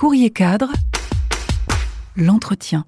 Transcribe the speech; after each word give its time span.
Courrier 0.00 0.30
cadre, 0.30 0.72
l'entretien. 2.16 2.86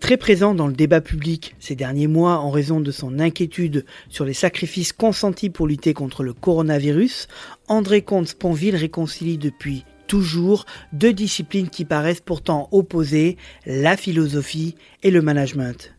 Très 0.00 0.16
présent 0.16 0.56
dans 0.56 0.66
le 0.66 0.72
débat 0.72 1.00
public 1.00 1.54
ces 1.60 1.76
derniers 1.76 2.08
mois 2.08 2.38
en 2.38 2.50
raison 2.50 2.80
de 2.80 2.90
son 2.90 3.20
inquiétude 3.20 3.84
sur 4.08 4.24
les 4.24 4.34
sacrifices 4.34 4.92
consentis 4.92 5.50
pour 5.50 5.68
lutter 5.68 5.94
contre 5.94 6.24
le 6.24 6.32
coronavirus, 6.32 7.28
André 7.68 8.02
Comte-Sponville 8.02 8.74
réconcilie 8.74 9.38
depuis 9.38 9.84
toujours 10.08 10.66
deux 10.92 11.12
disciplines 11.12 11.70
qui 11.70 11.84
paraissent 11.84 12.22
pourtant 12.22 12.68
opposées, 12.72 13.36
la 13.64 13.96
philosophie 13.96 14.74
et 15.04 15.12
le 15.12 15.22
management. 15.22 15.94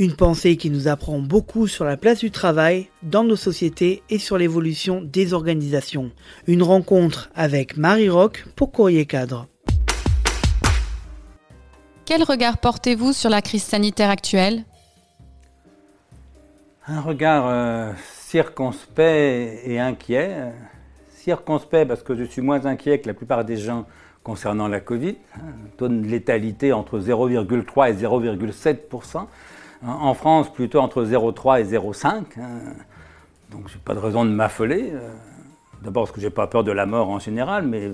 Une 0.00 0.16
pensée 0.16 0.56
qui 0.56 0.70
nous 0.70 0.88
apprend 0.88 1.20
beaucoup 1.20 1.68
sur 1.68 1.84
la 1.84 1.96
place 1.96 2.18
du 2.18 2.32
travail 2.32 2.88
dans 3.04 3.22
nos 3.22 3.36
sociétés 3.36 4.02
et 4.10 4.18
sur 4.18 4.36
l'évolution 4.36 5.00
des 5.00 5.32
organisations. 5.32 6.10
Une 6.48 6.64
rencontre 6.64 7.30
avec 7.36 7.76
Marie 7.76 8.08
Rock 8.08 8.46
pour 8.56 8.72
Courrier 8.72 9.06
Cadre. 9.06 9.46
Quel 12.10 12.24
regard 12.24 12.58
portez-vous 12.58 13.12
sur 13.12 13.30
la 13.30 13.40
crise 13.40 13.62
sanitaire 13.62 14.10
actuelle? 14.10 14.64
Un 16.88 17.00
regard 17.02 17.44
euh, 17.46 17.92
circonspect 18.26 19.60
et 19.64 19.78
inquiet. 19.78 20.52
Circonspect 21.14 21.86
parce 21.86 22.02
que 22.02 22.16
je 22.16 22.24
suis 22.24 22.42
moins 22.42 22.66
inquiet 22.66 22.98
que 22.98 23.06
la 23.06 23.14
plupart 23.14 23.44
des 23.44 23.56
gens 23.56 23.86
concernant 24.24 24.66
la 24.66 24.80
Covid. 24.80 25.18
Un 25.36 25.68
taux 25.76 25.86
de 25.86 26.04
létalité 26.04 26.72
entre 26.72 26.98
0,3 26.98 27.92
et 27.92 27.94
0,7% 27.94 29.26
En 29.86 30.14
France, 30.14 30.52
plutôt 30.52 30.80
entre 30.80 31.04
0,3 31.04 31.60
et 31.60 31.64
0,5. 31.78 32.24
Donc, 33.52 33.68
je 33.68 33.74
n'ai 33.74 33.80
pas 33.84 33.94
de 33.94 34.00
raison 34.00 34.24
de 34.24 34.30
m'affoler. 34.30 34.90
Euh, 34.92 35.12
d'abord 35.80 36.06
parce 36.06 36.12
que 36.12 36.20
je 36.20 36.26
n'ai 36.26 36.32
pas 36.32 36.48
peur 36.48 36.64
de 36.64 36.72
la 36.72 36.86
mort 36.86 37.08
en 37.08 37.20
général, 37.20 37.68
mais 37.68 37.92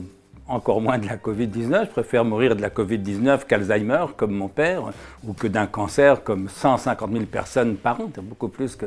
encore 0.49 0.81
moins 0.81 0.99
de 0.99 1.07
la 1.07 1.17
Covid-19. 1.17 1.87
Je 1.87 1.91
préfère 1.91 2.25
mourir 2.25 2.57
de 2.57 2.63
la 2.63 2.71
Covid-19 2.71 3.47
qu'Alzheimer, 3.47 4.07
comme 4.17 4.33
mon 4.33 4.49
père, 4.49 4.93
ou 5.27 5.33
que 5.33 5.47
d'un 5.47 5.67
cancer, 5.67 6.23
comme 6.23 6.49
150 6.49 7.13
000 7.13 7.25
personnes 7.25 7.77
par 7.77 8.01
an. 8.01 8.11
Beaucoup 8.23 8.49
plus 8.49 8.77
que 8.77 8.87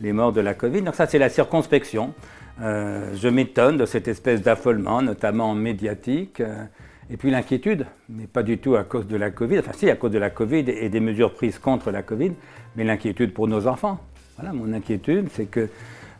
les 0.00 0.12
morts 0.12 0.32
de 0.32 0.40
la 0.40 0.54
Covid. 0.54 0.82
Donc 0.82 0.94
ça, 0.94 1.06
c'est 1.06 1.18
la 1.18 1.28
circonspection. 1.28 2.14
Euh, 2.62 3.14
je 3.16 3.28
m'étonne 3.28 3.76
de 3.76 3.86
cette 3.86 4.08
espèce 4.08 4.42
d'affolement, 4.42 5.02
notamment 5.02 5.54
médiatique. 5.54 6.40
Euh, 6.40 6.64
et 7.12 7.16
puis 7.16 7.30
l'inquiétude, 7.30 7.86
mais 8.08 8.26
pas 8.26 8.42
du 8.42 8.58
tout 8.58 8.76
à 8.76 8.84
cause 8.84 9.06
de 9.08 9.16
la 9.16 9.30
Covid, 9.30 9.58
enfin 9.58 9.72
si 9.74 9.90
à 9.90 9.96
cause 9.96 10.12
de 10.12 10.18
la 10.18 10.30
Covid 10.30 10.64
et 10.68 10.88
des 10.88 11.00
mesures 11.00 11.34
prises 11.34 11.58
contre 11.58 11.90
la 11.90 12.02
Covid, 12.02 12.32
mais 12.76 12.84
l'inquiétude 12.84 13.34
pour 13.34 13.48
nos 13.48 13.66
enfants. 13.66 13.98
Voilà, 14.36 14.52
mon 14.52 14.72
inquiétude, 14.72 15.28
c'est 15.32 15.46
que 15.46 15.68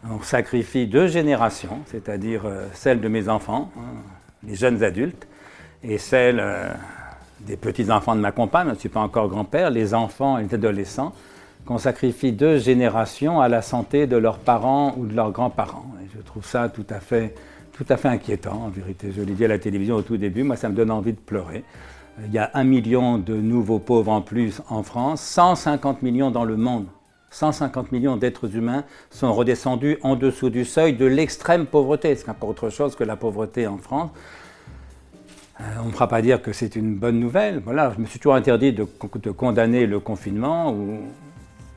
on 0.09 0.21
sacrifie 0.23 0.87
deux 0.87 1.07
générations, 1.07 1.81
c'est-à-dire 1.87 2.43
euh, 2.45 2.67
celle 2.73 3.01
de 3.01 3.09
mes 3.09 3.29
enfants, 3.29 3.71
hein, 3.77 4.03
les 4.47 4.55
jeunes 4.55 4.83
adultes, 4.83 5.27
et 5.83 5.99
celle 5.99 6.41
euh, 6.41 6.73
des 7.41 7.57
petits-enfants 7.57 8.15
de 8.15 8.21
ma 8.21 8.33
compagne, 8.33 8.67
je 8.69 8.75
ne 8.75 8.79
suis 8.79 8.89
pas 8.89 9.01
encore 9.01 9.29
grand-père, 9.29 9.71
les 9.71 9.95
enfants 9.95 10.39
et 10.39 10.45
les 10.45 10.55
adolescents, 10.55 11.13
qu'on 11.65 11.79
sacrifie 11.79 12.33
deux 12.33 12.59
générations 12.59 13.41
à 13.41 13.49
la 13.49 13.63
santé 13.63 14.07
de 14.07 14.17
leurs 14.17 14.39
parents 14.39 14.95
ou 14.97 15.07
de 15.07 15.15
leurs 15.15 15.31
grands-parents. 15.31 15.87
Je 16.15 16.21
trouve 16.23 16.45
ça 16.45 16.69
tout 16.69 16.87
à 16.91 17.01
fait, 17.01 17.35
tout 17.73 17.87
à 17.89 17.97
fait 17.97 18.09
inquiétant, 18.09 18.65
en 18.65 18.69
vérité. 18.69 19.13
Je 19.15 19.23
l'ai 19.23 19.35
dit 19.35 19.45
à 19.45 19.49
la 19.49 19.59
télévision 19.59 19.97
au 19.97 20.03
tout 20.03 20.17
début, 20.17 20.43
moi 20.43 20.57
ça 20.57 20.69
me 20.69 20.75
donne 20.75 20.91
envie 20.91 21.13
de 21.13 21.19
pleurer. 21.19 21.65
Il 22.27 22.33
y 22.33 22.39
a 22.39 22.51
un 22.55 22.65
million 22.65 23.19
de 23.19 23.35
nouveaux 23.35 23.79
pauvres 23.79 24.13
en 24.13 24.21
plus 24.21 24.61
en 24.69 24.83
France, 24.83 25.23
150 25.23 26.03
millions 26.03 26.31
dans 26.31 26.45
le 26.45 26.57
monde. 26.57 26.87
150 27.31 27.93
millions 27.93 28.17
d'êtres 28.17 28.57
humains 28.57 28.85
sont 29.11 29.33
redescendus 29.33 29.99
en 30.03 30.17
dessous 30.17 30.51
du 30.51 30.65
seuil 30.65 30.95
de 30.95 31.07
l'extrême 31.07 31.67
pauvreté. 31.67 32.15
C'est 32.17 32.29
encore 32.29 32.51
autre 32.51 32.71
chose 32.71 32.97
que 32.97 33.05
la 33.05 33.17
pauvreté 33.17 33.67
en 33.67 33.79
France. 33.79 34.11
Euh, 35.61 35.65
on 35.85 35.87
ne 35.87 35.93
fera 35.93 36.09
pas 36.09 36.23
dire 36.23 36.43
que 36.43 36.53
c'est 36.53 36.75
une 36.77 36.95
bonne 36.97 37.21
nouvelle. 37.21 37.61
Voilà, 37.65 37.93
je 37.95 38.01
me 38.01 38.07
suis 38.07 38.19
toujours 38.19 38.35
interdit 38.35 38.73
de, 38.73 38.85
condamner 38.85 39.87
le 39.87 40.01
confinement 40.01 40.73
ou 40.73 41.01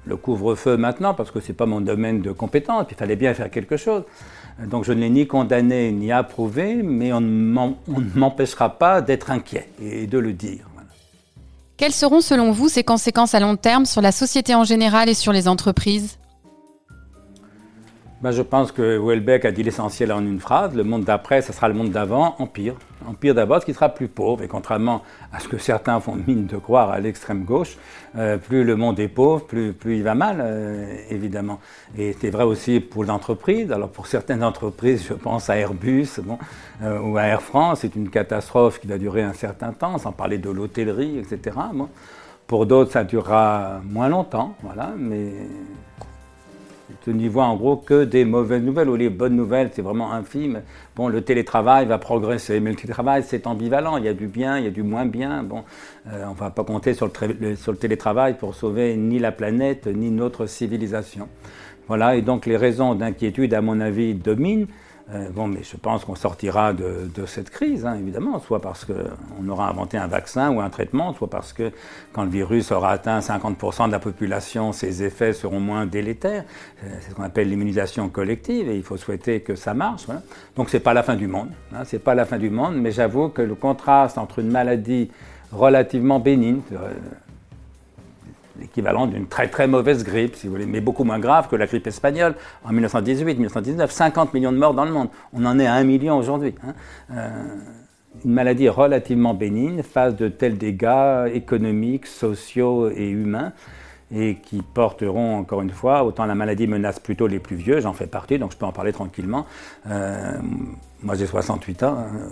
le 0.06 0.18
couvre-feu 0.18 0.76
maintenant 0.76 1.14
parce 1.14 1.31
que 1.31 1.40
ce 1.40 1.50
n'est 1.50 1.53
pas 1.53 1.66
mon 1.66 1.81
domaine 1.81 2.22
de 2.22 2.31
compétence. 2.31 2.88
Il 2.90 2.97
fallait 2.97 3.16
bien 3.16 3.34
faire 3.34 3.52
quelque 3.52 3.78
chose. 3.78 4.03
Donc 4.59 4.85
je 4.85 4.94
ne 4.94 5.02
l'ai 5.02 5.09
ni 5.09 5.28
condamné 5.28 5.91
ni 5.91 6.12
approuvé, 6.12 6.81
mais 6.84 7.14
on 7.14 7.22
ne 7.22 7.53
m'empêchera 8.16 8.70
pas 8.78 9.02
d'être 9.02 9.31
inquiet 9.31 9.70
et 9.81 10.08
de 10.08 10.18
le 10.18 10.34
dire. 10.34 10.66
Quelles 11.75 11.91
seront 11.91 12.22
selon 12.22 12.51
vous 12.51 12.69
ces 12.69 12.84
conséquences 12.84 13.34
à 13.34 13.39
long 13.39 13.56
terme 13.56 13.85
sur 13.85 14.01
la 14.01 14.11
société 14.11 14.53
en 14.53 14.63
général 14.63 15.09
et 15.09 15.16
sur 15.16 15.34
les 15.34 15.47
entreprises? 15.47 16.19
Ben, 18.22 18.31
je 18.31 18.44
pense 18.44 18.72
que 18.72 18.97
Houellebecq 18.97 19.44
a 19.44 19.51
dit 19.51 19.63
l'essentiel 19.63 20.13
en 20.13 20.22
une 20.22 20.39
phrase. 20.39 20.75
Le 20.75 20.84
monde 20.84 21.03
d'après, 21.03 21.41
ce 21.41 21.51
sera 21.51 21.67
le 21.67 21.73
monde 21.73 21.89
d'avant, 21.89 22.35
empire. 22.39 22.75
Empire 23.08 23.36
d'abord, 23.36 23.64
qui 23.64 23.74
sera 23.74 23.90
plus 23.90 24.08
pauvre. 24.08 24.44
Et 24.44 24.47
contrairement 24.47 25.02
à 25.31 25.40
ce 25.40 25.47
que 25.47 25.58
certains 25.58 26.00
font 26.00 26.18
mine 26.28 26.46
de 26.46 26.58
croire 26.58 26.91
à 26.91 27.00
l'extrême 27.00 27.44
gauche, 27.44 27.78
euh, 28.18 28.38
plus 28.38 28.64
le 28.64 28.75
monde 28.75 29.00
est 29.00 29.08
pauvre, 29.08 29.46
plus, 29.46 29.74
il 29.86 30.03
va 30.03 30.16
mal, 30.16 30.40
euh, 30.41 30.96
évidemment. 31.09 31.59
Et 31.97 32.16
c'est 32.19 32.30
vrai 32.30 32.44
aussi 32.44 32.80
pour 32.80 33.03
l'entreprise. 33.03 33.72
Alors 33.72 33.90
pour 33.90 34.08
certaines 34.08 34.44
entreprises, 34.44 35.06
je 35.08 35.14
pense 35.14 35.50
à 35.50 35.58
Airbus 35.58 36.19
euh, 36.81 37.00
ou 37.00 37.18
à 37.18 37.24
Air 37.24 37.41
France, 37.41 37.80
c'est 37.81 37.96
une 37.96 38.09
catastrophe 38.09 38.80
qui 38.80 38.88
va 38.88 38.97
durer 38.97 39.24
un 39.24 39.34
certain 39.34 39.72
temps, 39.72 39.97
sans 39.97 40.12
parler 40.12 40.38
de 40.38 40.50
l'hôtellerie, 40.50 41.20
etc. 41.20 41.58
Pour 42.47 42.66
d'autres, 42.66 42.91
ça 42.91 43.03
durera 43.03 43.81
moins 43.84 44.09
longtemps, 44.09 44.56
voilà, 44.62 44.91
mais 44.97 45.31
je 47.06 47.12
n'y 47.12 47.28
vois 47.28 47.46
en 47.46 47.56
gros 47.56 47.75
que 47.75 48.06
des 48.06 48.25
mauvaises 48.25 48.64
nouvelles 48.64 48.90
ou 48.90 48.96
les 48.96 49.09
bonnes 49.09 49.36
nouvelles, 49.36 49.69
c'est 49.74 49.81
vraiment 49.81 50.14
infime. 50.14 50.62
Bon, 50.96 51.08
le 51.09 51.22
télétravail 51.22 51.86
va 51.86 51.97
progresser, 51.97 52.59
mais 52.59 52.69
le 52.72 52.75
télétravail 52.75 53.24
c'est 53.25 53.46
ambivalent, 53.47 53.97
il 53.97 54.06
y 54.06 54.08
a 54.08 54.14
du 54.14 54.28
bien, 54.28 54.58
il 54.58 54.66
y 54.66 54.68
a 54.68 54.72
du 54.72 54.84
moins 54.84 55.06
bien. 55.06 55.44
Bon, 55.44 55.64
euh, 56.08 56.25
on 56.28 56.31
ne 56.31 56.36
va 56.36 56.50
pas 56.50 56.64
compter 56.64 56.94
sur 56.94 57.09
le, 57.40 57.56
sur 57.56 57.72
le 57.72 57.78
télétravail 57.78 58.38
pour 58.38 58.56
sauver 58.56 58.96
ni 58.96 59.19
la 59.19 59.31
planète 59.31 59.88
ni 59.88 60.12
notre 60.12 60.46
civilisation. 60.46 61.28
Voilà, 61.88 62.16
et 62.16 62.22
donc 62.22 62.46
les 62.46 62.56
raisons 62.56 62.96
d'inquiétude, 62.96 63.53
à 63.53 63.62
mon 63.62 63.80
avis, 63.81 64.14
dominent. 64.14 64.68
Euh, 65.12 65.30
bon, 65.31 65.47
mais 65.47 65.64
je 65.64 65.75
pense 65.75 66.06
qu'on 66.06 66.16
sortira 66.16 66.72
de, 66.74 67.25
cette 67.25 67.50
crise, 67.50 67.86
hein, 67.86 67.96
évidemment, 67.96 68.40
soit 68.40 68.62
parce 68.62 68.86
qu'on 68.86 69.47
aura 69.50 69.69
inventé 69.69 69.97
un 69.97 70.08
vaccin 70.08 70.50
ou 70.52 70.62
un 70.62 70.69
traitement, 70.69 71.14
soit 71.14 71.30
parce 71.30 71.52
que 71.52 71.72
quand 72.14 72.24
le 72.24 72.30
virus 72.30 72.72
aura 72.72 72.91
atteint 72.91 73.19
50% 73.19 73.88
de 73.88 73.91
la 73.91 74.00
population, 74.00 74.72
ses 74.72 75.03
effets 75.03 75.34
seront 75.34 75.59
moins 75.59 75.86
délétères. 75.86 76.46
Euh, 76.84 76.88
c'est 77.02 77.12
ce 77.12 77.16
qu'on 77.16 77.24
appelle 77.24 77.50
l'immunisation 77.50 78.08
collective, 78.08 78.69
et 78.69 78.78
il 78.78 78.84
faut 78.84 78.97
souhaiter 78.97 79.41
que 79.41 79.56
ça 79.56 79.74
marche. 79.74 80.06
Voilà. 80.06 80.22
Donc 80.56 80.69
c'est 80.69 80.80
pas 80.80 80.94
la 80.94 81.03
fin 81.03 81.16
du 81.16 81.28
monde, 81.28 81.50
hein, 81.74 81.84
c'est 81.84 82.00
pas 82.03 82.16
la 82.16 82.25
fin 82.25 82.38
du 82.38 82.50
monde, 82.50 82.75
mais 82.78 82.91
j'avoue 82.91 83.30
que 83.30 83.41
le 83.41 83.56
contraste 83.56 84.18
entre 84.18 84.40
une 84.40 84.52
maladie 84.52 85.12
relativement 85.52 86.20
bénigne, 86.20 86.62
euh, 86.72 86.94
l'équivalent 88.59 89.08
d'une 89.08 89.28
très 89.28 89.47
très 89.47 89.68
mauvaise 89.68 90.03
grippe, 90.03 90.36
si 90.36 90.47
vous 90.47 90.53
voulez, 90.53 90.66
mais 90.66 90.81
beaucoup 90.81 91.03
moins 91.03 91.19
grave 91.19 91.47
que 91.50 91.56
la 91.56 91.66
grippe 91.66 91.88
espagnole 91.88 92.36
en 92.64 92.72
1918, 92.72 93.36
1919, 93.36 93.91
50 93.91 94.34
millions 94.34 94.52
de 94.52 94.58
morts 94.58 94.74
dans 94.74 94.86
le 94.86 94.91
monde. 94.91 95.09
On 95.34 95.46
en 95.46 95.59
est 95.59 95.68
à 95.68 95.74
1 95.74 95.84
million 95.84 96.18
aujourd'hui. 96.18 96.56
Hein. 96.66 96.74
Euh, 97.12 97.30
une 98.24 98.31
maladie 98.31 98.69
relativement 98.69 99.34
bénigne 99.34 99.81
face 99.81 100.16
de 100.16 100.28
tels 100.28 100.58
dégâts 100.58 101.28
économiques, 101.34 102.06
sociaux 102.06 102.90
et 102.90 103.09
humains 103.09 103.53
et 104.16 104.35
qui 104.35 104.62
porteront, 104.62 105.38
encore 105.38 105.62
une 105.62 105.72
fois, 105.72 106.03
autant 106.03 106.25
la 106.25 106.35
maladie 106.35 106.68
menace 106.68 107.00
plutôt 107.00 107.28
les 107.28 107.40
plus 107.40 107.56
vieux, 107.56 107.81
j'en 107.81 107.94
fais 107.94 108.06
partie, 108.06 108.38
donc 108.38 108.51
je 108.51 108.57
peux 108.57 108.66
en 108.66 108.72
parler 108.72 108.94
tranquillement. 108.94 109.46
Euh, 109.88 110.38
moi 111.01 111.16
j'ai 111.16 111.25
68 111.25 111.84
ans, 111.84 111.97
hein. 111.97 112.29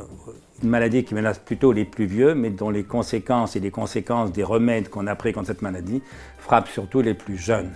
une 0.62 0.70
maladie 0.70 1.03
qui 1.03 1.16
menace 1.16 1.40
plutôt 1.40 1.72
les 1.72 1.86
plus 1.86 2.06
vieux, 2.06 2.36
mais 2.36 2.52
dont 2.52 2.70
les 2.70 2.84
conséquences 2.84 3.56
et 3.56 3.59
les 3.59 3.72
conséquences 3.72 4.31
des 4.31 4.44
remèdes 4.44 4.90
qu'on 4.90 5.08
a 5.08 5.16
pris 5.16 5.34
contre 5.34 5.47
cette 5.47 5.64
maladie 5.64 6.03
frappent 6.38 6.70
surtout 6.70 7.02
les 7.02 7.16
plus 7.16 7.38
jeunes. 7.38 7.72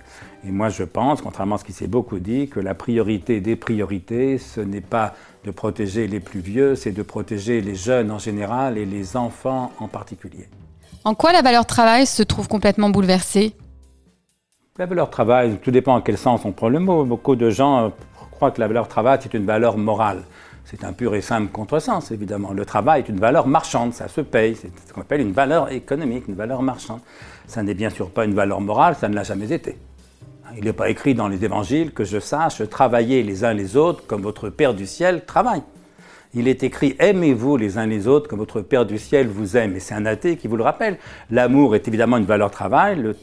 Et 0.46 0.52
moi 0.52 0.68
je 0.68 0.84
pense, 0.84 1.20
contrairement 1.20 1.56
à 1.56 1.58
ce 1.58 1.64
qui 1.64 1.72
s'est 1.72 1.88
beaucoup 1.88 2.20
dit, 2.20 2.48
que 2.48 2.60
la 2.60 2.74
priorité 2.74 3.40
des 3.40 3.56
priorités, 3.56 4.38
ce 4.38 4.60
n'est 4.60 4.80
pas 4.80 5.14
de 5.44 5.50
protéger 5.50 6.06
les 6.06 6.20
plus 6.20 6.40
vieux, 6.40 6.76
c'est 6.76 6.92
de 6.92 7.02
protéger 7.02 7.60
les 7.60 7.74
jeunes 7.74 8.12
en 8.12 8.18
général 8.18 8.78
et 8.78 8.86
les 8.86 9.16
enfants 9.16 9.72
en 9.80 9.88
particulier. 9.88 10.48
En 11.04 11.14
quoi 11.14 11.32
la 11.32 11.42
valeur 11.42 11.66
travail 11.66 12.06
se 12.06 12.22
trouve 12.22 12.48
complètement 12.48 12.90
bouleversée? 12.90 13.54
La 14.78 14.86
valeur 14.86 15.08
travail, 15.08 15.58
tout 15.62 15.70
dépend 15.70 15.94
en 15.94 16.00
quel 16.02 16.18
sens 16.18 16.44
on 16.44 16.52
prend 16.52 16.68
le 16.68 16.78
mot. 16.78 17.04
Beaucoup 17.04 17.34
de 17.34 17.48
gens 17.48 17.86
euh, 17.86 17.88
croient 18.30 18.50
que 18.50 18.60
la 18.60 18.66
valeur 18.66 18.88
travail, 18.88 19.18
c'est 19.22 19.32
une 19.32 19.46
valeur 19.46 19.78
morale. 19.78 20.22
C'est 20.64 20.84
un 20.84 20.92
pur 20.92 21.14
et 21.14 21.20
simple 21.20 21.50
contresens, 21.50 22.10
évidemment. 22.10 22.52
Le 22.52 22.64
travail 22.64 23.02
est 23.02 23.08
une 23.08 23.20
valeur 23.20 23.46
marchande, 23.46 23.94
ça 23.94 24.08
se 24.08 24.20
paye. 24.20 24.56
C'est 24.56 24.70
ce 24.86 24.92
qu'on 24.92 25.00
appelle 25.00 25.20
une 25.20 25.32
valeur 25.32 25.72
économique, 25.72 26.28
une 26.28 26.34
valeur 26.34 26.60
marchande. 26.60 27.00
Ça 27.46 27.62
n'est 27.62 27.74
bien 27.74 27.88
sûr 27.88 28.10
pas 28.10 28.24
une 28.24 28.34
valeur 28.34 28.60
morale, 28.60 28.96
ça 28.96 29.08
ne 29.08 29.14
l'a 29.14 29.22
jamais 29.22 29.52
été. 29.52 29.78
Il 30.56 30.64
n'est 30.64 30.72
pas 30.72 30.90
écrit 30.90 31.14
dans 31.14 31.28
les 31.28 31.44
évangiles 31.44 31.92
que 31.92 32.04
je 32.04 32.18
sache 32.18 32.68
travailler 32.68 33.22
les 33.22 33.44
uns 33.44 33.52
les 33.52 33.76
autres 33.76 34.06
comme 34.06 34.22
votre 34.22 34.48
Père 34.48 34.74
du 34.74 34.86
ciel 34.86 35.24
travaille 35.24 35.62
il 36.36 36.48
est 36.48 36.62
écrit 36.62 36.94
Aimez-vous 36.98 37.56
les 37.56 37.78
uns 37.78 37.86
les 37.86 38.06
autres 38.06 38.28
comme 38.28 38.38
votre 38.38 38.60
Père 38.60 38.84
du 38.84 38.98
ciel 38.98 39.26
vous 39.26 39.56
aime. 39.56 39.74
Et 39.74 39.80
c'est 39.80 39.94
un 39.94 40.06
athée 40.06 40.36
qui 40.36 40.48
vous 40.48 40.56
le 40.56 40.62
rappelle. 40.62 40.98
L'amour 41.30 41.74
est 41.74 41.88
évidemment 41.88 42.18
une 42.18 42.26
valeur 42.26 42.50
travail, 42.50 43.00
le, 43.00 43.16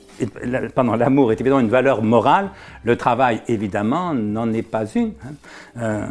l'amour 0.97 1.31
est 1.31 1.39
évidemment 1.39 1.61
une 1.61 1.69
valeur 1.69 2.01
morale. 2.01 2.49
Le 2.83 2.97
travail, 2.97 3.41
évidemment, 3.47 4.13
n'en 4.13 4.51
est 4.51 4.67
pas 4.67 4.85
une. 4.85 5.13
Hein. 5.23 5.33
Euh, 5.77 6.07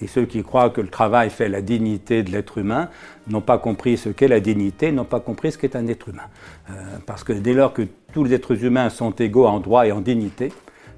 Et 0.00 0.06
ceux 0.06 0.26
qui 0.26 0.42
croient 0.42 0.70
que 0.70 0.80
le 0.80 0.88
travail 0.88 1.28
fait 1.28 1.48
la 1.48 1.60
dignité 1.60 2.22
de 2.22 2.30
l'être 2.30 2.58
humain 2.58 2.88
n'ont 3.26 3.40
pas 3.42 3.58
compris 3.58 3.96
ce 3.96 4.08
qu'est 4.08 4.28
la 4.28 4.40
dignité, 4.40 4.92
n'ont 4.92 5.04
pas 5.04 5.20
compris 5.20 5.52
ce 5.52 5.58
qu'est 5.58 5.76
un 5.76 5.86
être 5.88 6.08
humain. 6.08 6.28
Euh, 6.70 6.72
parce 7.04 7.24
que 7.24 7.32
dès 7.32 7.52
lors 7.52 7.72
que 7.72 7.82
tous 8.12 8.24
les 8.24 8.32
êtres 8.32 8.64
humains 8.64 8.90
sont 8.90 9.10
égaux 9.10 9.46
en 9.46 9.60
droit 9.60 9.86
et 9.86 9.92
en 9.92 10.00
dignité, 10.00 10.52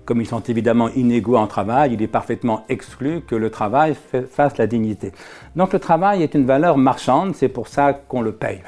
comme 0.05 0.21
ils 0.21 0.27
sont 0.27 0.41
évidemment 0.41 0.89
inégaux 0.91 1.37
en 1.37 1.47
travail, 1.47 1.93
il 1.95 2.03
est 2.03 2.09
parfaitement 2.09 2.65
exclu 2.69 3.21
que 3.21 3.35
le 3.35 3.51
travail 3.51 3.95
fasse 4.31 4.59
la 4.59 4.67
dignité. 4.67 5.13
Donc 5.57 5.73
le 5.73 5.79
travail 5.79 6.23
est 6.23 6.35
une 6.35 6.47
valeur 6.47 6.79
marchande, 6.79 7.35
c'est 7.35 7.49
pour 7.49 7.69
ça 7.69 7.93
qu'on 7.93 8.23
le 8.23 8.33
paye. 8.33 8.61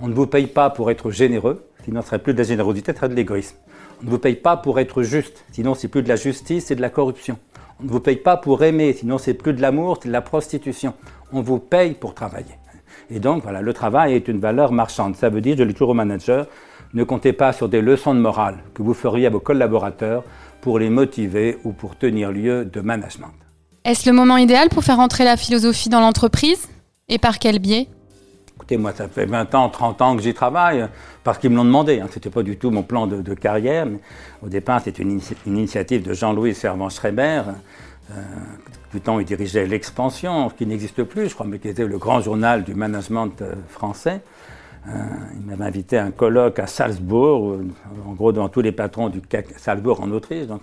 On 0.00 0.08
ne 0.08 0.14
vous 0.14 0.26
paye 0.26 0.46
pas 0.46 0.70
pour 0.70 0.90
être 0.90 1.10
généreux, 1.10 1.66
sinon 1.84 2.02
ce 2.02 2.08
serait 2.08 2.18
plus 2.18 2.32
de 2.32 2.38
la 2.38 2.44
générosité, 2.44 2.92
ce 2.92 2.98
serait 2.98 3.08
de 3.08 3.14
l'égoïsme. 3.14 3.56
On 4.02 4.06
ne 4.06 4.10
vous 4.10 4.18
paye 4.18 4.36
pas 4.36 4.56
pour 4.56 4.78
être 4.78 5.02
juste, 5.02 5.44
sinon 5.52 5.74
c'est 5.74 5.88
plus 5.88 6.02
de 6.02 6.08
la 6.08 6.16
justice, 6.16 6.66
c'est 6.66 6.76
de 6.76 6.82
la 6.82 6.90
corruption. 6.90 7.38
On 7.80 7.84
ne 7.84 7.90
vous 7.90 8.00
paye 8.00 8.16
pas 8.16 8.36
pour 8.36 8.62
aimer, 8.62 8.92
sinon 8.92 9.18
c'est 9.18 9.34
plus 9.34 9.52
de 9.52 9.60
l'amour, 9.60 9.98
c'est 10.00 10.08
de 10.08 10.12
la 10.12 10.20
prostitution. 10.20 10.94
On 11.32 11.40
vous 11.40 11.58
paye 11.58 11.94
pour 11.94 12.14
travailler. 12.14 12.58
Et 13.10 13.18
donc 13.18 13.42
voilà, 13.42 13.62
le 13.62 13.72
travail 13.72 14.14
est 14.14 14.28
une 14.28 14.38
valeur 14.38 14.72
marchande. 14.72 15.16
Ça 15.16 15.28
veut 15.28 15.40
dire, 15.40 15.56
je 15.56 15.62
le 15.62 15.68
dis 15.68 15.74
toujours 15.74 15.90
aux 15.90 15.94
managers, 15.94 16.44
ne 16.94 17.02
comptez 17.02 17.32
pas 17.32 17.52
sur 17.52 17.68
des 17.68 17.82
leçons 17.82 18.14
de 18.14 18.20
morale 18.20 18.58
que 18.72 18.82
vous 18.82 18.94
feriez 18.94 19.26
à 19.26 19.30
vos 19.30 19.40
collaborateurs 19.40 20.22
pour 20.64 20.78
les 20.78 20.88
motiver 20.88 21.58
ou 21.64 21.72
pour 21.72 21.94
tenir 21.94 22.32
lieu 22.32 22.64
de 22.64 22.80
management. 22.80 23.34
Est-ce 23.84 24.08
le 24.08 24.16
moment 24.16 24.38
idéal 24.38 24.70
pour 24.70 24.82
faire 24.82 24.98
entrer 24.98 25.22
la 25.22 25.36
philosophie 25.36 25.90
dans 25.90 26.00
l'entreprise 26.00 26.70
Et 27.10 27.18
par 27.18 27.38
quel 27.38 27.58
biais? 27.58 27.86
Écoutez, 28.56 28.78
moi, 28.78 28.94
ça 28.94 29.06
fait 29.06 29.26
20 29.26 29.54
ans, 29.56 29.68
30 29.68 30.00
ans 30.00 30.16
que 30.16 30.22
j'y 30.22 30.32
travaille, 30.32 30.88
parce 31.22 31.36
qu'ils 31.36 31.50
me 31.50 31.56
l'ont 31.56 31.66
demandé. 31.66 32.00
Hein. 32.00 32.06
Ce 32.08 32.14
n'était 32.14 32.30
pas 32.30 32.42
du 32.42 32.56
tout 32.56 32.70
mon 32.70 32.82
plan 32.82 33.06
de, 33.06 33.34
carrière. 33.34 33.84
Mais 33.84 33.98
au 34.42 34.48
départ, 34.48 34.80
c'était 34.82 35.02
une, 35.02 35.20
initiative 35.44 36.02
de 36.02 36.14
Jean-Louis 36.14 36.54
Servan-Schreiber. 36.54 37.42
Euh, 38.10 38.22
plus 38.88 39.02
tard, 39.02 39.20
il 39.20 39.26
dirigeait 39.26 39.66
l'Expansion, 39.66 40.48
qui 40.48 40.64
n'existe 40.64 41.02
plus, 41.02 41.28
je 41.28 41.34
crois, 41.34 41.46
mais 41.46 41.58
qui 41.58 41.68
était 41.68 41.84
le 41.84 41.98
grand 41.98 42.22
journal 42.22 42.64
du 42.64 42.74
management 42.74 43.42
euh, 43.42 43.52
français. 43.68 44.22
Euh, 44.86 44.90
il 45.34 45.46
m'avait 45.46 45.64
invité 45.64 45.96
à 45.96 46.04
un 46.04 46.10
colloque 46.10 46.58
à 46.58 46.66
Salzbourg, 46.66 47.58
en 48.06 48.12
gros 48.12 48.32
devant 48.32 48.48
tous 48.48 48.60
les 48.60 48.72
patrons 48.72 49.08
du 49.08 49.20
CAC, 49.22 49.46
Salzbourg 49.56 50.00
en 50.02 50.10
Autriche, 50.10 50.46
donc 50.46 50.60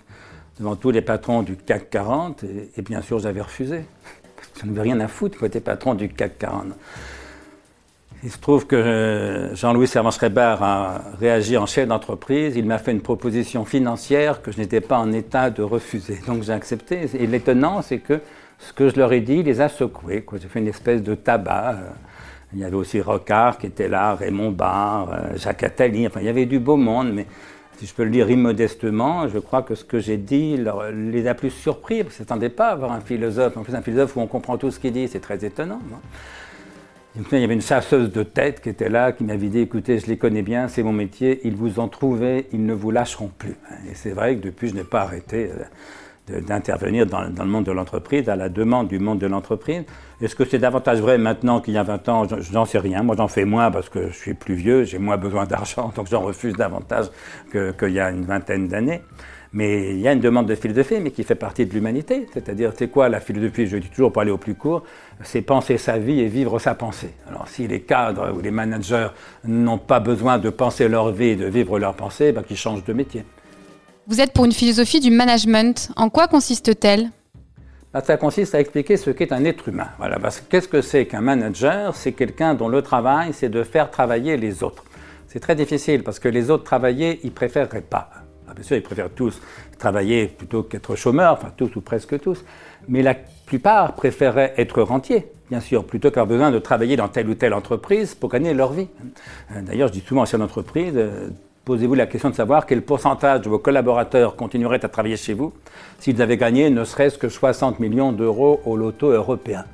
devant 0.60 0.76
tous 0.76 0.92
les 0.92 1.02
patrons 1.02 1.42
du 1.42 1.56
CAC 1.56 1.90
40, 1.90 2.44
et, 2.44 2.82
bien 2.84 3.02
sûr 3.02 3.18
j'avais 3.20 3.42
refusé. 3.42 3.86
Je 4.60 4.68
n'avais 4.68 4.82
rien 4.82 5.00
à 5.00 5.08
foutre 5.08 5.40
côté 5.40 5.60
patron 5.60 5.96
du 5.96 6.10
CAC 6.10 6.38
40. 6.38 6.66
Il 8.24 8.32
se 8.32 8.38
trouve 8.38 8.68
que 8.68 8.76
euh, 8.76 9.56
Jean-Louis 9.56 9.88
Servan-Schreiber 9.88 10.58
a 10.62 11.02
réagi 11.20 11.58
en 11.58 11.66
chef 11.66 11.88
d'entreprise. 11.88 12.56
Il 12.56 12.68
m'a 12.68 12.78
fait 12.78 12.92
une 12.92 13.02
proposition 13.02 13.66
financière 13.66 14.44
que 14.44 14.52
je 14.52 14.60
n'étais 14.60 14.82
pas 14.82 15.00
en 15.00 15.12
état 15.12 15.50
de 15.50 15.64
refuser. 15.64 16.20
Donc 16.28 16.44
j'ai 16.44 16.54
accepté. 16.54 17.10
Et 17.16 17.26
l'étonnant, 17.26 17.82
c'est 17.82 17.98
que 17.98 18.20
ce 18.60 18.74
que 18.74 18.90
je 18.90 18.98
leur 18.98 19.12
ai 19.12 19.22
dit 19.22 19.42
les 19.42 19.60
a 19.60 19.70
secoués. 19.70 20.24
J'ai 20.34 20.48
fait 20.48 20.60
une 20.60 20.68
espèce 20.68 21.02
de 21.02 21.16
tabac. 21.16 21.78
Il 22.54 22.60
y 22.60 22.64
avait 22.66 22.76
aussi 22.76 23.00
Rocard 23.00 23.58
qui 23.58 23.68
était 23.68 23.88
là, 23.88 24.16
Raymond 24.16 24.52
Barre, 24.52 25.14
euh, 25.14 25.38
Jacques 25.38 25.64
Attali, 25.64 26.06
enfin 26.06 26.20
il 26.20 26.26
y 26.26 26.30
avait 26.30 26.46
du 26.46 26.60
beau 26.60 26.76
monde, 26.76 27.14
mais 27.14 27.26
si 27.78 27.88
je 27.88 27.94
peux 27.94 28.04
le 28.04 28.12
dire 28.12 28.30
immodestement, 28.30 29.28
je 29.28 29.40
crois 29.40 29.64
que 29.64 29.74
ce 29.74 29.84
que 29.84 30.00
j'ai 30.00 30.18
dit 30.18 30.56
les 30.94 31.28
a 31.28 31.34
plus 31.34 31.50
surpris, 31.50 32.04
parce 32.04 32.16
qu'ils 32.16 32.24
ne 32.24 32.28
s'attendaient 32.28 32.50
pas 32.50 32.68
à 32.68 32.72
avoir 32.74 32.92
un 32.92 33.02
philosophe, 33.02 33.58
en 33.58 33.64
plus 33.64 33.74
un 33.74 33.82
philosophe 33.82 34.16
où 34.18 34.22
on 34.22 34.28
comprend 34.28 34.58
tout 34.58 34.70
ce 34.70 34.80
qu'il 34.80 34.92
dit, 34.92 35.08
c'est 35.08 35.20
très 35.20 35.44
étonnant. 35.44 35.80
il 37.16 37.40
y 37.40 37.44
avait 37.44 37.56
une 37.56 37.62
chasseuse 37.62 38.12
de 38.12 38.22
tête 38.22 38.62
qui 38.62 38.70
était 38.70 38.90
là, 38.90 39.14
qui 39.14 39.24
m'avait 39.24 39.48
dit, 39.48 39.60
écoutez, 39.60 39.98
je 39.98 40.06
les 40.06 40.18
connais 40.18 40.44
bien, 40.44 40.68
c'est 40.68 40.84
mon 40.84 40.94
métier, 40.94 41.40
ils 41.44 41.56
vous 41.56 41.80
ont 41.80 41.88
trouvé, 41.88 42.48
ils 42.52 42.64
ne 42.64 42.74
vous 42.74 42.92
lâcheront 42.92 43.32
plus. 43.36 43.56
Et 43.90 43.96
c'est 43.96 44.12
vrai 44.12 44.36
que 44.36 44.42
depuis, 44.42 44.68
je 44.68 44.76
n'ai 44.76 44.84
pas 44.84 45.02
arrêté 45.02 45.50
euh, 45.50 45.64
d'intervenir 46.40 47.06
dans, 47.06 47.22
le 47.22 47.46
monde 47.46 47.66
de 47.66 47.72
l'entreprise, 47.72 48.30
à 48.30 48.36
la 48.36 48.50
demande 48.50 48.88
du 48.88 49.00
monde 49.00 49.20
de 49.20 49.28
l'entreprise. 49.28 49.84
Est-ce 50.22 50.36
que 50.36 50.46
c'est 50.46 50.60
davantage 50.60 51.00
vrai 51.00 51.18
maintenant 51.18 51.62
qu'il 51.62 51.74
y 51.74 51.78
a 51.78 51.84
20 51.84 52.10
ans? 52.10 52.28
Je 52.28 52.54
n'en 52.54 52.66
sais 52.66 52.80
rien. 52.80 53.04
Moi, 53.04 53.16
j'en 53.18 53.28
fais 53.28 53.46
moins 53.46 53.72
parce 53.72 53.90
que 53.90 54.08
je 54.08 54.16
suis 54.16 54.34
plus 54.34 54.56
vieux, 54.56 54.84
j'ai 54.84 55.00
moins 55.00 55.18
besoin 55.18 55.46
d'argent, 55.46 55.92
donc 55.96 56.08
j'en 56.10 56.22
refuse 56.22 56.54
davantage 56.54 57.08
qu'il 57.52 57.92
y 57.92 58.00
a 58.00 58.10
une 58.10 58.26
vingtaine 58.26 58.68
d'années. 58.68 59.02
Mais 59.54 59.90
il 59.90 60.00
y 60.00 60.08
a 60.08 60.14
une 60.14 60.22
demande 60.22 60.46
de 60.46 60.56
philosophie, 60.56 61.00
mais 61.02 61.12
qui 61.12 61.24
fait 61.24 61.36
partie 61.36 61.66
de 61.66 61.74
l'humanité. 61.74 62.26
C'est-à-dire, 62.34 62.72
c'est 62.78 62.88
quoi 62.88 63.10
la 63.10 63.20
philosophie 63.20 63.68
Je 63.68 63.78
dis 63.78 63.90
toujours 63.90 64.14
pour 64.14 64.22
aller 64.22 64.32
au 64.32 64.38
plus 64.38 64.56
court, 64.56 64.84
c'est 65.24 65.42
penser 65.42 65.78
sa 65.78 65.98
vie 65.98 66.22
et 66.22 66.28
vivre 66.28 66.58
sa 66.58 66.74
pensée. 66.74 67.14
Alors, 67.28 67.48
si 67.50 67.68
les 67.68 67.82
cadres 67.82 68.32
ou 68.34 68.40
les 68.40 68.52
managers 68.52 69.10
n'ont 69.44 69.78
pas 69.78 70.00
besoin 70.00 70.38
de 70.38 70.50
penser 70.50 70.88
leur 70.88 71.12
vie 71.12 71.30
et 71.30 71.36
de 71.36 71.48
vivre 71.48 71.80
leur 71.80 71.96
pensée, 71.96 72.32
ben, 72.32 72.44
qu'ils 72.44 72.56
changent 72.56 72.86
de 72.86 72.94
métier. 72.94 73.26
Vous 74.08 74.20
êtes 74.20 74.34
pour 74.34 74.46
une 74.46 74.52
philosophie 74.52 75.00
du 75.00 75.12
management. 75.12 75.92
En 75.96 76.10
quoi 76.10 76.28
consiste-t-elle? 76.28 77.12
Bah, 77.94 78.02
Ça 78.04 78.18
consiste 78.18 78.56
à 78.56 78.60
expliquer 78.60 78.98
ce 78.98 79.12
qu'est 79.12 79.32
un 79.32 79.46
être 79.46 79.70
humain. 79.70 79.90
Voilà, 80.00 80.18
qu'est-ce 80.50 80.68
que 80.68 80.82
c'est 80.82 81.06
qu'un 81.06 81.22
manager? 81.22 81.96
C'est 81.96 82.14
quelqu'un 82.14 82.56
dont 82.56 82.68
le 82.68 82.82
travail, 82.82 83.32
c'est 83.32 83.50
de 83.50 83.64
faire 83.64 83.92
travailler 83.92 84.38
les 84.38 84.64
autres. 84.64 84.84
C'est 85.28 85.40
très 85.40 85.56
difficile 85.56 86.04
parce 86.04 86.20
que 86.20 86.28
les 86.28 86.50
autres 86.50 86.64
travailler, 86.64 87.20
ils 87.24 87.32
préféreraient 87.32 87.82
pas. 87.82 88.10
Ah, 88.50 88.54
bien 88.54 88.64
sûr, 88.64 88.76
ils 88.76 88.84
préfèrent 88.84 89.12
tous 89.12 89.40
travailler 89.78 90.28
plutôt 90.28 90.64
qu'être 90.64 90.96
chômeurs, 90.96 91.34
enfin 91.34 91.54
tous 91.56 91.74
ou 91.76 91.82
presque 91.82 92.20
tous. 92.20 92.44
Mais 92.88 93.04
la 93.04 93.14
plupart 93.14 93.94
préféraient 93.94 94.54
être 94.58 94.82
rentiers, 94.82 95.32
bien 95.50 95.62
sûr, 95.62 95.86
plutôt 95.86 96.10
qu'avoir 96.10 96.28
besoin 96.28 96.52
de 96.52 96.60
travailler 96.60 96.96
dans 96.98 97.08
telle 97.08 97.30
ou 97.30 97.36
telle 97.36 97.54
entreprise 97.54 98.16
pour 98.16 98.30
gagner 98.30 98.54
leur 98.54 98.74
vie. 98.74 98.88
D'ailleurs, 99.56 99.88
je 99.88 99.94
dis 99.94 100.04
souvent 100.06 100.24
à 100.24 100.26
cette 100.26 100.42
entreprise, 100.42 100.94
euh, 100.96 101.30
Posez-vous 101.64 101.94
la 101.94 102.08
question 102.08 102.32
de 102.32 102.36
savoir 102.36 102.66
quel 102.66 102.82
pourcentage 102.82 103.42
de 103.42 103.50
vos 103.50 103.60
collaborateurs 103.60 104.36
continueraient 104.36 104.84
à 104.84 104.90
travailler 104.90 105.16
chez 105.16 105.36
vous 105.36 105.54
s'ils 106.00 106.20
avaient 106.20 106.38
gagné 106.38 106.72
ne 106.72 106.84
serait-ce 106.84 107.20
que 107.20 107.30
60 107.30 107.80
millions 107.80 108.12
d'euros 108.12 108.62
au 108.66 108.76
loto 108.76 109.12
européen. 109.12 109.66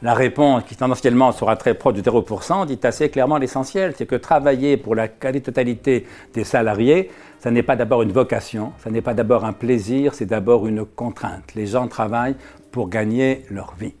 La 0.00 0.14
réponse, 0.14 0.64
qui 0.64 0.74
tendanciellement 0.74 1.32
sera 1.32 1.56
très 1.56 1.74
proche 1.74 1.94
de 1.94 2.02
0%, 2.02 2.66
dit 2.66 2.78
assez 2.82 3.10
clairement 3.10 3.36
l'essentiel, 3.36 3.92
c'est 3.94 4.06
que 4.06 4.16
travailler 4.16 4.78
pour 4.78 4.94
la 4.94 5.08
quasi-totalité 5.08 6.06
des 6.32 6.44
salariés, 6.44 7.10
ça 7.40 7.50
n'est 7.50 7.62
pas 7.62 7.76
d'abord 7.76 8.00
une 8.00 8.12
vocation, 8.12 8.72
ça 8.82 8.90
n'est 8.90 9.02
pas 9.02 9.14
d'abord 9.14 9.44
un 9.44 9.52
plaisir, 9.52 10.14
c'est 10.14 10.26
d'abord 10.26 10.66
une 10.66 10.86
contrainte. 10.86 11.54
Les 11.54 11.66
gens 11.66 11.88
travaillent 11.88 12.36
pour 12.72 12.88
gagner 12.88 13.44
leur 13.50 13.74
vie. 13.78 13.94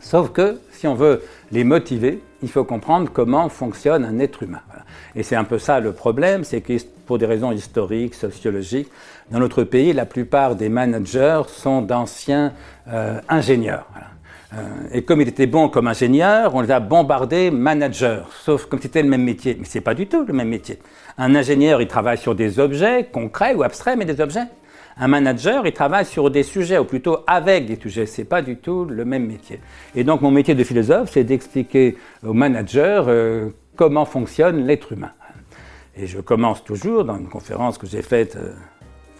Sauf 0.00 0.30
que 0.30 0.60
si 0.72 0.86
on 0.86 0.94
veut 0.94 1.22
les 1.50 1.64
motiver, 1.64 2.20
il 2.44 2.50
faut 2.50 2.64
comprendre 2.64 3.10
comment 3.12 3.48
fonctionne 3.48 4.04
un 4.04 4.18
être 4.18 4.42
humain. 4.42 4.60
Et 5.16 5.22
c'est 5.22 5.34
un 5.34 5.44
peu 5.44 5.58
ça 5.58 5.80
le 5.80 5.92
problème, 5.92 6.44
c'est 6.44 6.60
que 6.60 6.74
pour 7.06 7.18
des 7.18 7.26
raisons 7.26 7.52
historiques, 7.52 8.14
sociologiques, 8.14 8.88
dans 9.30 9.38
notre 9.38 9.64
pays, 9.64 9.92
la 9.92 10.04
plupart 10.04 10.54
des 10.54 10.68
managers 10.68 11.42
sont 11.48 11.80
d'anciens 11.80 12.52
euh, 12.88 13.18
ingénieurs. 13.28 13.86
Euh, 14.52 14.58
et 14.92 15.02
comme 15.02 15.22
il 15.22 15.28
était 15.28 15.46
bon 15.46 15.68
comme 15.70 15.88
ingénieur, 15.88 16.54
on 16.54 16.60
les 16.60 16.70
a 16.70 16.80
bombardés 16.80 17.50
managers, 17.50 18.22
sauf 18.44 18.66
comme 18.66 18.80
c'était 18.80 19.02
le 19.02 19.08
même 19.08 19.24
métier. 19.24 19.56
Mais 19.58 19.64
ce 19.64 19.78
n'est 19.78 19.82
pas 19.82 19.94
du 19.94 20.06
tout 20.06 20.24
le 20.24 20.34
même 20.34 20.48
métier. 20.48 20.78
Un 21.16 21.34
ingénieur, 21.34 21.80
il 21.80 21.88
travaille 21.88 22.18
sur 22.18 22.34
des 22.34 22.60
objets 22.60 23.08
concrets 23.10 23.54
ou 23.54 23.62
abstraits, 23.62 23.96
mais 23.96 24.04
des 24.04 24.20
objets. 24.20 24.46
Un 24.96 25.08
manager, 25.08 25.66
il 25.66 25.72
travaille 25.72 26.04
sur 26.04 26.30
des 26.30 26.44
sujets, 26.44 26.78
ou 26.78 26.84
plutôt 26.84 27.18
avec 27.26 27.66
des 27.66 27.76
sujets. 27.76 28.06
Ce 28.06 28.20
n'est 28.20 28.26
pas 28.26 28.42
du 28.42 28.56
tout 28.56 28.84
le 28.84 29.04
même 29.04 29.26
métier. 29.26 29.60
Et 29.94 30.04
donc, 30.04 30.20
mon 30.20 30.30
métier 30.30 30.54
de 30.54 30.62
philosophe, 30.62 31.10
c'est 31.12 31.24
d'expliquer 31.24 31.96
aux 32.24 32.32
managers 32.32 33.02
euh, 33.08 33.50
comment 33.76 34.04
fonctionne 34.04 34.64
l'être 34.66 34.92
humain. 34.92 35.10
Et 35.96 36.06
je 36.06 36.20
commence 36.20 36.62
toujours 36.64 37.04
dans 37.04 37.16
une 37.18 37.28
conférence 37.28 37.78
que 37.78 37.86
j'ai 37.86 38.02
faite, 38.02 38.36
euh, 38.36 38.52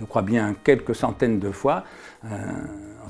je 0.01 0.05
crois 0.05 0.23
bien, 0.23 0.55
quelques 0.63 0.95
centaines 0.95 1.41
de 1.41 1.51
fois, 1.51 1.85
euh, 2.25 2.29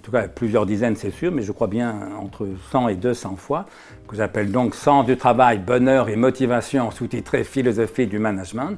tout 0.05 0.11
cas 0.11 0.29
plusieurs 0.29 0.67
dizaines 0.67 0.97
c'est 0.97 1.11
sûr, 1.11 1.33
mais 1.33 1.43
je 1.43 1.51
crois 1.51 1.67
bien 1.67 1.95
entre 2.21 2.47
100 2.71 2.89
et 2.89 2.95
200 2.95 3.37
fois, 3.37 3.65
que 4.07 4.17
j'appelle 4.17 4.53
donc 4.53 4.75
Sens 4.75 5.07
du 5.07 5.17
travail, 5.17 5.59
bonheur 5.59 6.09
et 6.09 6.17
motivation, 6.17 6.91
sous-titré 6.91 7.43
Philosophie 7.43 8.07
du 8.07 8.19
management. 8.19 8.77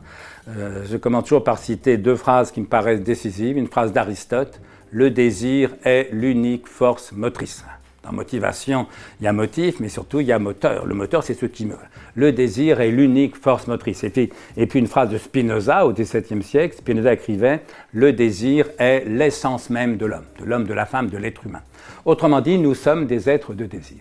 Euh, 0.48 0.84
je 0.88 0.96
commence 0.96 1.24
toujours 1.24 1.42
par 1.42 1.58
citer 1.58 1.96
deux 1.96 2.16
phrases 2.16 2.52
qui 2.52 2.60
me 2.60 2.66
paraissent 2.66 3.02
décisives. 3.02 3.58
Une 3.58 3.66
phrase 3.66 3.92
d'Aristote, 3.92 4.60
Le 4.92 5.10
désir 5.10 5.74
est 5.84 6.08
l'unique 6.12 6.68
force 6.68 7.10
motrice. 7.10 7.64
Dans 8.06 8.12
motivation, 8.12 8.86
il 9.20 9.24
y 9.24 9.26
a 9.26 9.32
motif, 9.32 9.80
mais 9.80 9.88
surtout 9.88 10.20
il 10.20 10.26
y 10.26 10.32
a 10.32 10.38
moteur. 10.38 10.86
Le 10.86 10.94
moteur, 10.94 11.24
c'est 11.24 11.34
ce 11.34 11.46
qui 11.46 11.66
meurt. 11.66 11.80
Le 12.14 12.30
désir 12.30 12.80
est 12.80 12.90
l'unique 12.90 13.36
force 13.36 13.66
motrice. 13.66 14.04
Et 14.04 14.66
puis, 14.66 14.78
une 14.78 14.86
phrase 14.86 15.10
de 15.10 15.18
Spinoza 15.18 15.86
au 15.86 15.92
XVIIe 15.92 16.42
siècle, 16.42 16.76
Spinoza 16.76 17.14
écrivait 17.14 17.62
Le 17.92 18.12
désir 18.12 18.68
est 18.78 19.04
l'essence 19.06 19.70
même 19.70 19.96
de 19.96 20.06
l'homme, 20.06 20.26
de 20.38 20.44
l'homme, 20.44 20.64
de 20.64 20.74
la 20.74 20.86
femme, 20.86 21.08
de 21.08 21.18
l'être 21.18 21.46
humain. 21.46 21.62
Autrement 22.04 22.40
dit, 22.40 22.58
nous 22.58 22.74
sommes 22.74 23.06
des 23.06 23.28
êtres 23.28 23.54
de 23.54 23.66
désir. 23.66 23.98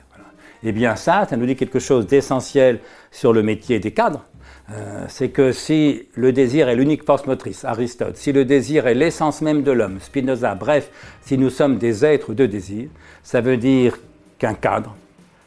Eh 0.64 0.72
bien 0.72 0.96
ça, 0.96 1.28
ça 1.30 1.38
nous 1.38 1.46
dit 1.46 1.56
quelque 1.56 1.80
chose 1.80 2.08
d'essentiel 2.08 2.80
sur 3.12 3.34
le 3.34 3.44
métier 3.44 3.80
des 3.80 3.92
cadres, 3.92 4.26
euh, 4.72 5.06
c'est 5.10 5.30
que 5.30 5.52
si 5.52 6.08
le 6.16 6.32
désir 6.32 6.70
est 6.70 6.76
l'unique 6.76 7.06
force 7.06 7.28
motrice, 7.28 7.64
Aristote, 7.66 8.18
si 8.18 8.32
le 8.32 8.46
désir 8.46 8.88
est 8.88 8.96
l'essence 8.96 9.42
même 9.42 9.62
de 9.62 9.72
l'homme, 9.72 10.00
Spinoza, 10.00 10.56
bref, 10.56 10.90
si 11.22 11.38
nous 11.38 11.52
sommes 11.52 11.78
des 11.78 12.04
êtres 12.04 12.34
de 12.34 12.48
désir, 12.48 12.90
ça 13.22 13.42
veut 13.42 13.58
dire 13.58 13.98
qu'un 14.40 14.56
cadre, 14.56 14.96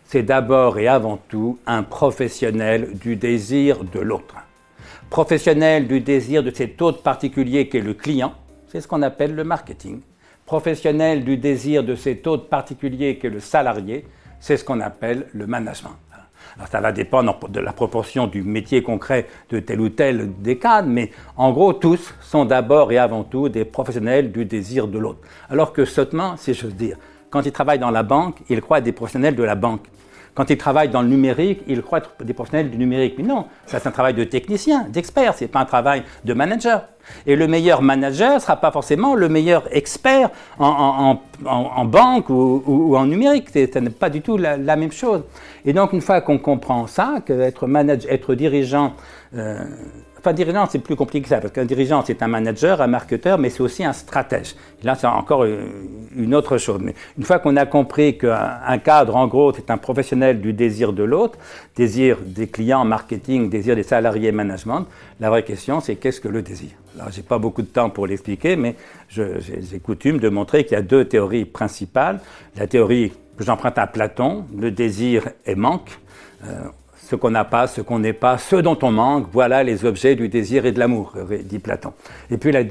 c'est 0.04 0.22
d'abord 0.22 0.78
et 0.78 0.86
avant 0.86 1.18
tout 1.28 1.58
un 1.66 1.82
professionnel 1.82 2.90
du 2.94 3.16
désir 3.16 3.82
de 3.82 3.98
l'autre. 3.98 4.36
Professionnel 5.10 5.88
du 5.88 6.00
désir 6.00 6.42
de 6.42 6.52
cet 6.52 6.80
autre 6.80 7.02
particulier 7.02 7.68
qui 7.68 7.78
est 7.78 7.82
le 7.82 7.94
client, 7.94 8.34
c'est 8.68 8.80
ce 8.80 8.86
qu'on 8.86 9.02
appelle 9.02 9.34
le 9.34 9.44
marketing. 9.44 10.00
professionnel 10.46 11.24
du 11.24 11.36
désir 11.36 11.84
de 11.84 11.94
cet 11.94 12.26
autre 12.26 12.48
particulier 12.48 13.18
qu'est 13.18 13.28
le 13.28 13.40
salarié, 13.40 14.06
c'est 14.40 14.56
ce 14.56 14.64
qu'on 14.64 14.80
appelle 14.80 15.26
le 15.34 15.46
management. 15.46 15.96
Alors 16.56 16.68
ça 16.68 16.80
va 16.80 16.92
dépendre 16.92 17.38
de 17.48 17.60
la 17.60 17.72
proportion 17.72 18.26
du 18.26 18.42
métier 18.42 18.82
concret 18.82 19.26
de 19.50 19.60
tel 19.60 19.80
ou 19.80 19.88
tel 19.88 20.30
des 20.40 20.58
cadres, 20.58 20.88
mais 20.88 21.10
en 21.36 21.52
gros, 21.52 21.72
tous 21.72 22.14
sont 22.20 22.44
d'abord 22.44 22.92
et 22.92 22.98
avant 22.98 23.24
tout 23.24 23.48
des 23.48 23.64
professionnels 23.64 24.32
du 24.32 24.44
désir 24.44 24.88
de 24.88 24.98
l'autre. 24.98 25.20
Alors 25.50 25.72
que 25.72 25.84
Sotman, 25.84 26.36
si 26.36 26.54
j'ose 26.54 26.74
dire, 26.74 26.96
quand 27.30 27.42
il 27.44 27.52
travaille 27.52 27.78
dans 27.78 27.90
la 27.90 28.02
banque, 28.02 28.38
il 28.48 28.60
croit 28.60 28.80
des 28.80 28.92
professionnels 28.92 29.36
de 29.36 29.42
la 29.42 29.54
banque. 29.54 29.82
Quand 30.38 30.50
il 30.50 30.56
travaille 30.56 30.88
dans 30.88 31.02
le 31.02 31.08
numérique, 31.08 31.62
il 31.66 31.82
croit 31.82 31.98
être 31.98 32.12
des 32.22 32.32
professionnels 32.32 32.70
du 32.70 32.78
numérique. 32.78 33.16
Mais 33.18 33.24
non, 33.24 33.46
ça 33.66 33.80
c'est 33.80 33.88
un 33.88 33.90
travail 33.90 34.14
de 34.14 34.22
technicien, 34.22 34.86
d'expert, 34.88 35.34
c'est 35.34 35.48
pas 35.48 35.58
un 35.58 35.64
travail 35.64 36.04
de 36.24 36.32
manager. 36.32 36.84
Et 37.26 37.34
le 37.34 37.48
meilleur 37.48 37.82
manager 37.82 38.34
ne 38.34 38.38
sera 38.38 38.54
pas 38.54 38.70
forcément 38.70 39.16
le 39.16 39.28
meilleur 39.28 39.64
expert 39.72 40.30
en, 40.60 41.18
banque 41.86 42.30
ou, 42.30 42.94
en 42.96 43.06
numérique. 43.06 43.48
Ce 43.52 43.78
n'est 43.80 43.90
pas 43.90 44.10
du 44.10 44.20
tout 44.20 44.36
la, 44.36 44.76
même 44.76 44.92
chose. 44.92 45.24
Et 45.64 45.72
donc, 45.72 45.92
une 45.92 46.02
fois 46.02 46.20
qu'on 46.20 46.38
comprend 46.38 46.86
ça, 46.86 47.16
qu'être 47.26 47.66
être 48.08 48.34
dirigeant, 48.36 48.92
euh, 49.34 49.64
Enfin, 50.18 50.32
dirigeant, 50.32 50.66
c'est 50.68 50.80
plus 50.80 50.96
compliqué 50.96 51.22
que 51.22 51.28
ça, 51.28 51.40
parce 51.40 51.52
qu'un 51.52 51.64
dirigeant, 51.64 52.02
c'est 52.04 52.22
un 52.22 52.28
manager, 52.28 52.80
un 52.80 52.88
marketeur, 52.88 53.38
mais 53.38 53.50
c'est 53.50 53.60
aussi 53.60 53.84
un 53.84 53.92
stratège. 53.92 54.54
là, 54.82 54.96
c'est 54.96 55.06
encore 55.06 55.44
une 55.44 56.34
autre 56.34 56.58
chose. 56.58 56.80
Mais 56.82 56.94
une 57.16 57.24
fois 57.24 57.38
qu'on 57.38 57.56
a 57.56 57.66
compris 57.66 58.18
qu'un 58.18 58.78
cadre, 58.78 59.14
en 59.14 59.28
gros, 59.28 59.52
c'est 59.52 59.70
un 59.70 59.78
professionnel 59.78 60.40
du 60.40 60.52
désir 60.52 60.92
de 60.92 61.04
l'autre, 61.04 61.38
désir 61.76 62.18
des 62.24 62.48
clients 62.48 62.84
marketing, 62.84 63.48
désir 63.48 63.76
des 63.76 63.84
salariés 63.84 64.32
management, 64.32 64.86
la 65.20 65.30
vraie 65.30 65.44
question, 65.44 65.80
c'est 65.80 65.96
qu'est-ce 65.96 66.20
que 66.20 66.28
le 66.28 66.42
désir? 66.42 66.70
Alors, 66.96 67.12
j'ai 67.12 67.22
pas 67.22 67.38
beaucoup 67.38 67.62
de 67.62 67.68
temps 67.68 67.90
pour 67.90 68.06
l'expliquer, 68.06 68.56
mais 68.56 68.74
j'ai 69.08 69.78
coutume 69.78 70.18
de 70.18 70.28
montrer 70.28 70.64
qu'il 70.64 70.72
y 70.72 70.80
a 70.80 70.82
deux 70.82 71.04
théories 71.04 71.44
principales. 71.44 72.20
La 72.56 72.66
théorie 72.66 73.12
que 73.36 73.44
j'emprunte 73.44 73.78
à 73.78 73.86
Platon, 73.86 74.46
le 74.56 74.72
désir 74.72 75.28
est 75.46 75.54
manque. 75.54 75.98
Euh, 76.44 76.64
ce 77.08 77.16
qu'on 77.16 77.30
n'a 77.30 77.44
pas, 77.44 77.66
ce 77.66 77.80
qu'on 77.80 78.00
n'est 78.00 78.12
pas, 78.12 78.36
ce 78.36 78.56
dont 78.56 78.78
on 78.82 78.90
manque, 78.90 79.28
voilà 79.32 79.62
les 79.62 79.86
objets 79.86 80.14
du 80.14 80.28
désir 80.28 80.66
et 80.66 80.72
de 80.72 80.78
l'amour, 80.78 81.14
dit 81.42 81.58
Platon. 81.58 81.94
Et 82.30 82.36
puis 82.36 82.52
la, 82.52 82.64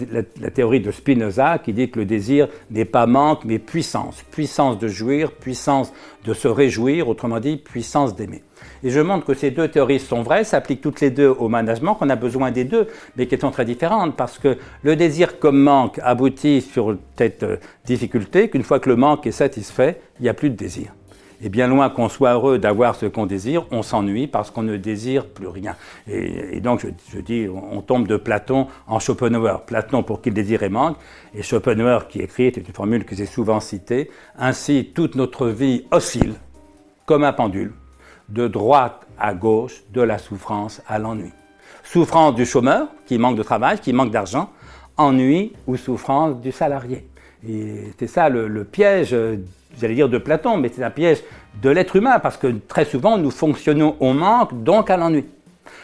théorie 0.52 0.80
de 0.80 0.92
Spinoza 0.92 1.58
qui 1.58 1.74
dit 1.74 1.90
que 1.90 1.98
le 1.98 2.06
désir 2.06 2.48
n'est 2.70 2.86
pas 2.86 3.08
manque, 3.08 3.46
mais 3.46 3.58
puissance. 3.58 4.24
Puissance 4.30 4.78
de 4.78 4.88
jouir, 4.88 5.32
puissance 5.32 5.92
de 6.24 6.36
se 6.36 6.48
réjouir, 6.48 7.10
autrement 7.10 7.40
dit, 7.40 7.58
puissance 7.58 8.16
d'aimer. 8.16 8.44
Et 8.84 8.92
je 8.92 9.00
montre 9.00 9.26
que 9.26 9.34
ces 9.34 9.50
deux 9.50 9.70
théories 9.70 10.00
sont 10.00 10.22
vraies, 10.22 10.44
s'appliquent 10.44 10.82
toutes 10.82 11.02
les 11.02 11.10
deux 11.10 11.30
au 11.30 11.48
management, 11.50 11.96
qu'on 11.96 12.10
a 12.10 12.16
besoin 12.16 12.52
des 12.52 12.64
deux, 12.64 12.88
mais 13.16 13.26
qui 13.26 13.40
sont 13.40 13.50
très 13.50 13.66
différentes, 13.66 14.16
parce 14.16 14.38
que 14.38 14.58
le 14.84 14.96
désir 14.96 15.40
comme 15.40 15.60
manque 15.60 16.00
aboutit 16.04 16.62
sur 16.62 16.96
cette 17.18 17.42
euh, 17.42 17.58
difficulté 17.86 18.50
qu'une 18.52 18.64
fois 18.64 18.80
que 18.80 18.90
le 18.90 18.98
manque 18.98 19.26
est 19.26 19.32
satisfait, 19.32 20.00
il 20.20 20.24
n'y 20.24 20.30
a 20.30 20.36
plus 20.36 20.52
de 20.52 20.56
désir. 20.56 20.92
Et 21.42 21.50
bien 21.50 21.68
loin 21.68 21.90
qu'on 21.90 22.10
soit 22.10 22.34
heureux 22.34 22.58
d'avoir 22.58 22.96
ce 22.96 23.06
qu'on 23.06 23.28
désire, 23.28 23.66
on 23.70 23.84
s'ennuie 23.84 24.26
parce 24.28 24.50
qu'on 24.50 24.64
ne 24.64 24.76
désire 24.76 25.28
plus 25.28 25.48
rien. 25.48 25.76
Et, 26.08 26.60
donc, 26.62 26.86
je, 27.14 27.20
dis, 27.20 27.48
on 27.48 27.82
tombe 27.82 28.08
de 28.08 28.18
Platon 28.18 28.68
en 28.88 29.00
Schopenhauer. 29.00 29.66
Platon 29.66 30.02
pour 30.02 30.22
qu'il 30.22 30.34
désire 30.34 30.64
et 30.64 30.70
manque, 30.70 30.98
et 31.36 31.44
Schopenhauer 31.44 32.08
qui 32.08 32.20
écrit, 32.20 32.52
c'est 32.54 32.68
une 32.68 32.74
formule 32.74 33.06
que 33.06 33.16
j'ai 33.16 33.28
souvent 33.28 33.60
citée, 33.60 34.10
ainsi 34.38 34.92
toute 34.96 35.16
notre 35.16 35.48
vie 35.48 35.86
oscille 35.92 36.34
comme 37.06 37.24
un 37.24 37.34
pendule, 37.34 37.72
de 38.30 38.48
droite 38.48 39.08
à 39.18 39.34
gauche, 39.34 39.84
de 39.94 40.02
la 40.02 40.18
souffrance 40.18 40.82
à 40.88 41.00
l'ennui. 41.00 41.32
Souffrance 41.84 42.36
du 42.36 42.46
chômeur 42.46 42.90
qui 43.06 43.18
manque 43.18 43.38
de 43.38 43.44
travail, 43.44 43.80
qui 43.80 43.94
manque 43.94 44.12
d'argent, 44.12 44.50
ennui 44.98 45.54
ou 45.68 45.78
souffrance 45.78 46.42
du 46.42 46.52
salarié. 46.52 47.08
Et 47.48 47.94
c'est 47.98 48.08
ça 48.08 48.28
le, 48.28 48.48
le 48.48 48.64
piège 48.66 49.16
j'allais 49.80 49.96
dire 49.96 50.10
de 50.10 50.18
Platon, 50.18 50.58
mais 50.58 50.72
c'est 50.74 50.84
un 50.84 50.90
piège 50.90 51.24
de 51.62 51.70
l'être 51.70 51.96
humain, 51.96 52.20
parce 52.20 52.38
que 52.38 52.48
très 52.68 52.86
souvent 52.86 53.18
nous 53.18 53.32
fonctionnons 53.32 53.96
au 54.00 54.14
manque, 54.14 54.64
donc 54.64 54.90
à 54.90 54.98
l'ennui. 54.98 55.26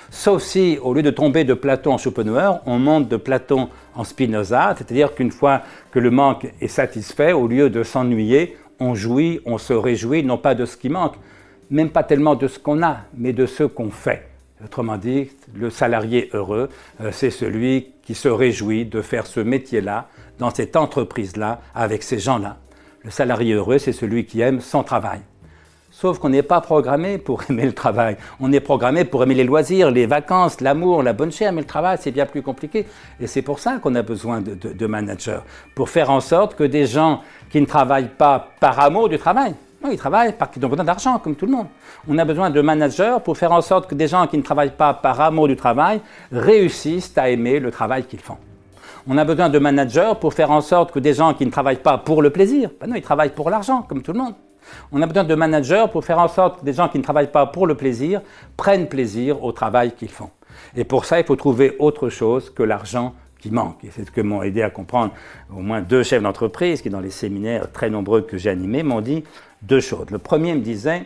Sauf 0.09 0.43
si, 0.43 0.77
au 0.81 0.93
lieu 0.93 1.01
de 1.01 1.09
tomber 1.09 1.43
de 1.43 1.55
Platon 1.55 1.93
en 1.93 1.97
Schopenhauer, 1.97 2.59
on 2.67 2.77
monte 2.77 3.09
de 3.09 3.17
Platon 3.17 3.69
en 3.95 4.03
Spinoza, 4.03 4.75
c'est-à-dire 4.77 5.15
qu'une 5.15 5.31
fois 5.31 5.61
que 5.91 5.99
le 5.99 6.11
manque 6.11 6.47
est 6.61 6.67
satisfait, 6.67 7.33
au 7.33 7.47
lieu 7.47 7.69
de 7.69 7.81
s'ennuyer, 7.81 8.55
on 8.79 8.93
jouit, 8.93 9.39
on 9.45 9.57
se 9.57 9.73
réjouit, 9.73 10.23
non 10.23 10.37
pas 10.37 10.53
de 10.53 10.65
ce 10.65 10.77
qui 10.77 10.89
manque, 10.89 11.15
même 11.71 11.89
pas 11.89 12.03
tellement 12.03 12.35
de 12.35 12.47
ce 12.47 12.59
qu'on 12.59 12.83
a, 12.83 12.97
mais 13.17 13.33
de 13.33 13.45
ce 13.45 13.63
qu'on 13.63 13.89
fait. 13.89 14.29
Autrement 14.63 14.97
dit, 14.97 15.29
le 15.55 15.69
salarié 15.69 16.29
heureux, 16.33 16.69
euh, 17.01 17.09
c'est 17.11 17.31
celui 17.31 17.87
qui 18.03 18.15
se 18.15 18.29
réjouit 18.29 18.85
de 18.85 19.01
faire 19.01 19.25
ce 19.25 19.39
métier-là, 19.39 20.07
dans 20.39 20.51
cette 20.51 20.75
entreprise-là, 20.75 21.61
avec 21.75 22.03
ces 22.03 22.19
gens-là. 22.19 22.57
Le 23.03 23.11
salarié 23.11 23.53
heureux, 23.53 23.79
c'est 23.79 23.91
celui 23.91 24.25
qui 24.25 24.39
aime 24.39 24.61
son 24.61 24.81
travail. 24.81 25.19
Sauf 25.91 26.19
qu'on 26.19 26.29
n'est 26.29 26.41
pas 26.41 26.61
programmé 26.61 27.17
pour 27.17 27.43
aimer 27.49 27.65
le 27.65 27.73
travail. 27.73 28.17
On 28.39 28.51
est 28.51 28.61
programmé 28.61 29.03
pour 29.03 29.21
aimer 29.23 29.35
les 29.35 29.43
loisirs, 29.43 29.91
les 29.91 30.05
vacances, 30.05 30.61
l'amour, 30.61 31.03
la 31.03 31.11
bonne 31.11 31.31
chair, 31.31 31.51
mais 31.51 31.61
le 31.61 31.67
travail, 31.67 31.97
c'est 31.99 32.11
bien 32.11 32.25
plus 32.25 32.41
compliqué. 32.41 32.87
Et 33.19 33.27
c'est 33.27 33.41
pour 33.41 33.59
ça 33.59 33.77
qu'on 33.79 33.93
a 33.95 34.01
besoin 34.01 34.41
de, 34.41 34.87
managers, 34.87 35.39
pour 35.75 35.89
faire 35.89 36.09
en 36.09 36.21
sorte 36.21 36.55
que 36.55 36.63
des 36.63 36.85
gens 36.85 37.21
qui 37.49 37.59
ne 37.59 37.65
travaillent 37.65 38.15
pas 38.17 38.51
par 38.59 38.79
amour 38.79 39.09
du 39.09 39.17
travail, 39.17 39.53
non, 39.83 39.91
ils 39.91 39.97
travaillent 39.97 40.33
parce 40.33 40.51
qu'ils 40.51 40.65
ont 40.65 40.69
besoin 40.69 40.85
d'argent, 40.85 41.19
comme 41.19 41.35
tout 41.35 41.45
le 41.45 41.51
monde. 41.51 41.67
On 42.07 42.17
a 42.17 42.23
besoin 42.23 42.49
de 42.49 42.61
managers 42.61 43.17
pour 43.23 43.37
faire 43.37 43.51
en 43.51 43.61
sorte 43.61 43.89
que 43.89 43.95
des 43.95 44.07
gens 44.07 44.27
qui 44.27 44.37
ne 44.37 44.43
travaillent 44.43 44.77
pas 44.77 44.93
par 44.93 45.19
amour 45.19 45.49
du 45.49 45.57
travail 45.57 45.99
réussissent 46.31 47.17
à 47.17 47.29
aimer 47.29 47.59
le 47.59 47.69
travail 47.69 48.05
qu'ils 48.05 48.21
font. 48.21 48.37
On 49.05 49.17
a 49.17 49.25
besoin 49.25 49.49
de 49.49 49.59
managers 49.59 50.13
pour 50.21 50.33
faire 50.33 50.51
en 50.51 50.61
sorte 50.61 50.91
que 50.93 50.99
des 50.99 51.13
gens 51.13 51.33
qui 51.33 51.45
ne 51.45 51.51
travaillent 51.51 51.81
pas 51.81 51.97
pour 51.97 52.21
le 52.21 52.29
plaisir, 52.29 52.69
ben 52.79 52.87
non, 52.87 52.95
ils 52.95 53.01
travaillent 53.01 53.33
pour 53.33 53.49
l'argent, 53.49 53.81
comme 53.81 54.01
tout 54.01 54.13
le 54.13 54.19
monde. 54.19 54.33
On 54.93 55.01
a 55.01 55.05
besoin 55.05 55.25
de 55.25 55.35
managers 55.35 55.85
pour 55.91 56.05
faire 56.05 56.19
en 56.19 56.29
sorte 56.29 56.61
que 56.61 56.65
des 56.65 56.71
gens 56.71 56.87
qui 56.87 56.99
ne 56.99 57.03
travaillent 57.03 57.31
pas 57.31 57.45
pour 57.45 57.67
le 57.67 57.75
plaisir 57.75 58.21
prennent 58.55 58.87
plaisir 58.87 59.43
au 59.43 59.51
travail 59.51 59.91
qu'ils 59.91 60.09
font. 60.09 60.29
Et 60.77 60.85
pour 60.85 61.03
ça, 61.03 61.19
il 61.19 61.25
faut 61.25 61.35
trouver 61.35 61.75
autre 61.79 62.07
chose 62.07 62.49
que 62.49 62.63
l'argent 62.63 63.13
qui 63.39 63.51
manque. 63.51 63.83
Et 63.83 63.89
c'est 63.91 64.05
ce 64.05 64.11
que 64.11 64.21
m'ont 64.21 64.41
aidé 64.41 64.61
à 64.61 64.69
comprendre 64.69 65.11
au 65.53 65.59
moins 65.59 65.81
deux 65.81 66.03
chefs 66.03 66.23
d'entreprise 66.23 66.81
qui, 66.81 66.89
dans 66.89 67.01
les 67.01 67.09
séminaires 67.09 67.73
très 67.73 67.89
nombreux 67.89 68.21
que 68.21 68.37
j'ai 68.37 68.51
animés, 68.51 68.83
m'ont 68.83 69.01
dit 69.01 69.25
deux 69.63 69.81
choses. 69.81 70.09
Le 70.11 70.17
premier 70.17 70.53
me 70.53 70.61
disait, 70.61 71.03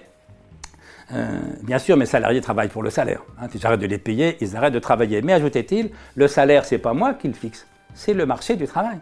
euh, 1.14 1.40
bien 1.64 1.80
sûr, 1.80 1.98
mes 1.98 2.06
salariés 2.06 2.42
travaillent 2.42 2.68
pour 2.68 2.84
le 2.84 2.92
salaire. 2.92 3.24
Hein. 3.42 3.48
si 3.52 3.58
j'arrête 3.58 3.80
de 3.80 3.88
les 3.88 3.98
payer, 3.98 4.38
ils 4.40 4.56
arrêtent 4.56 4.74
de 4.74 4.80
travailler. 4.80 5.24
Mais 5.24 5.34
ajoutait-il, 5.34 5.90
le 6.14 6.28
salaire, 6.28 6.64
c'est 6.64 6.78
pas 6.78 6.94
moi 6.94 7.16
qui 7.16 7.28
le 7.28 7.34
fixe 7.34 7.66
c'est 7.98 8.14
le 8.14 8.26
marché 8.26 8.56
du 8.56 8.68
travail. 8.68 9.00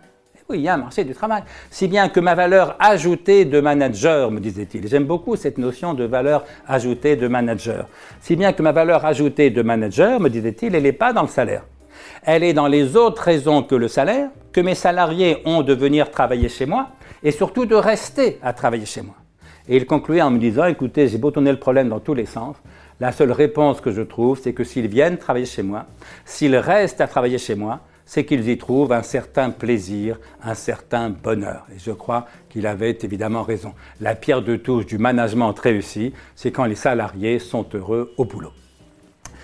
oui, 0.50 0.60
il 0.60 0.62
y 0.62 0.70
a 0.70 0.76
un 0.76 0.78
marché 0.78 1.04
du 1.04 1.14
travail. 1.14 1.44
Si 1.70 1.88
bien 1.88 2.08
que 2.08 2.20
ma 2.20 2.34
valeur 2.34 2.76
ajoutée 2.80 3.44
de 3.46 3.60
manager, 3.60 4.32
me 4.32 4.40
disait-il, 4.40 4.88
j'aime 4.88 5.04
beaucoup 5.04 5.36
cette 5.36 5.58
notion 5.58 5.94
de 5.94 6.06
valeur 6.06 6.46
ajoutée 6.66 7.16
de 7.18 7.28
manager. 7.28 7.88
Si 8.22 8.36
bien 8.36 8.54
que 8.54 8.64
ma 8.64 8.72
valeur 8.72 9.06
ajoutée 9.06 9.50
de 9.50 9.62
manager, 9.62 10.20
me 10.20 10.30
disait-il, 10.30 10.74
elle 10.76 10.84
n'est 10.84 10.94
pas 10.94 11.12
dans 11.12 11.24
le 11.24 11.28
salaire. 11.28 11.64
Elle 12.24 12.44
est 12.44 12.54
dans 12.54 12.68
les 12.68 12.96
autres 12.96 13.22
raisons 13.22 13.64
que 13.64 13.76
le 13.76 13.88
salaire, 13.88 14.30
que 14.54 14.62
mes 14.62 14.76
salariés 14.76 15.42
ont 15.46 15.62
de 15.62 15.74
venir 15.74 16.10
travailler 16.10 16.48
chez 16.48 16.66
moi 16.66 16.90
et 17.22 17.32
surtout 17.32 17.66
de 17.66 17.76
rester 17.76 18.40
à 18.42 18.54
travailler 18.54 18.86
chez 18.86 19.02
moi. 19.02 19.16
Et 19.68 19.76
il 19.76 19.86
concluait 19.86 20.22
en 20.22 20.32
me 20.32 20.40
disant, 20.40 20.66
écoutez, 20.66 21.08
j'ai 21.08 21.18
beau 21.18 21.32
tourner 21.32 21.52
le 21.52 21.60
problème 21.60 21.90
dans 21.90 22.00
tous 22.00 22.14
les 22.14 22.26
sens, 22.26 22.56
la 23.02 23.12
seule 23.12 23.32
réponse 23.34 23.82
que 23.82 23.92
je 23.92 24.02
trouve, 24.02 24.40
c'est 24.42 24.54
que 24.54 24.64
s'ils 24.64 24.88
viennent 24.88 25.18
travailler 25.18 25.46
chez 25.46 25.64
moi, 25.64 25.86
s'ils 26.24 26.56
restent 26.56 27.02
à 27.02 27.08
travailler 27.08 27.40
chez 27.40 27.56
moi, 27.56 27.82
c'est 28.06 28.24
qu'ils 28.24 28.48
y 28.50 28.58
trouvent 28.58 28.94
un 28.94 29.02
certain 29.02 29.50
plaisir, 29.50 30.20
un 30.44 30.54
certain 30.54 31.10
bonheur. 31.10 31.66
Et 31.76 31.80
je 31.80 31.92
crois 31.92 32.28
qu'il 32.50 32.68
avait 32.68 32.98
évidemment 33.02 33.44
raison. 33.44 33.74
La 34.00 34.16
pierre 34.16 34.42
de 34.42 34.56
touche 34.56 34.86
du 34.86 34.98
management 34.98 35.58
réussi, 35.58 36.14
c'est 36.36 36.52
quand 36.52 36.66
les 36.66 36.76
salariés 36.76 37.40
sont 37.40 37.66
heureux 37.74 38.14
au 38.18 38.26
boulot. 38.26 38.52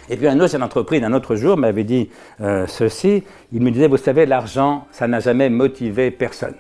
Et 0.10 0.18
puis 0.18 0.28
un 0.28 0.40
autre 0.40 0.52
chef 0.52 0.60
d'entreprise, 0.60 1.04
un 1.04 1.14
autre 1.14 1.36
jour, 1.36 1.58
m'avait 1.58 1.84
dit 1.84 2.10
euh, 2.42 2.68
ceci. 2.68 3.24
Il 3.52 3.62
me 3.62 3.72
disait, 3.72 3.88
vous 3.88 3.98
savez, 3.98 4.26
l'argent, 4.26 4.86
ça 4.92 5.08
n'a 5.08 5.20
jamais 5.20 5.50
motivé 5.50 6.12
personne. 6.12 6.56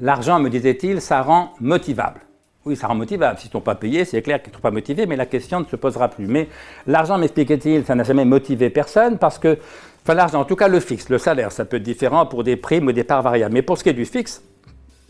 L'argent, 0.00 0.40
me 0.40 0.48
disait-il, 0.48 1.00
ça 1.00 1.20
rend 1.20 1.52
motivable. 1.60 2.20
Oui, 2.64 2.76
ça 2.76 2.86
rend 2.86 2.94
motivable. 2.94 3.38
S'ils 3.38 3.48
ne 3.48 3.52
sont 3.52 3.60
pas 3.60 3.74
payés, 3.74 4.04
c'est 4.04 4.22
clair 4.22 4.42
qu'ils 4.42 4.50
ne 4.50 4.56
sont 4.56 4.62
pas 4.62 4.70
motivés, 4.70 5.06
mais 5.06 5.16
la 5.16 5.26
question 5.26 5.60
ne 5.60 5.64
se 5.64 5.76
posera 5.76 6.08
plus. 6.08 6.26
Mais 6.26 6.48
l'argent, 6.86 7.18
m'expliquait-il, 7.18 7.84
ça 7.84 7.94
n'a 7.94 8.02
jamais 8.02 8.24
motivé 8.24 8.70
personne 8.70 9.18
parce 9.18 9.38
que 9.38 9.58
L'argent, 10.14 10.40
en 10.40 10.44
tout 10.44 10.56
cas 10.56 10.68
le 10.68 10.80
fixe, 10.80 11.08
le 11.08 11.18
salaire, 11.18 11.52
ça 11.52 11.64
peut 11.64 11.76
être 11.76 11.82
différent 11.82 12.26
pour 12.26 12.44
des 12.44 12.56
primes 12.56 12.88
ou 12.88 12.92
des 12.92 13.04
parts 13.04 13.22
variables. 13.22 13.54
Mais 13.54 13.62
pour 13.62 13.78
ce 13.78 13.84
qui 13.84 13.90
est 13.90 13.94
du 13.94 14.04
fixe, 14.04 14.42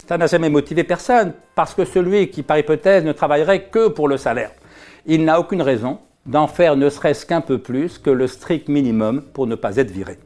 ça 0.06 0.18
n'a 0.18 0.26
jamais 0.26 0.50
motivé 0.50 0.84
personne, 0.84 1.32
parce 1.54 1.74
que 1.74 1.84
celui 1.84 2.30
qui, 2.30 2.42
par 2.42 2.58
hypothèse, 2.58 3.04
ne 3.04 3.12
travaillerait 3.12 3.64
que 3.64 3.88
pour 3.88 4.08
le 4.08 4.16
salaire, 4.16 4.50
il 5.06 5.24
n'a 5.24 5.38
aucune 5.38 5.62
raison 5.62 5.98
d'en 6.26 6.46
faire 6.46 6.76
ne 6.76 6.88
serait-ce 6.88 7.24
qu'un 7.24 7.40
peu 7.40 7.58
plus 7.58 7.98
que 7.98 8.10
le 8.10 8.26
strict 8.26 8.68
minimum 8.68 9.22
pour 9.22 9.46
ne 9.46 9.54
pas 9.54 9.76
être 9.76 9.90
viré. 9.90 10.18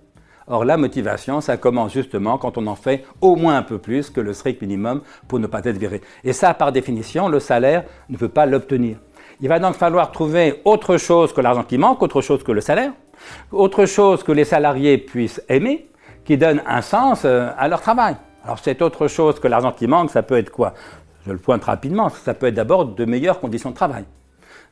Or, 0.46 0.64
la 0.64 0.76
motivation, 0.76 1.40
ça 1.40 1.56
commence 1.56 1.92
justement 1.92 2.36
quand 2.36 2.58
on 2.58 2.66
en 2.66 2.74
fait 2.74 3.04
au 3.20 3.36
moins 3.36 3.56
un 3.56 3.62
peu 3.62 3.78
plus 3.78 4.10
que 4.10 4.20
le 4.20 4.34
strict 4.34 4.60
minimum 4.60 5.00
pour 5.28 5.38
ne 5.38 5.46
pas 5.46 5.60
être 5.64 5.78
viré. 5.78 6.02
Et 6.22 6.32
ça, 6.32 6.52
par 6.52 6.72
définition, 6.72 7.28
le 7.28 7.40
salaire 7.40 7.84
ne 8.10 8.16
peut 8.16 8.28
pas 8.28 8.44
l'obtenir. 8.44 8.98
Il 9.40 9.48
va 9.48 9.58
donc 9.58 9.74
falloir 9.74 10.12
trouver 10.12 10.60
autre 10.64 10.96
chose 10.96 11.32
que 11.32 11.40
l'argent 11.40 11.64
qui 11.64 11.78
manque, 11.78 12.02
autre 12.02 12.20
chose 12.20 12.42
que 12.42 12.52
le 12.52 12.60
salaire, 12.60 12.92
autre 13.50 13.86
chose 13.86 14.22
que 14.22 14.32
les 14.32 14.44
salariés 14.44 14.98
puissent 14.98 15.42
aimer, 15.48 15.88
qui 16.24 16.36
donne 16.36 16.62
un 16.66 16.82
sens 16.82 17.22
euh, 17.24 17.48
à 17.58 17.68
leur 17.68 17.80
travail. 17.80 18.16
Alors 18.44 18.58
c'est 18.58 18.82
autre 18.82 19.08
chose 19.08 19.40
que 19.40 19.48
l'argent 19.48 19.72
qui 19.72 19.86
manque, 19.86 20.10
ça 20.10 20.22
peut 20.22 20.38
être 20.38 20.50
quoi? 20.50 20.74
Je 21.26 21.32
le 21.32 21.38
pointe 21.38 21.64
rapidement, 21.64 22.10
ça 22.10 22.34
peut 22.34 22.46
être 22.46 22.54
d'abord 22.54 22.84
de 22.84 23.04
meilleures 23.04 23.40
conditions 23.40 23.70
de 23.70 23.74
travail. 23.74 24.04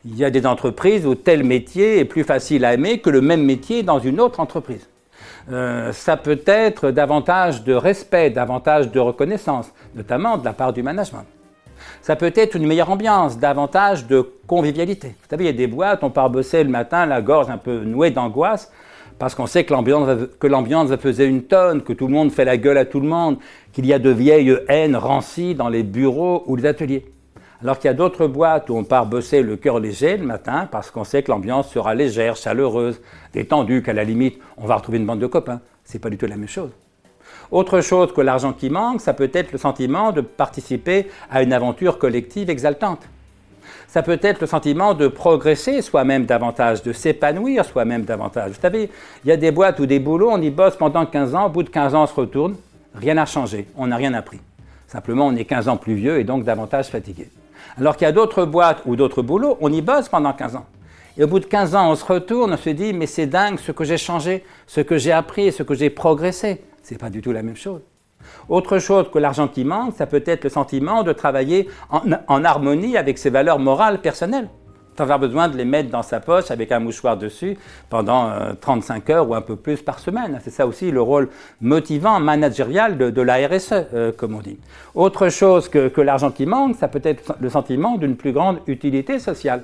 Il 0.04 0.16
y 0.16 0.24
a 0.24 0.30
des 0.30 0.46
entreprises 0.46 1.06
où 1.06 1.14
tel 1.14 1.44
métier 1.44 1.98
est 2.00 2.04
plus 2.04 2.24
facile 2.24 2.64
à 2.64 2.74
aimer 2.74 2.98
que 2.98 3.08
le 3.08 3.20
même 3.20 3.44
métier 3.44 3.82
dans 3.82 4.00
une 4.00 4.20
autre 4.20 4.40
entreprise. 4.40 4.88
Euh, 5.50 5.92
ça 5.92 6.16
peut 6.16 6.40
être 6.46 6.90
davantage 6.90 7.64
de 7.64 7.72
respect, 7.72 8.30
davantage 8.30 8.90
de 8.90 9.00
reconnaissance, 9.00 9.72
notamment 9.94 10.36
de 10.36 10.44
la 10.44 10.52
part 10.52 10.72
du 10.72 10.82
management. 10.82 11.24
Ça 12.02 12.16
peut 12.16 12.32
être 12.34 12.56
une 12.56 12.66
meilleure 12.66 12.90
ambiance, 12.90 13.38
davantage 13.38 14.08
de 14.08 14.28
convivialité. 14.48 15.08
Vous 15.08 15.28
savez, 15.30 15.44
il 15.44 15.46
y 15.46 15.50
a 15.50 15.52
des 15.52 15.68
boîtes, 15.68 16.02
on 16.02 16.10
part 16.10 16.30
bosser 16.30 16.64
le 16.64 16.68
matin, 16.68 17.06
la 17.06 17.22
gorge 17.22 17.48
un 17.48 17.58
peu 17.58 17.78
nouée 17.84 18.10
d'angoisse, 18.10 18.72
parce 19.20 19.36
qu'on 19.36 19.46
sait 19.46 19.62
que 19.62 19.72
l'ambiance 19.72 20.88
va 20.88 20.96
peser 20.96 21.26
une 21.26 21.44
tonne, 21.44 21.82
que 21.82 21.92
tout 21.92 22.08
le 22.08 22.12
monde 22.12 22.32
fait 22.32 22.44
la 22.44 22.56
gueule 22.56 22.78
à 22.78 22.84
tout 22.84 22.98
le 22.98 23.06
monde, 23.06 23.38
qu'il 23.72 23.86
y 23.86 23.92
a 23.92 24.00
de 24.00 24.10
vieilles 24.10 24.58
haines 24.68 24.96
rancies 24.96 25.54
dans 25.54 25.68
les 25.68 25.84
bureaux 25.84 26.42
ou 26.46 26.56
les 26.56 26.66
ateliers. 26.66 27.06
Alors 27.62 27.78
qu'il 27.78 27.86
y 27.86 27.92
a 27.92 27.94
d'autres 27.94 28.26
boîtes 28.26 28.68
où 28.68 28.76
on 28.76 28.82
part 28.82 29.06
bosser 29.06 29.40
le 29.42 29.56
cœur 29.56 29.78
léger 29.78 30.16
le 30.16 30.26
matin 30.26 30.68
parce 30.72 30.90
qu'on 30.90 31.04
sait 31.04 31.22
que 31.22 31.30
l'ambiance 31.30 31.70
sera 31.70 31.94
légère, 31.94 32.34
chaleureuse, 32.34 33.00
détendue, 33.32 33.80
qu'à 33.80 33.92
la 33.92 34.02
limite, 34.02 34.40
on 34.56 34.66
va 34.66 34.74
retrouver 34.74 34.98
une 34.98 35.06
bande 35.06 35.20
de 35.20 35.28
copains. 35.28 35.60
C'est 35.84 36.00
pas 36.00 36.10
du 36.10 36.18
tout 36.18 36.26
la 36.26 36.36
même 36.36 36.48
chose. 36.48 36.72
Autre 37.52 37.82
chose 37.82 38.14
que 38.14 38.22
l'argent 38.22 38.54
qui 38.54 38.70
manque, 38.70 39.02
ça 39.02 39.12
peut 39.12 39.30
être 39.34 39.52
le 39.52 39.58
sentiment 39.58 40.10
de 40.10 40.22
participer 40.22 41.08
à 41.30 41.42
une 41.42 41.52
aventure 41.52 41.98
collective 41.98 42.48
exaltante. 42.48 43.02
Ça 43.86 44.02
peut 44.02 44.18
être 44.22 44.40
le 44.40 44.46
sentiment 44.46 44.94
de 44.94 45.06
progresser 45.06 45.82
soi-même 45.82 46.24
davantage, 46.24 46.82
de 46.82 46.94
s'épanouir 46.94 47.66
soi-même 47.66 48.04
davantage. 48.04 48.52
Vous 48.52 48.60
savez, 48.60 48.88
il 49.22 49.28
y 49.28 49.32
a 49.32 49.36
des 49.36 49.50
boîtes 49.50 49.78
ou 49.80 49.84
des 49.84 49.98
boulots, 49.98 50.30
on 50.32 50.40
y 50.40 50.48
bosse 50.48 50.76
pendant 50.76 51.04
15 51.04 51.34
ans, 51.34 51.46
au 51.46 51.48
bout 51.50 51.62
de 51.62 51.68
15 51.68 51.94
ans, 51.94 52.04
on 52.04 52.06
se 52.06 52.14
retourne, 52.14 52.56
rien 52.94 53.12
n'a 53.12 53.26
changé, 53.26 53.68
on 53.76 53.88
n'a 53.88 53.96
rien 53.96 54.14
appris. 54.14 54.40
Simplement, 54.86 55.26
on 55.26 55.36
est 55.36 55.44
15 55.44 55.68
ans 55.68 55.76
plus 55.76 55.94
vieux 55.94 56.18
et 56.18 56.24
donc 56.24 56.44
davantage 56.44 56.86
fatigué. 56.86 57.28
Alors 57.78 57.98
qu'il 57.98 58.06
y 58.06 58.08
a 58.08 58.12
d'autres 58.12 58.46
boîtes 58.46 58.80
ou 58.86 58.96
d'autres 58.96 59.20
boulots, 59.20 59.58
on 59.60 59.70
y 59.70 59.82
bosse 59.82 60.08
pendant 60.08 60.32
15 60.32 60.56
ans. 60.56 60.64
Et 61.18 61.24
au 61.24 61.26
bout 61.26 61.40
de 61.40 61.44
15 61.44 61.74
ans, 61.74 61.90
on 61.90 61.96
se 61.96 62.04
retourne, 62.06 62.54
on 62.54 62.56
se 62.56 62.70
dit, 62.70 62.94
mais 62.94 63.06
c'est 63.06 63.26
dingue 63.26 63.58
ce 63.58 63.72
que 63.72 63.84
j'ai 63.84 63.98
changé, 63.98 64.42
ce 64.66 64.80
que 64.80 64.96
j'ai 64.96 65.12
appris, 65.12 65.52
ce 65.52 65.62
que 65.62 65.74
j'ai 65.74 65.90
progressé. 65.90 66.62
Ce 66.82 66.94
n'est 66.94 66.98
pas 66.98 67.10
du 67.10 67.20
tout 67.20 67.32
la 67.32 67.42
même 67.42 67.56
chose. 67.56 67.80
Autre 68.48 68.78
chose 68.78 69.10
que 69.10 69.18
l'argent 69.18 69.48
qui 69.48 69.64
manque, 69.64 69.94
ça 69.96 70.06
peut 70.06 70.22
être 70.26 70.44
le 70.44 70.50
sentiment 70.50 71.02
de 71.02 71.12
travailler 71.12 71.68
en, 71.90 72.44
harmonie 72.44 72.96
avec 72.96 73.18
ses 73.18 73.30
valeurs 73.30 73.58
morales 73.58 74.00
personnelles 74.00 74.48
sans 74.96 75.04
avoir 75.04 75.18
besoin 75.18 75.48
de 75.48 75.56
les 75.56 75.64
mettre 75.64 75.88
dans 75.88 76.02
sa 76.02 76.20
poche 76.20 76.50
avec 76.50 76.70
un 76.70 76.78
mouchoir 76.78 77.16
dessus 77.16 77.56
pendant 77.88 78.30
35 78.60 79.08
euh, 79.08 79.14
heures 79.14 79.28
ou 79.30 79.34
un 79.34 79.40
peu 79.40 79.56
plus 79.56 79.80
par 79.80 79.98
semaine. 79.98 80.38
C'est 80.44 80.50
ça 80.50 80.66
aussi 80.66 80.90
le 80.90 81.00
rôle 81.00 81.30
motivant, 81.62 82.20
managérial 82.20 82.98
de, 82.98 83.22
la 83.22 83.36
RSE, 83.48 83.72
euh, 83.72 84.12
comme 84.12 84.34
on 84.34 84.40
dit. 84.40 84.58
Autre 84.94 85.30
chose 85.30 85.70
que, 85.70 85.88
que 85.88 86.02
l'argent 86.02 86.30
qui 86.30 86.44
manque, 86.44 86.76
ça 86.76 86.88
peut 86.88 87.00
être 87.04 87.36
le 87.40 87.48
sentiment 87.48 87.96
d'une 87.96 88.16
plus 88.16 88.32
grande 88.32 88.58
utilité 88.66 89.18
sociale. 89.18 89.62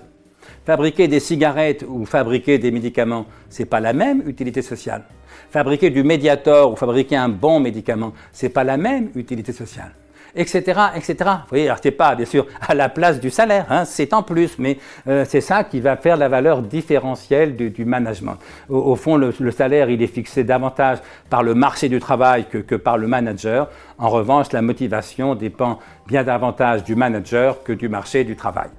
Fabriquer 0.64 1.08
des 1.08 1.20
cigarettes 1.20 1.84
ou 1.86 2.06
fabriquer 2.06 2.58
des 2.58 2.70
médicaments, 2.70 3.26
c'est 3.50 3.66
pas 3.66 3.80
la 3.80 3.92
même 3.92 4.22
utilité 4.26 4.62
sociale. 4.62 5.04
Fabriquer 5.50 5.90
du 5.90 6.02
médiator 6.02 6.72
ou 6.72 6.76
fabriquer 6.76 7.16
un 7.16 7.28
bon 7.28 7.60
médicament, 7.60 8.12
c'est 8.32 8.50
pas 8.50 8.64
la 8.64 8.76
même 8.76 9.10
utilité 9.14 9.52
sociale 9.52 9.92
etc., 10.34 10.80
etc. 10.94 11.16
Vous 11.20 11.48
voyez, 11.50 11.64
alors 11.66 11.78
c'est 11.82 11.90
pas 11.90 12.14
bien 12.14 12.26
sûr 12.26 12.46
à 12.66 12.74
la 12.74 12.88
place 12.88 13.20
du 13.20 13.30
salaire, 13.30 13.66
hein, 13.70 13.84
c'est 13.84 14.12
en 14.12 14.22
plus, 14.22 14.58
mais 14.58 14.78
euh, 15.06 15.24
c'est 15.28 15.40
ça 15.40 15.64
qui 15.64 15.80
va 15.80 15.96
faire 15.96 16.16
la 16.16 16.28
valeur 16.28 16.62
différentielle 16.62 17.56
du, 17.56 17.84
management. 17.84 18.36
Au, 18.68 18.94
fond, 18.96 19.16
le, 19.16 19.50
salaire, 19.50 19.90
il 19.90 20.02
est 20.02 20.06
fixé 20.06 20.44
davantage 20.44 20.98
par 21.30 21.42
le 21.42 21.54
marché 21.54 21.88
du 21.88 21.98
travail 22.00 22.46
que, 22.48 22.58
que 22.58 22.74
par 22.74 22.98
le 22.98 23.06
manager. 23.06 23.68
En 23.98 24.08
revanche, 24.08 24.52
la 24.52 24.62
motivation 24.62 25.34
dépend 25.34 25.78
bien 26.06 26.24
davantage 26.24 26.84
du 26.84 26.94
manager 26.94 27.62
que 27.62 27.72
du 27.72 27.88
marché 27.88 28.24
du 28.24 28.36
travail. 28.36 28.70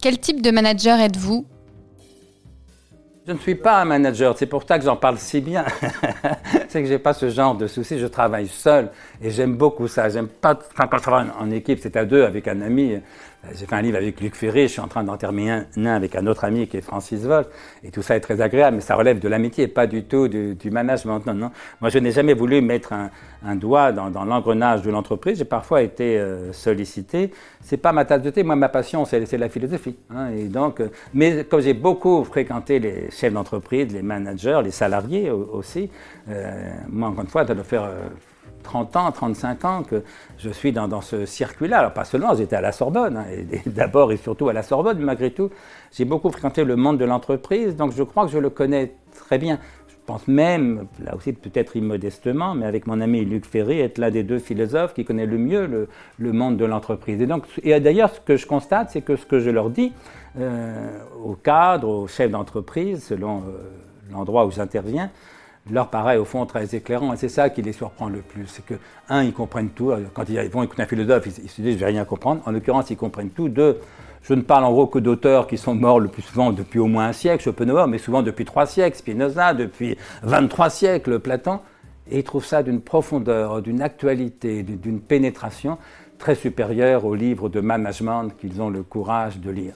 Quel 0.00 0.18
type 0.18 0.42
de 0.42 0.50
manager 0.50 1.00
êtes-vous? 1.00 1.46
Je 3.26 3.32
ne 3.32 3.38
suis 3.38 3.56
pas 3.56 3.80
un 3.80 3.84
manager, 3.84 4.38
c'est 4.38 4.46
pour 4.46 4.62
ça 4.62 4.78
que 4.78 4.84
j'en 4.84 4.96
parle 4.96 5.18
si 5.18 5.40
bien. 5.40 5.64
c'est 6.68 6.80
que 6.80 6.88
j'ai 6.88 6.98
pas 7.00 7.12
ce 7.12 7.28
genre 7.28 7.56
de 7.56 7.66
soucis, 7.66 7.98
je 7.98 8.06
travaille 8.06 8.46
seul 8.46 8.90
et 9.20 9.30
j'aime 9.30 9.56
beaucoup 9.56 9.88
ça. 9.88 10.08
J'aime 10.08 10.28
pas, 10.28 10.54
quand 10.54 10.98
je 10.98 11.02
travaille 11.02 11.26
en 11.38 11.50
équipe, 11.50 11.80
c'est 11.82 11.96
à 11.96 12.04
deux 12.04 12.22
avec 12.22 12.46
un 12.46 12.60
ami. 12.60 13.00
J'ai 13.54 13.66
fait 13.66 13.74
un 13.74 13.82
livre 13.82 13.96
avec 13.96 14.20
Luc 14.20 14.34
Ferré, 14.34 14.62
je 14.62 14.72
suis 14.72 14.80
en 14.80 14.88
train 14.88 15.04
d'en 15.04 15.16
terminer 15.16 15.62
un, 15.76 15.86
avec 15.86 16.16
un 16.16 16.26
autre 16.26 16.44
ami 16.44 16.66
qui 16.66 16.76
est 16.78 16.80
Francis 16.80 17.20
Wolff, 17.22 17.46
et 17.84 17.90
tout 17.90 18.02
ça 18.02 18.16
est 18.16 18.20
très 18.20 18.40
agréable, 18.40 18.76
mais 18.76 18.82
ça 18.82 18.96
relève 18.96 19.18
de 19.18 19.28
l'amitié, 19.28 19.68
pas 19.68 19.86
du 19.86 20.04
tout 20.04 20.28
du, 20.28 20.70
management. 20.70 21.24
Non, 21.26 21.34
non. 21.34 21.50
Moi, 21.80 21.90
je 21.90 21.98
n'ai 21.98 22.10
jamais 22.10 22.34
voulu 22.34 22.60
mettre 22.60 22.92
un, 22.92 23.56
doigt 23.56 23.92
dans, 23.92 24.24
l'engrenage 24.24 24.82
de 24.82 24.90
l'entreprise. 24.90 25.38
J'ai 25.38 25.44
parfois 25.44 25.82
été 25.82 26.18
euh, 26.18 26.52
sollicité. 26.52 27.30
C'est 27.60 27.76
pas 27.76 27.92
ma 27.92 28.04
tasse 28.04 28.22
de 28.22 28.30
thé. 28.30 28.42
Moi, 28.42 28.56
ma 28.56 28.68
passion, 28.68 29.04
c'est 29.04 29.38
la 29.38 29.48
philosophie. 29.48 29.96
Hein, 30.10 30.30
et 30.36 30.44
donc, 30.44 30.80
euh, 30.80 30.88
mais 31.14 31.44
comme 31.44 31.60
j'ai 31.60 31.74
beaucoup 31.74 32.24
fréquenté 32.24 32.78
les 32.78 33.10
chefs 33.10 33.32
d'entreprise, 33.32 33.92
les 33.92 34.02
managers, 34.02 34.60
les 34.64 34.70
salariés 34.72 35.30
aussi, 35.30 35.88
euh, 36.28 36.70
moi, 36.88 37.08
encore 37.08 37.22
une 37.24 37.30
fois, 37.30 37.46
ça 37.46 37.54
doit 37.54 37.64
faire 37.64 37.88
30 38.66 38.96
ans, 38.96 39.12
35 39.12 39.64
ans 39.64 39.82
que 39.82 40.02
je 40.38 40.50
suis 40.50 40.72
dans, 40.72 41.00
ce 41.00 41.24
circuit-là. 41.24 41.78
Alors 41.78 41.92
pas 41.92 42.04
seulement, 42.04 42.34
j'étais 42.34 42.56
à 42.56 42.60
la 42.60 42.72
Sorbonne, 42.72 43.16
hein, 43.16 43.24
d'abord 43.66 44.12
et 44.12 44.16
surtout 44.16 44.48
à 44.48 44.52
la 44.52 44.62
Sorbonne, 44.62 44.98
malgré 44.98 45.30
tout, 45.30 45.50
j'ai 45.92 46.04
beaucoup 46.04 46.30
fréquenté 46.30 46.64
le 46.64 46.76
monde 46.76 46.98
de 46.98 47.04
l'entreprise, 47.04 47.76
donc 47.76 47.92
je 47.96 48.02
crois 48.02 48.26
que 48.26 48.32
je 48.32 48.38
le 48.38 48.50
connais 48.50 48.92
très 49.14 49.38
bien. 49.38 49.58
Je 49.88 49.94
pense 50.12 50.28
même, 50.28 50.86
là 51.04 51.16
aussi 51.16 51.32
peut-être 51.32 51.76
immodestement, 51.76 52.54
mais 52.54 52.66
avec 52.66 52.86
mon 52.86 53.00
ami 53.00 53.24
Luc 53.24 53.44
Ferry, 53.44 53.80
être 53.80 53.98
l'un 53.98 54.10
des 54.10 54.22
deux 54.22 54.38
philosophes 54.38 54.94
qui 54.94 55.04
connaît 55.04 55.26
le 55.26 55.38
mieux 55.38 55.88
le, 56.18 56.32
monde 56.32 56.56
de 56.56 56.64
l'entreprise. 56.64 57.20
Et, 57.62 57.70
et 57.70 57.80
d'ailleurs, 57.80 58.10
ce 58.10 58.20
que 58.20 58.36
je 58.36 58.46
constate, 58.46 58.90
c'est 58.90 59.00
que 59.00 59.16
ce 59.16 59.26
que 59.26 59.40
je 59.40 59.50
leur 59.50 59.70
dis 59.70 59.92
euh, 60.38 60.98
aux 61.24 61.34
cadres, 61.34 61.88
aux 61.88 62.06
chefs 62.06 62.30
d'entreprise, 62.30 63.02
selon 63.02 63.38
euh, 63.38 64.12
l'endroit 64.12 64.46
où 64.46 64.50
j'interviens, 64.50 65.10
leur 65.70 65.88
paraît 65.88 66.16
au 66.16 66.24
fond 66.24 66.44
très 66.46 66.74
éclairant. 66.74 67.12
Et 67.12 67.16
c'est 67.16 67.28
ça 67.28 67.50
qui 67.50 67.62
les 67.62 67.72
surprend 67.72 68.08
le 68.08 68.20
plus. 68.20 68.46
C'est 68.46 68.64
que, 68.64 68.74
un, 69.08 69.22
ils 69.22 69.32
comprennent 69.32 69.70
tout. 69.70 69.92
Quand 70.14 70.28
ils 70.28 70.38
vont 70.50 70.62
écouter 70.62 70.82
un 70.82 70.86
philosophe, 70.86 71.26
ils, 71.26 71.50
se 71.50 71.60
disent, 71.60 71.74
je 71.74 71.80
vais 71.80 71.86
rien 71.86 72.04
comprendre. 72.04 72.42
En 72.46 72.50
l'occurrence, 72.50 72.90
ils 72.90 72.96
comprennent 72.96 73.30
tout. 73.30 73.48
Deux, 73.48 73.78
je 74.22 74.34
ne 74.34 74.42
parle 74.42 74.64
en 74.64 74.72
gros 74.72 74.86
que 74.86 74.98
d'auteurs 74.98 75.46
qui 75.46 75.58
sont 75.58 75.74
morts 75.74 76.00
le 76.00 76.08
plus 76.08 76.22
souvent 76.22 76.52
depuis 76.52 76.78
au 76.78 76.86
moins 76.86 77.06
un 77.06 77.12
siècle, 77.12 77.42
Schopenhauer, 77.42 77.86
mais 77.88 77.98
souvent 77.98 78.22
depuis 78.22 78.44
trois 78.44 78.66
siècles, 78.66 78.96
Spinoza, 78.96 79.54
depuis 79.54 79.96
23 80.22 80.70
siècles, 80.70 81.18
Platon. 81.18 81.60
Et 82.10 82.18
ils 82.18 82.24
trouvent 82.24 82.46
ça 82.46 82.62
d'une 82.62 82.80
profondeur, 82.80 83.62
d'une 83.62 83.82
actualité, 83.82 84.62
d'une 84.62 85.00
pénétration 85.00 85.78
très 86.18 86.34
supérieure 86.34 87.04
aux 87.04 87.14
livres 87.14 87.48
de 87.48 87.60
management 87.60 88.30
qu'ils 88.38 88.62
ont 88.62 88.70
le 88.70 88.82
courage 88.82 89.38
de 89.38 89.50
lire. 89.50 89.74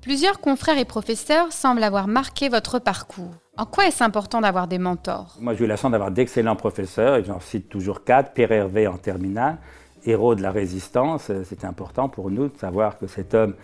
Plusieurs 0.00 0.40
confrères 0.40 0.78
et 0.78 0.84
professeurs 0.84 1.52
semblent 1.52 1.82
avoir 1.82 2.08
marqué 2.08 2.48
votre 2.48 2.78
parcours. 2.78 3.34
En 3.58 3.66
quoi 3.66 3.88
est-ce 3.88 4.04
important 4.04 4.40
d'avoir 4.40 4.68
des 4.68 4.78
mentors? 4.78 5.34
Moi, 5.40 5.54
j'ai 5.54 5.64
eu 5.64 5.66
la 5.66 5.74
chance 5.74 5.90
d'avoir 5.90 6.12
d'excellents 6.12 6.54
professeurs, 6.54 7.16
et 7.16 7.24
j'en 7.24 7.40
cite 7.40 7.68
toujours 7.68 8.04
quatre. 8.04 8.32
Pierre 8.32 8.52
Hervé 8.52 8.86
en 8.86 8.98
terminale, 8.98 9.58
héros 10.04 10.36
de 10.36 10.42
la 10.42 10.52
résistance. 10.52 11.32
C'était 11.42 11.66
important 11.66 12.08
pour 12.08 12.30
nous 12.30 12.46
de 12.46 12.56
savoir 12.56 12.98
que 12.98 13.08
cet 13.08 13.34
homme 13.34 13.54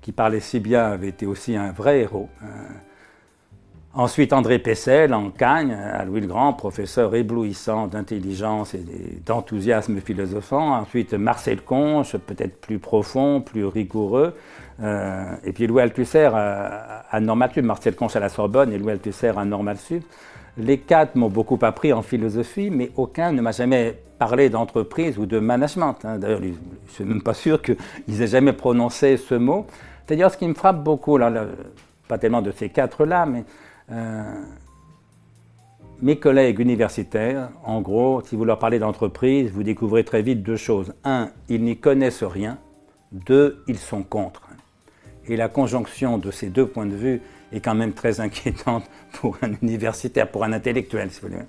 qui 0.00 0.12
parlait 0.12 0.40
si 0.40 0.60
bien 0.60 0.86
avait 0.86 1.08
été 1.08 1.26
aussi 1.26 1.54
un 1.56 1.72
vrai 1.72 2.00
héros. 2.00 2.30
Ensuite, 3.94 4.34
André 4.34 4.58
Pessel 4.58 5.14
en 5.14 5.30
Cagne, 5.30 5.72
à 5.72 6.04
Louis 6.04 6.20
le 6.20 6.26
Grand, 6.26 6.52
professeur 6.52 7.14
éblouissant 7.14 7.86
d'intelligence 7.86 8.74
et 8.74 8.84
d'enthousiasme 9.24 10.00
philosophant. 10.00 10.74
Ensuite, 10.74 11.14
Marcel 11.14 11.62
Conche, 11.62 12.14
peut-être 12.18 12.60
plus 12.60 12.78
profond, 12.78 13.40
plus 13.40 13.64
rigoureux. 13.64 14.34
Euh, 14.82 15.34
et 15.42 15.52
puis 15.52 15.66
Louis 15.66 15.80
Althusser 15.80 16.28
à, 16.32 17.18
Normal 17.20 17.50
Sud, 17.52 17.64
Marcel 17.64 17.96
Conche 17.96 18.14
à 18.14 18.20
la 18.20 18.28
Sorbonne 18.28 18.72
et 18.72 18.78
Louis 18.78 18.92
Althusser 18.92 19.32
à 19.36 19.44
Normal 19.44 19.78
Sud. 19.78 20.02
Les 20.58 20.78
quatre 20.78 21.14
m'ont 21.16 21.30
beaucoup 21.30 21.58
appris 21.62 21.92
en 21.92 22.02
philosophie, 22.02 22.68
mais 22.70 22.90
aucun 22.94 23.32
ne 23.32 23.40
m'a 23.40 23.52
jamais 23.52 23.98
parlé 24.18 24.50
d'entreprise 24.50 25.18
ou 25.18 25.24
de 25.24 25.38
management. 25.38 25.96
Hein. 26.04 26.18
D'ailleurs, 26.18 26.42
je 26.42 26.48
ne 26.48 26.54
suis 26.88 27.04
même 27.04 27.22
pas 27.22 27.34
sûr 27.34 27.62
qu'ils 27.62 28.22
aient 28.22 28.26
jamais 28.26 28.52
prononcé 28.52 29.16
ce 29.16 29.34
mot. 29.34 29.66
C'est-à-dire, 30.06 30.30
ce 30.30 30.36
qui 30.36 30.46
me 30.46 30.54
frappe 30.54 30.84
beaucoup, 30.84 31.16
là, 31.16 31.32
pas 32.06 32.18
tellement 32.18 32.42
de 32.42 32.50
ces 32.50 32.68
quatre-là, 32.68 33.26
mais 33.26 33.40
euh, 33.40 33.42
mes 36.00 36.16
collègues 36.18 36.60
universitaires, 36.60 37.50
en 37.64 37.80
gros, 37.80 38.22
si 38.22 38.36
vous 38.36 38.44
leur 38.44 38.58
parlez 38.58 38.78
d'entreprise, 38.78 39.50
vous 39.50 39.62
découvrez 39.62 40.04
très 40.04 40.22
vite 40.22 40.42
deux 40.42 40.56
choses. 40.56 40.94
Un, 41.04 41.30
ils 41.48 41.62
n'y 41.62 41.76
connaissent 41.76 42.22
rien. 42.22 42.58
Deux, 43.10 43.64
ils 43.66 43.78
sont 43.78 44.02
contre. 44.02 44.42
Et 45.26 45.36
la 45.36 45.48
conjonction 45.48 46.18
de 46.18 46.30
ces 46.30 46.48
deux 46.48 46.66
points 46.66 46.86
de 46.86 46.94
vue 46.94 47.20
est 47.52 47.60
quand 47.60 47.74
même 47.74 47.92
très 47.92 48.20
inquiétante 48.20 48.84
pour 49.14 49.36
un 49.42 49.52
universitaire, 49.62 50.30
pour 50.30 50.44
un 50.44 50.52
intellectuel, 50.52 51.10
si 51.10 51.20
vous 51.20 51.28
voulez. 51.28 51.42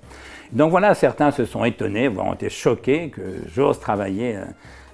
Donc 0.52 0.70
voilà, 0.70 0.94
certains 0.94 1.30
se 1.30 1.44
sont 1.44 1.64
étonnés, 1.64 2.08
voire 2.08 2.26
ont 2.26 2.34
été 2.34 2.50
choqués 2.50 3.10
que 3.10 3.42
j'ose 3.54 3.78
travailler 3.78 4.36
euh, 4.36 4.44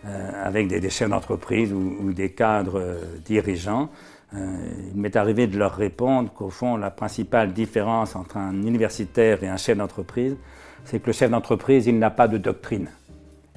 euh, 0.07 0.45
avec 0.45 0.69
des, 0.69 0.91
chefs 0.91 1.09
d'entreprise 1.09 1.73
ou, 1.73 2.13
des 2.13 2.31
cadres 2.31 2.99
dirigeants. 3.25 3.89
Euh, 4.35 4.57
il 4.93 5.01
m'est 5.01 5.17
arrivé 5.17 5.47
de 5.47 5.57
leur 5.57 5.75
répondre 5.75 6.33
qu'au 6.33 6.51
fond, 6.51 6.77
la 6.77 6.91
principale 6.91 7.53
différence 7.53 8.17
entre 8.17 8.37
un 8.37 8.63
universitaire 8.63 9.43
et 9.45 9.49
un 9.49 9.57
chef 9.57 9.79
d'entreprise, 9.79 10.37
c'est 10.85 11.01
que 11.01 11.07
le 11.07 11.13
chef 11.13 11.31
d'entreprise, 11.31 11.87
il 11.87 11.99
n'a 11.99 12.11
pas 12.11 12.29
de 12.29 12.39
doctrine. 12.39 12.89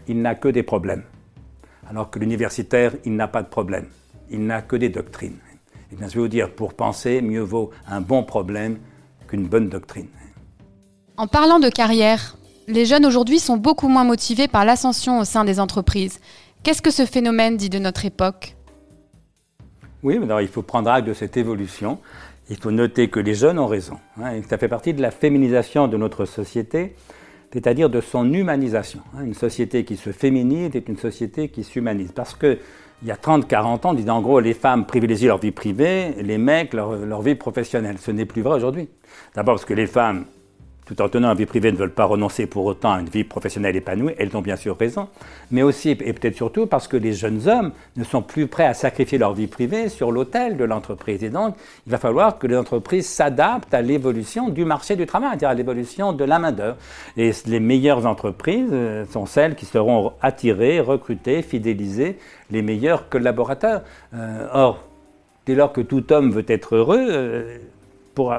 il 0.08 0.21
n'a 0.21 0.34
que 0.34 0.47
des 0.47 0.63
problèmes. 0.63 1.03
Alors 1.88 2.10
que 2.10 2.17
l'universitaire, 2.17 2.93
il 3.05 3.15
n'a 3.15 3.27
pas 3.27 3.43
de 3.43 3.47
problème. 3.47 3.86
Il 4.32 4.45
n'a 4.45 4.62
que 4.62 4.75
des 4.75 4.89
doctrines. 4.89 5.38
Et 5.91 5.95
bien, 5.95 6.08
je 6.08 6.15
vais 6.15 6.21
vous 6.21 6.27
dire, 6.27 6.51
pour 6.51 6.73
penser, 6.73 7.21
mieux 7.21 7.41
vaut 7.41 7.69
un 7.88 8.01
bon 8.01 8.23
problème 8.23 8.79
qu'une 9.27 9.47
bonne 9.47 9.69
doctrine. 9.69 10.08
En 11.17 11.27
parlant 11.27 11.60
de 11.60 11.69
carrière, 11.69 12.38
les 12.67 12.86
jeunes 12.86 13.05
aujourd'hui 13.05 13.39
sont 13.39 13.58
beaucoup 13.58 13.88
moins 13.88 14.03
motivés 14.03 14.47
par 14.47 14.65
l'ascension 14.65 15.19
au 15.19 15.25
sein 15.25 15.43
des 15.43 15.60
entreprises. 15.60 16.19
Qu'est-ce 16.63 16.82
que 16.82 16.91
ce 16.91 17.05
phénomène 17.05 17.58
dit 17.58 17.69
de 17.69 17.79
notre 17.79 18.05
époque? 18.05 18.55
Oui, 20.03 20.17
alors 20.17 20.41
il 20.41 20.47
faut 20.47 20.62
prendre 20.62 20.89
acte 20.89 21.07
de 21.07 21.13
cette 21.13 21.38
évolution. 21.38 21.99
Il 22.49 22.57
faut 22.57 22.71
noter 22.71 23.09
que 23.09 23.19
les 23.19 23.35
jeunes 23.35 23.59
ont 23.59 23.67
raison. 23.67 23.97
Hein, 24.21 24.41
ça 24.49 24.57
fait 24.57 24.67
partie 24.67 24.93
de 24.93 25.01
la 25.01 25.12
féminisation 25.12 25.88
de 25.88 25.97
notre 25.97 26.25
société, 26.25 26.95
c'est-à-dire 27.53 27.89
de 27.89 28.01
son 28.01 28.31
humanisation. 28.33 29.01
Hein. 29.15 29.25
Une 29.25 29.33
société 29.33 29.83
qui 29.83 29.97
se 29.97 30.12
féminise 30.12 30.75
est 30.75 30.88
une 30.88 30.97
société 30.97 31.49
qui 31.49 31.63
s'humanise. 31.63 32.12
Parce 32.12 32.33
que 32.33 32.57
il 33.01 33.07
y 33.07 33.12
a 33.12 33.15
30-40 33.15 33.55
ans, 33.55 33.79
on 33.91 33.93
disait 33.93 34.09
en 34.09 34.21
gros 34.21 34.41
les 34.41 34.53
femmes 34.53 34.85
privilégient 34.85 35.27
leur 35.27 35.38
vie 35.38 35.51
privée, 35.51 36.15
les 36.21 36.38
mecs 36.38 36.73
leur 36.73 37.21
vie 37.21 37.35
professionnelle. 37.35 37.97
Ce 37.97 38.12
n'est 38.12 38.25
plus 38.25 38.41
vrai 38.41 38.55
aujourd'hui. 38.55 38.89
D'abord 39.35 39.55
parce 39.55 39.65
que 39.65 39.73
les 39.73 39.88
femmes 39.88 40.25
tout 40.89 41.04
en 41.04 41.08
tenant 41.08 41.30
une 41.32 41.38
vie 41.38 41.45
privée, 41.45 41.71
ne 41.71 41.78
veulent 41.78 41.93
pas 41.93 42.06
renoncer 42.06 42.47
pour 42.47 42.65
autant 42.65 42.93
à 42.93 42.99
une 42.99 43.10
vie 43.10 43.23
professionnelle 43.23 43.75
épanouie. 43.75 44.15
Elles 44.17 44.36
ont 44.36 44.41
bien 44.41 44.56
sûr 44.56 44.75
raison. 44.75 45.08
Mais 45.52 45.62
aussi, 45.62 45.91
et 45.91 46.13
peut-être 46.13 46.36
surtout, 46.36 46.65
parce 46.65 46.88
que 46.88 46.97
les 46.97 47.13
jeunes 47.13 47.47
hommes 47.47 47.73
ne 47.95 48.04
sont 48.04 48.23
plus 48.23 48.47
prêts 48.47 48.65
à 48.65 48.73
sacrifier 48.73 49.19
leur 49.19 49.36
vie 49.36 49.45
privée 49.45 49.89
sur 49.89 50.12
l'autel 50.12 50.58
de 50.58 50.63
l'entreprise. 50.63 51.23
Et 51.23 51.30
donc, 51.30 51.56
il 51.86 51.91
va 51.91 51.99
falloir 51.99 52.39
que 52.39 52.47
les 52.47 52.58
entreprises 52.58 53.08
s'adaptent 53.08 53.71
à 53.71 53.84
l'évolution 53.84 54.49
du 54.49 54.65
marché 54.65 54.95
du 54.95 55.06
travail, 55.06 55.30
c'est-à-dire 55.30 55.49
à 55.49 55.54
l'évolution 55.54 56.12
de 56.12 56.23
la 56.23 56.39
main-d'œuvre. 56.39 56.78
Et 57.17 57.34
les 57.45 57.60
meilleures 57.60 58.08
entreprises 58.08 58.69
euh, 58.71 59.06
sont 59.06 59.28
celles 59.28 59.54
qui 59.54 59.67
seront 59.67 60.13
attirées, 60.23 60.80
recrutées, 60.80 61.43
fidélisées, 61.43 62.17
les 62.49 62.63
meilleurs 62.63 63.10
collaborateurs. 63.10 63.84
Euh, 64.15 64.47
or, 64.52 64.86
dès 65.45 65.54
lors 65.54 65.71
que 65.71 65.82
tout 65.82 66.12
homme 66.12 66.32
veut 66.32 66.45
être 66.47 66.75
heureux, 66.75 67.08
euh, 67.12 67.58
pour 68.19 68.34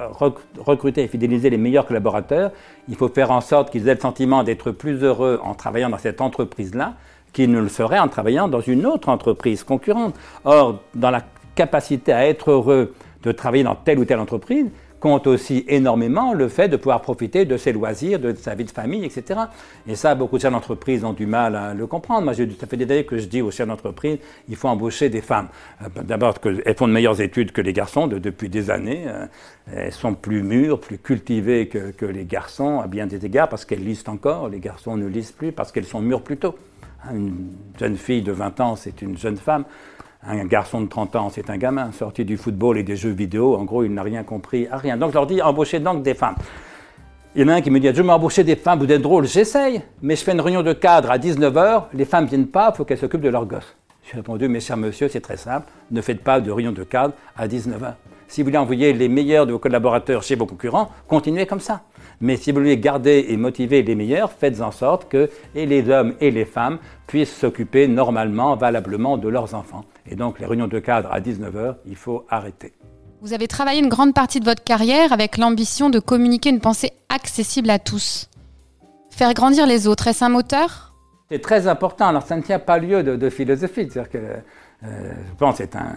recruter 0.58 1.04
et 1.04 1.08
fidéliser 1.08 1.48
les 1.48 1.56
meilleurs 1.56 1.86
collaborateurs, 1.86 2.50
il 2.86 2.96
faut 2.96 3.08
faire 3.08 3.30
en 3.30 3.40
sorte 3.40 3.70
qu'ils 3.70 3.88
aient 3.88 3.94
le 3.94 4.00
sentiment 4.00 4.42
d'être 4.42 4.72
plus 4.72 5.02
heureux 5.02 5.40
en 5.42 5.54
travaillant 5.54 5.88
dans 5.88 5.96
cette 5.96 6.20
entreprise-là 6.20 6.96
qu'ils 7.32 7.50
ne 7.50 7.60
le 7.60 7.70
seraient 7.70 7.98
en 7.98 8.08
travaillant 8.08 8.46
dans 8.46 8.60
une 8.60 8.84
autre 8.84 9.08
entreprise 9.08 9.64
concurrente. 9.64 10.14
Or, 10.44 10.80
dans 10.94 11.10
la 11.10 11.22
capacité 11.54 12.12
à 12.12 12.26
être 12.26 12.50
heureux 12.50 12.92
de 13.22 13.32
travailler 13.32 13.64
dans 13.64 13.74
telle 13.74 13.98
ou 13.98 14.04
telle 14.04 14.18
entreprise, 14.18 14.66
compte 15.00 15.26
aussi 15.26 15.64
énormément 15.66 16.32
le 16.34 16.48
fait 16.48 16.68
de 16.68 16.76
pouvoir 16.76 17.00
profiter 17.00 17.44
de 17.44 17.56
ses 17.56 17.72
loisirs, 17.72 18.20
de 18.20 18.34
sa 18.34 18.54
vie 18.54 18.64
de 18.64 18.70
famille, 18.70 19.04
etc. 19.04 19.40
Et 19.88 19.96
ça, 19.96 20.14
beaucoup 20.14 20.36
de 20.36 20.42
chefs 20.42 20.52
d'entreprise 20.52 21.04
ont 21.04 21.12
du 21.12 21.26
mal 21.26 21.56
à 21.56 21.74
le 21.74 21.86
comprendre. 21.86 22.24
Moi, 22.24 22.34
ça 22.34 22.66
fait 22.66 22.76
des 22.76 22.84
années 22.84 23.04
que 23.04 23.18
je 23.18 23.26
dis 23.26 23.42
aux 23.42 23.50
chefs 23.50 23.66
d'entreprise, 23.66 24.18
il 24.48 24.56
faut 24.56 24.68
embaucher 24.68 25.08
des 25.08 25.22
femmes. 25.22 25.48
Euh, 25.82 26.02
d'abord, 26.02 26.34
elles 26.44 26.76
font 26.76 26.86
de 26.86 26.92
meilleures 26.92 27.20
études 27.20 27.52
que 27.52 27.60
les 27.60 27.72
garçons 27.72 28.06
depuis 28.06 28.48
des 28.48 28.70
années. 28.70 29.04
Euh, 29.06 29.26
elles 29.72 29.92
sont 29.92 30.14
plus 30.14 30.42
mûres, 30.42 30.78
plus 30.80 30.98
cultivées 30.98 31.68
que, 31.68 31.90
que 31.90 32.06
les 32.06 32.24
garçons, 32.24 32.80
à 32.80 32.86
bien 32.86 33.06
des 33.06 33.24
égards, 33.24 33.48
parce 33.48 33.64
qu'elles 33.64 33.84
lisent 33.84 34.04
encore. 34.06 34.48
Les 34.48 34.60
garçons 34.60 34.96
ne 34.96 35.06
lisent 35.06 35.32
plus 35.32 35.52
parce 35.52 35.72
qu'elles 35.72 35.84
sont 35.86 36.00
mûres 36.00 36.22
plus 36.22 36.36
tôt. 36.36 36.56
Une 37.10 37.52
jeune 37.78 37.96
fille 37.96 38.22
de 38.22 38.32
20 38.32 38.60
ans, 38.60 38.76
c'est 38.76 39.00
une 39.00 39.16
jeune 39.16 39.38
femme. 39.38 39.64
Un 40.22 40.44
garçon 40.44 40.82
de 40.82 40.86
30 40.86 41.16
ans, 41.16 41.30
c'est 41.30 41.48
un 41.48 41.56
gamin 41.56 41.92
sorti 41.92 42.26
du 42.26 42.36
football 42.36 42.76
et 42.76 42.82
des 42.82 42.94
jeux 42.94 43.10
vidéo. 43.10 43.56
En 43.56 43.64
gros, 43.64 43.84
il 43.84 43.94
n'a 43.94 44.02
rien 44.02 44.22
compris 44.22 44.68
à 44.70 44.76
rien. 44.76 44.98
Donc, 44.98 45.10
je 45.10 45.14
leur 45.14 45.26
dis 45.26 45.40
embauchez 45.40 45.80
donc 45.80 46.02
des 46.02 46.12
femmes. 46.12 46.34
Il 47.34 47.40
y 47.40 47.44
en 47.44 47.48
a 47.48 47.54
un 47.54 47.60
qui 47.62 47.70
me 47.70 47.80
dit 47.80 47.86
Je 47.86 48.02
vais 48.02 48.10
embaucher 48.10 48.44
des 48.44 48.56
femmes, 48.56 48.80
vous 48.80 48.92
êtes 48.92 49.00
drôle. 49.00 49.26
J'essaye, 49.26 49.80
mais 50.02 50.16
je 50.16 50.22
fais 50.22 50.32
une 50.32 50.40
réunion 50.42 50.62
de 50.62 50.74
cadre 50.74 51.10
à 51.10 51.16
19h, 51.16 51.84
les 51.94 52.04
femmes 52.04 52.24
ne 52.24 52.28
viennent 52.28 52.48
pas, 52.48 52.70
il 52.74 52.76
faut 52.76 52.84
qu'elles 52.84 52.98
s'occupent 52.98 53.22
de 53.22 53.30
leurs 53.30 53.46
gosses. 53.46 53.76
J'ai 54.10 54.16
répondu 54.16 54.46
Mais 54.48 54.60
cher 54.60 54.76
monsieur, 54.76 55.08
c'est 55.08 55.20
très 55.20 55.38
simple, 55.38 55.70
ne 55.90 56.02
faites 56.02 56.22
pas 56.22 56.40
de 56.40 56.50
réunion 56.50 56.72
de 56.72 56.84
cadre 56.84 57.14
à 57.34 57.48
19h. 57.48 57.94
Si 58.28 58.42
vous 58.42 58.46
voulez 58.46 58.58
envoyer 58.58 58.92
les 58.92 59.08
meilleurs 59.08 59.46
de 59.46 59.52
vos 59.52 59.58
collaborateurs 59.58 60.22
chez 60.22 60.36
vos 60.36 60.46
concurrents, 60.46 60.90
continuez 61.08 61.46
comme 61.46 61.60
ça. 61.60 61.82
Mais 62.20 62.36
si 62.36 62.52
vous 62.52 62.58
voulez 62.58 62.76
garder 62.76 63.26
et 63.28 63.36
motiver 63.36 63.82
les 63.82 63.94
meilleurs, 63.94 64.30
faites 64.30 64.60
en 64.60 64.70
sorte 64.70 65.08
que 65.08 65.30
et 65.54 65.66
les 65.66 65.88
hommes 65.88 66.14
et 66.20 66.30
les 66.30 66.44
femmes 66.44 66.78
puissent 67.06 67.34
s'occuper 67.34 67.88
normalement, 67.88 68.54
valablement 68.56 69.16
de 69.16 69.28
leurs 69.28 69.54
enfants. 69.54 69.84
Et 70.10 70.16
donc 70.16 70.40
les 70.40 70.46
réunions 70.46 70.66
de 70.66 70.78
cadre 70.80 71.10
à 71.12 71.20
19h, 71.20 71.76
il 71.86 71.96
faut 71.96 72.26
arrêter. 72.28 72.72
Vous 73.22 73.32
avez 73.32 73.46
travaillé 73.48 73.80
une 73.80 73.88
grande 73.88 74.12
partie 74.12 74.40
de 74.40 74.44
votre 74.44 74.64
carrière 74.64 75.12
avec 75.12 75.36
l'ambition 75.36 75.88
de 75.88 75.98
communiquer 76.00 76.50
une 76.50 76.60
pensée 76.60 76.92
accessible 77.08 77.70
à 77.70 77.78
tous. 77.78 78.28
Faire 79.10 79.32
grandir 79.34 79.66
les 79.66 79.86
autres, 79.86 80.08
est-ce 80.08 80.24
un 80.24 80.28
moteur? 80.28 80.94
C'est 81.30 81.40
très 81.40 81.68
important. 81.68 82.08
Alors 82.08 82.22
ça 82.22 82.36
ne 82.36 82.42
tient 82.42 82.58
pas 82.58 82.78
lieu 82.78 83.02
de, 83.04 83.30
philosophie. 83.30 83.88
C'est-à-dire 83.88 84.10
que 84.10 84.18
euh, 84.18 85.12
je 85.28 85.34
pense 85.38 85.58
que 85.58 85.64
c'est 85.64 85.76
un 85.76 85.94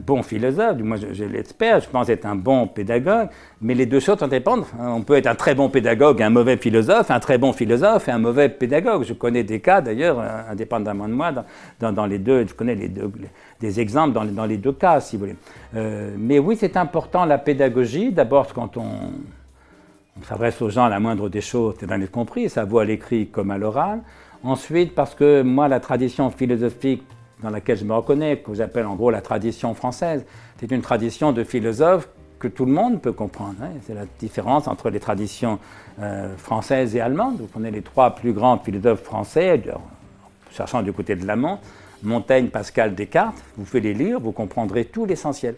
bon 0.00 0.22
philosophe, 0.22 0.76
du 0.76 0.82
moins 0.82 0.96
je, 0.96 1.24
l'espère, 1.24 1.80
je 1.80 1.88
pense 1.88 2.08
être 2.08 2.26
un 2.26 2.34
bon 2.34 2.66
pédagogue, 2.66 3.28
mais 3.60 3.74
les 3.74 3.86
deux 3.86 4.00
choses 4.00 4.18
sont 4.18 4.28
dépendent. 4.28 4.64
On 4.78 5.02
peut 5.02 5.14
être 5.14 5.26
un 5.26 5.34
très 5.34 5.54
bon 5.54 5.68
pédagogue 5.68 6.22
un 6.22 6.30
mauvais 6.30 6.56
philosophe, 6.56 7.10
un 7.10 7.20
très 7.20 7.38
bon 7.38 7.52
philosophe 7.52 8.08
et 8.08 8.10
un 8.10 8.18
mauvais 8.18 8.48
pédagogue. 8.48 9.04
Je 9.04 9.12
connais 9.12 9.42
des 9.42 9.60
cas 9.60 9.80
d'ailleurs, 9.80 10.20
indépendamment 10.50 11.08
de 11.08 11.14
moi, 11.14 11.32
dans, 11.80 12.06
les 12.06 12.18
deux, 12.18 12.46
je 12.46 12.54
connais 12.54 12.74
les 12.74 12.88
deux, 12.88 13.10
des 13.60 13.80
exemples 13.80 14.12
dans, 14.12 14.46
les 14.46 14.56
deux 14.56 14.72
cas, 14.72 15.00
si 15.00 15.16
vous 15.16 15.20
voulez. 15.20 15.36
Euh, 15.76 16.14
mais 16.18 16.38
oui, 16.38 16.56
c'est 16.58 16.76
important 16.76 17.24
la 17.24 17.38
pédagogie, 17.38 18.12
d'abord 18.12 18.52
quand 18.52 18.76
on, 18.76 19.12
s'adresse 20.22 20.60
aux 20.60 20.68
gens 20.68 20.88
la 20.88 21.00
moindre 21.00 21.28
des 21.30 21.40
choses, 21.40 21.76
c'est 21.80 21.86
bien 21.86 22.04
compris, 22.06 22.50
ça 22.50 22.64
vaut 22.64 22.78
à 22.78 22.84
l'écrit 22.84 23.28
comme 23.28 23.50
à 23.50 23.58
l'oral. 23.58 24.00
Ensuite, 24.42 24.94
parce 24.94 25.14
que 25.14 25.42
moi, 25.42 25.68
la 25.68 25.80
tradition 25.80 26.30
philosophique 26.30 27.02
dans 27.42 27.50
laquelle 27.50 27.78
je 27.78 27.84
me 27.84 27.94
reconnais, 27.94 28.38
que 28.38 28.54
j'appelle 28.54 28.86
en 28.86 28.94
gros 28.94 29.10
la 29.10 29.20
tradition 29.20 29.74
française. 29.74 30.24
C'est 30.58 30.70
une 30.70 30.82
tradition 30.82 31.32
de 31.32 31.44
philosophes 31.44 32.08
que 32.38 32.48
tout 32.48 32.64
le 32.64 32.72
monde 32.72 33.00
peut 33.00 33.12
comprendre. 33.12 33.56
Hein. 33.62 33.70
C'est 33.86 33.94
la 33.94 34.06
différence 34.18 34.66
entre 34.66 34.90
les 34.90 35.00
traditions 35.00 35.58
euh, 36.00 36.36
françaises 36.36 36.96
et 36.96 37.00
allemandes. 37.00 37.36
Vous 37.38 37.46
prenez 37.46 37.70
les 37.70 37.82
trois 37.82 38.14
plus 38.14 38.32
grands 38.32 38.58
philosophes 38.58 39.02
français, 39.02 39.62
cherchant 40.50 40.82
du 40.82 40.92
côté 40.92 41.14
de 41.16 41.26
l'amont, 41.26 41.58
Montaigne, 42.02 42.48
Pascal, 42.48 42.94
Descartes, 42.94 43.42
vous 43.56 43.64
pouvez 43.64 43.80
les 43.80 43.94
lire, 43.94 44.20
vous 44.20 44.32
comprendrez 44.32 44.86
tout 44.86 45.04
l'essentiel. 45.04 45.54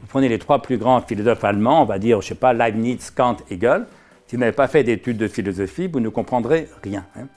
Vous 0.00 0.08
prenez 0.08 0.28
les 0.28 0.40
trois 0.40 0.60
plus 0.60 0.76
grands 0.76 1.00
philosophes 1.00 1.44
allemands, 1.44 1.82
on 1.82 1.86
va 1.86 1.98
dire, 1.98 2.20
je 2.20 2.26
ne 2.26 2.28
sais 2.30 2.34
pas, 2.34 2.52
Leibniz, 2.52 3.10
Kant, 3.10 3.36
Hegel. 3.48 3.86
Si 4.26 4.34
vous 4.34 4.40
n'avez 4.40 4.52
pas 4.52 4.66
fait 4.66 4.82
d'études 4.82 5.18
de 5.18 5.28
philosophie, 5.28 5.86
vous 5.86 6.00
ne 6.00 6.08
comprendrez 6.08 6.68
rien. 6.82 7.04
Hein 7.16 7.28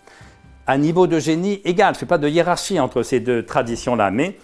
à 0.67 0.77
niveau 0.77 1.07
de 1.07 1.19
génie 1.19 1.61
égal. 1.63 1.93
Je 1.93 1.97
ne 1.97 1.99
fais 2.01 2.05
pas 2.05 2.17
de 2.17 2.27
hiérarchie 2.27 2.79
entre 2.79 3.01
ces 3.01 3.19
deux 3.19 3.43
traditions-là, 3.43 4.11
mais 4.11 4.37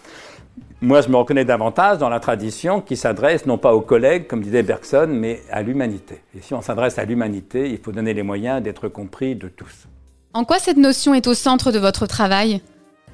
moi, 0.82 1.02
je 1.02 1.10
me 1.10 1.16
reconnais 1.16 1.46
davantage 1.46 1.98
dans 1.98 2.10
la 2.10 2.20
tradition 2.20 2.82
qui 2.82 2.98
s'adresse 2.98 3.46
non 3.46 3.58
pas 3.58 3.74
aux 3.74 3.82
collègues, 3.82 4.28
comme 4.28 4.42
disait 4.42 4.64
Bergson, 4.64 5.08
mais 5.10 5.42
à 5.50 5.62
l'humanité. 5.62 6.22
Et 6.36 6.42
si 6.42 6.54
on 6.54 6.62
s'adresse 6.62 6.98
à 6.98 7.06
l'humanité, 7.06 7.70
il 7.70 7.78
faut 7.78 7.92
donner 7.92 8.14
les 8.14 8.24
moyens 8.24 8.62
d'être 8.62 8.90
compris 8.90 9.36
de 9.36 9.48
tous. 9.48 9.88
En 10.34 10.44
quoi 10.44 10.60
cette 10.60 10.78
notion 10.78 11.14
est 11.14 11.28
au 11.28 11.34
centre 11.34 11.72
de 11.72 11.80
votre 11.80 12.06
travail? 12.06 12.62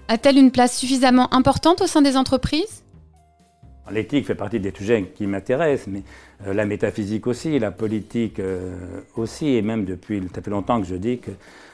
A-t-elle 0.07 0.37
une 0.37 0.51
place 0.51 0.77
suffisamment 0.77 1.31
importante 1.33 1.81
au 1.81 1.87
sein 1.87 2.01
des 2.01 2.17
entreprises? 2.17 2.83
L'éthique 3.91 4.27
fait 4.27 4.35
partie 4.35 4.59
des 4.59 4.71
sujets 4.75 5.11
qui 5.15 5.25
m'intéressent, 5.27 5.87
mais 5.87 6.03
euh, 6.45 6.53
la 6.53 6.65
métaphysique 6.65 7.27
aussi, 7.27 7.57
la 7.59 7.71
politique 7.71 8.39
euh, 8.39 8.75
aussi, 9.15 9.49
et 9.49 9.61
même 9.61 9.85
depuis, 9.85 10.21
ça 10.33 10.41
fait 10.41 10.51
longtemps 10.51 10.79
que 10.79 10.87
je 10.87 10.95
dis 10.95 11.19
que 11.19 11.31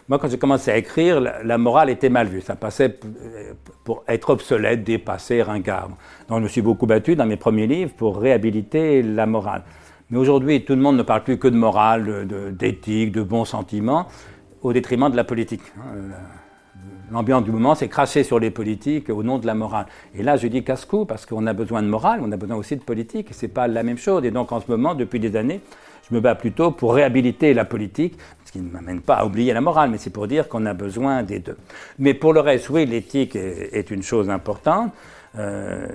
moi, 0.08 0.20
quand 0.20 0.30
j'ai 0.30 0.38
commencé 0.38 0.70
à 0.70 0.78
écrire, 0.78 1.20
la, 1.20 1.58
morale 1.58 1.90
était 1.90 2.10
mal 2.10 2.28
vue. 2.28 2.42
Ça 2.42 2.56
passait 2.56 3.00
pour 3.84 4.04
être 4.08 4.30
obsolète, 4.30 4.84
dépassé, 4.84 5.42
ringard. 5.42 5.90
Donc, 6.30 6.40
je 6.40 6.44
me 6.44 6.48
suis 6.48 6.62
beaucoup 6.62 6.86
battu 6.86 7.16
dans 7.16 7.26
mes 7.26 7.38
premiers 7.38 7.66
livres 7.66 7.92
pour 7.98 8.18
réhabiliter 8.18 9.02
la 9.02 9.26
morale. 9.26 9.64
Mais 10.12 10.20
aujourd'hui, 10.20 10.64
tout 10.64 10.76
le 10.76 10.82
monde 10.82 10.98
ne 10.98 11.02
parle 11.02 11.24
plus 11.24 11.40
que 11.40 11.48
de 11.48 11.58
morale, 11.58 12.28
d'éthique, 12.52 13.12
de, 13.14 13.24
bons 13.24 13.46
sentiments, 13.46 14.08
au 14.62 14.74
détriment 14.74 15.10
de 15.10 15.16
la 15.16 15.24
politique. 15.24 15.62
Hein. 15.80 16.14
L'ambiance 17.12 17.44
du 17.44 17.52
moment, 17.52 17.74
c'est 17.74 17.88
cracher 17.88 18.24
sur 18.24 18.40
les 18.40 18.52
politiques 18.52 19.10
au 19.10 19.24
nom 19.24 19.40
de 19.40 19.48
la 19.48 19.56
morale. 19.56 19.86
Et 20.14 20.22
là, 20.22 20.38
je 20.38 20.48
dis 20.48 20.64
casse-cou, 20.64 21.06
parce 21.06 21.26
qu'on 21.26 21.48
a 21.48 21.54
besoin 21.54 21.82
de 21.82 21.88
morale, 21.88 22.20
on 22.24 22.32
a 22.32 22.38
besoin 22.38 22.58
aussi 22.58 22.76
de 22.76 22.84
politique, 22.84 23.32
et 23.32 23.34
ce 23.34 23.46
n'est 23.46 23.52
pas 23.52 23.68
la 23.68 23.82
même 23.82 23.98
chose. 23.98 24.24
Et 24.26 24.32
donc, 24.32 24.52
en 24.52 24.60
ce 24.60 24.70
moment, 24.70 24.94
depuis 24.94 25.20
des 25.20 25.36
années, 25.36 25.62
je 26.10 26.16
me 26.16 26.22
bats 26.22 26.36
plutôt 26.36 26.72
pour 26.72 26.94
réhabiliter 26.94 27.54
la 27.54 27.66
politique, 27.66 28.18
qui 28.56 28.62
ne 28.62 28.72
m'amène 28.72 29.02
pas 29.02 29.16
à 29.16 29.26
oublier 29.26 29.52
la 29.52 29.60
morale, 29.60 29.90
mais 29.90 29.98
c'est 29.98 30.12
pour 30.12 30.28
dire 30.28 30.48
qu'on 30.48 30.66
a 30.66 30.74
besoin 30.74 31.24
des 31.24 31.40
deux. 31.40 31.58
Mais 32.00 32.14
pour 32.14 32.32
le 32.32 32.40
reste, 32.40 32.70
oui, 32.70 32.86
l'éthique 32.86 33.36
est, 33.36 33.92
une 33.92 34.02
chose 34.02 34.30
importante. 34.30 34.94
Euh, 35.38 35.88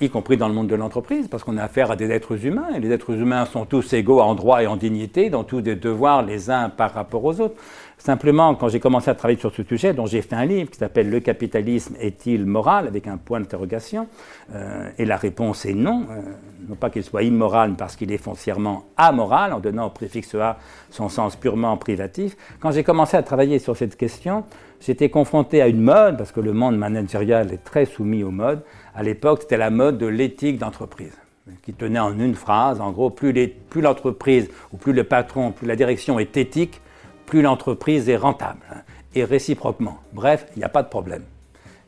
y 0.00 0.10
compris 0.10 0.36
dans 0.36 0.48
le 0.48 0.54
monde 0.54 0.68
de 0.68 0.74
l'entreprise, 0.74 1.28
parce 1.28 1.42
qu'on 1.44 1.56
a 1.56 1.62
affaire 1.62 1.90
à 1.90 1.96
des 1.96 2.10
êtres 2.10 2.44
humains, 2.44 2.68
et 2.74 2.80
les 2.80 2.90
êtres 2.90 3.12
humains 3.12 3.46
sont 3.46 3.64
tous 3.64 3.92
égaux 3.92 4.20
en 4.20 4.34
droit 4.34 4.62
et 4.62 4.66
en 4.66 4.76
dignité, 4.76 5.30
dans 5.30 5.44
tous 5.44 5.62
des 5.62 5.76
devoirs 5.76 6.22
les 6.22 6.50
uns 6.50 6.68
par 6.68 6.92
rapport 6.92 7.24
aux 7.24 7.40
autres. 7.40 7.54
Simplement, 7.98 8.54
quand 8.54 8.68
j'ai 8.68 8.78
commencé 8.78 9.10
à 9.10 9.14
travailler 9.14 9.40
sur 9.40 9.54
ce 9.54 9.62
sujet, 9.62 9.94
dont 9.94 10.06
j'ai 10.06 10.20
fait 10.20 10.36
un 10.36 10.44
livre 10.44 10.70
qui 10.70 10.78
s'appelle 10.78 11.08
Le 11.08 11.20
capitalisme 11.20 11.96
est-il 11.98 12.44
moral 12.44 12.86
avec 12.86 13.06
un 13.06 13.16
point 13.16 13.40
d'interrogation, 13.40 14.06
euh, 14.54 14.90
et 14.98 15.06
la 15.06 15.16
réponse 15.16 15.64
est 15.64 15.74
non. 15.74 16.06
Euh, 16.10 16.20
non 16.68 16.74
pas 16.74 16.90
qu'il 16.90 17.02
soit 17.02 17.22
immoral, 17.22 17.70
mais 17.70 17.76
parce 17.76 17.96
qu'il 17.96 18.12
est 18.12 18.18
foncièrement 18.18 18.84
amoral, 18.96 19.52
en 19.52 19.60
donnant 19.60 19.86
au 19.86 19.90
préfixe 19.90 20.34
A 20.34 20.58
son 20.90 21.08
sens 21.08 21.36
purement 21.36 21.76
privatif. 21.76 22.36
Quand 22.60 22.70
j'ai 22.70 22.84
commencé 22.84 23.16
à 23.16 23.22
travailler 23.22 23.58
sur 23.58 23.76
cette 23.76 23.96
question, 23.96 24.44
j'étais 24.80 25.08
confronté 25.08 25.62
à 25.62 25.68
une 25.68 25.80
mode, 25.80 26.16
parce 26.16 26.32
que 26.32 26.40
le 26.40 26.52
monde 26.52 26.76
managérial 26.76 27.52
est 27.52 27.64
très 27.64 27.84
soumis 27.84 28.22
aux 28.22 28.30
modes. 28.30 28.62
À 28.94 29.02
l'époque, 29.02 29.42
c'était 29.42 29.56
la 29.56 29.70
mode 29.70 29.98
de 29.98 30.06
l'éthique 30.06 30.58
d'entreprise, 30.58 31.16
qui 31.62 31.72
tenait 31.72 31.98
en 31.98 32.18
une 32.18 32.34
phrase. 32.34 32.80
En 32.80 32.92
gros, 32.92 33.10
plus 33.10 33.32
l'entreprise, 33.76 34.48
ou 34.72 34.76
plus 34.76 34.92
le 34.92 35.04
patron, 35.04 35.52
plus 35.52 35.66
la 35.66 35.76
direction 35.76 36.18
est 36.18 36.36
éthique, 36.36 36.80
plus 37.26 37.42
l'entreprise 37.42 38.08
est 38.08 38.16
rentable. 38.16 38.60
Hein, 38.72 38.80
et 39.14 39.24
réciproquement. 39.24 39.98
Bref, 40.12 40.46
il 40.54 40.58
n'y 40.58 40.64
a 40.64 40.68
pas 40.68 40.82
de 40.82 40.88
problème. 40.88 41.22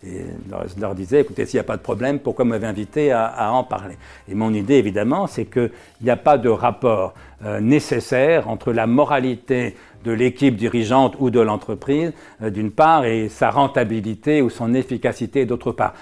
Et 0.04 0.24
je 0.76 0.80
leur 0.80 0.94
disais, 0.94 1.20
écoutez, 1.22 1.44
s'il 1.44 1.56
n'y 1.56 1.62
a 1.62 1.64
pas 1.64 1.76
de 1.76 1.82
problème, 1.82 2.20
pourquoi 2.20 2.44
m'avez 2.44 2.68
invité 2.68 3.10
à, 3.10 3.52
en 3.52 3.64
parler? 3.64 3.96
Et 4.28 4.34
mon 4.34 4.54
idée, 4.54 4.74
évidemment, 4.74 5.26
c'est 5.26 5.46
qu'il 5.46 5.72
n'y 6.02 6.10
a 6.10 6.16
pas 6.16 6.38
de 6.38 6.48
rapport 6.48 7.14
euh, 7.44 7.58
nécessaire 7.58 8.48
entre 8.48 8.72
la 8.72 8.86
moralité 8.86 9.74
de 10.04 10.12
l'équipe 10.12 10.54
dirigeante 10.54 11.16
ou 11.18 11.30
de 11.30 11.40
l'entreprise, 11.40 12.12
euh, 12.42 12.50
d'une 12.50 12.70
part, 12.70 13.06
et 13.06 13.28
sa 13.28 13.50
rentabilité 13.50 14.40
ou 14.40 14.50
son 14.50 14.72
efficacité, 14.72 15.46
d'autre 15.46 15.72
part 15.72 15.94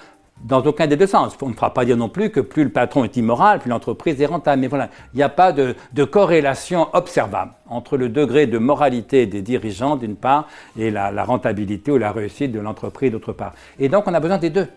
dans 0.45 0.63
aucun 0.63 0.87
des 0.87 0.97
deux 0.97 1.07
sens. 1.07 1.37
On 1.41 1.49
ne 1.49 1.55
fera 1.55 1.73
pas 1.73 1.85
dire 1.85 1.97
non 1.97 2.09
plus 2.09 2.31
que 2.31 2.41
plus 2.41 2.65
le 2.65 2.71
patron 2.71 3.05
est 3.05 3.17
immoral, 3.17 3.59
plus 3.59 3.71
l'entreprise 3.71 4.21
est 4.21 4.27
rentable. 4.27 4.61
Mais 4.61 4.69
voilà, 4.69 4.91
il 5.15 5.17
n'y 5.17 5.23
a 5.23 5.29
pas 5.29 5.53
de, 5.53 5.75
corrélation 6.05 6.89
observable 6.93 7.53
entre 7.69 7.97
le 7.97 8.09
degré 8.09 8.47
de 8.47 8.59
moralité 8.59 9.27
des 9.27 9.43
dirigeants 9.43 9.97
d'une 9.97 10.17
part 10.17 10.49
et 10.79 10.91
la, 10.91 11.11
la 11.11 11.25
rentabilité 11.25 11.91
ou 11.91 11.99
la 11.99 12.13
réussite 12.13 12.53
de 12.53 12.61
l'entreprise 12.61 13.11
d'autre 13.11 13.33
part. 13.33 13.55
Et 13.79 13.89
donc 13.89 14.05
on 14.07 14.15
a 14.15 14.21
besoin 14.21 14.39
des 14.39 14.51
deux. 14.51 14.69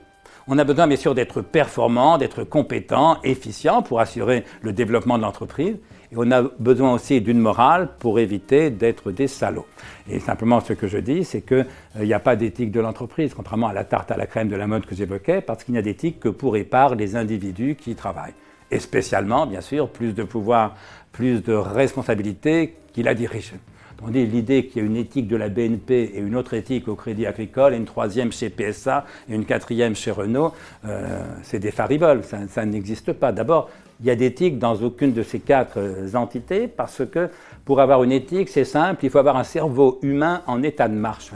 On 0.47 0.57
a 0.57 0.63
besoin 0.63 0.87
bien 0.87 0.97
sûr 0.97 1.13
d'être 1.13 1.41
performant, 1.41 2.17
d'être 2.17 2.43
compétent, 2.43 3.17
efficient 3.23 3.83
pour 3.83 3.99
assurer 3.99 4.45
le 4.61 4.73
développement 4.73 5.17
de 5.17 5.21
l'entreprise. 5.21 5.75
Et 6.11 6.15
on 6.17 6.31
a 6.31 6.41
besoin 6.41 6.93
aussi 6.93 7.21
d'une 7.21 7.39
morale 7.39 7.89
pour 7.99 8.19
éviter 8.19 8.71
d'être 8.71 9.11
des 9.11 9.27
salauds. 9.27 9.67
Et 10.09 10.19
simplement, 10.19 10.59
ce 10.59 10.73
que 10.73 10.87
je 10.87 10.97
dis, 10.97 11.23
c'est 11.23 11.41
qu'il 11.41 11.67
euh, 11.99 12.05
n'y 12.05 12.13
a 12.13 12.19
pas 12.19 12.35
d'éthique 12.35 12.71
de 12.71 12.79
l'entreprise, 12.79 13.33
contrairement 13.35 13.67
à 13.67 13.73
la 13.73 13.83
tarte 13.83 14.09
à 14.09 14.17
la 14.17 14.25
crème 14.25 14.49
de 14.49 14.55
la 14.55 14.65
mode 14.65 14.85
que 14.85 14.95
j'évoquais, 14.95 15.41
parce 15.41 15.63
qu'il 15.63 15.73
n'y 15.73 15.77
a 15.77 15.83
d'éthique 15.83 16.19
que 16.19 16.29
pour 16.29 16.57
et 16.57 16.63
par 16.63 16.95
les 16.95 17.15
individus 17.15 17.75
qui 17.75 17.91
y 17.91 17.95
travaillent. 17.95 18.33
Et 18.71 18.79
spécialement, 18.79 19.45
bien 19.45 19.61
sûr, 19.61 19.89
plus 19.89 20.13
de 20.13 20.23
pouvoir, 20.23 20.75
plus 21.11 21.43
de 21.43 21.53
responsabilité 21.53 22.75
qui 22.93 23.03
la 23.03 23.13
dirigent. 23.13 23.57
On 24.01 24.09
dit 24.09 24.25
l'idée 24.25 24.65
qu'il 24.65 24.81
y 24.81 24.85
a 24.85 24.87
une 24.87 24.95
éthique 24.95 25.27
de 25.27 25.35
la 25.35 25.49
BNP 25.49 26.11
et 26.15 26.19
une 26.19 26.35
autre 26.35 26.53
éthique 26.53 26.87
au 26.87 26.95
Crédit 26.95 27.25
Agricole, 27.25 27.73
et 27.73 27.77
une 27.77 27.85
troisième 27.85 28.31
chez 28.31 28.49
PSA 28.49 29.05
et 29.29 29.35
une 29.35 29.45
quatrième 29.45 29.95
chez 29.95 30.11
Renault, 30.11 30.53
euh, 30.85 31.21
c'est 31.43 31.59
des 31.59 31.71
fariboles, 31.71 32.23
ça, 32.23 32.39
ça 32.47 32.65
n'existe 32.65 33.11
pas. 33.13 33.31
D'abord, 33.31 33.69
il 33.99 34.05
y 34.05 34.09
a 34.09 34.15
d'éthique 34.15 34.59
dans 34.59 34.75
aucune 34.75 35.13
de 35.13 35.23
ces 35.23 35.39
quatre 35.39 35.77
euh, 35.77 36.13
entités 36.15 36.67
parce 36.67 37.05
que 37.05 37.29
pour 37.65 37.81
avoir 37.81 38.03
une 38.03 38.11
éthique, 38.11 38.49
c'est 38.49 38.65
simple, 38.65 39.03
il 39.03 39.09
faut 39.09 39.17
avoir 39.17 39.37
un 39.37 39.43
cerveau 39.43 39.99
humain 40.01 40.41
en 40.47 40.63
état 40.63 40.87
de 40.87 40.95
marche. 40.95 41.31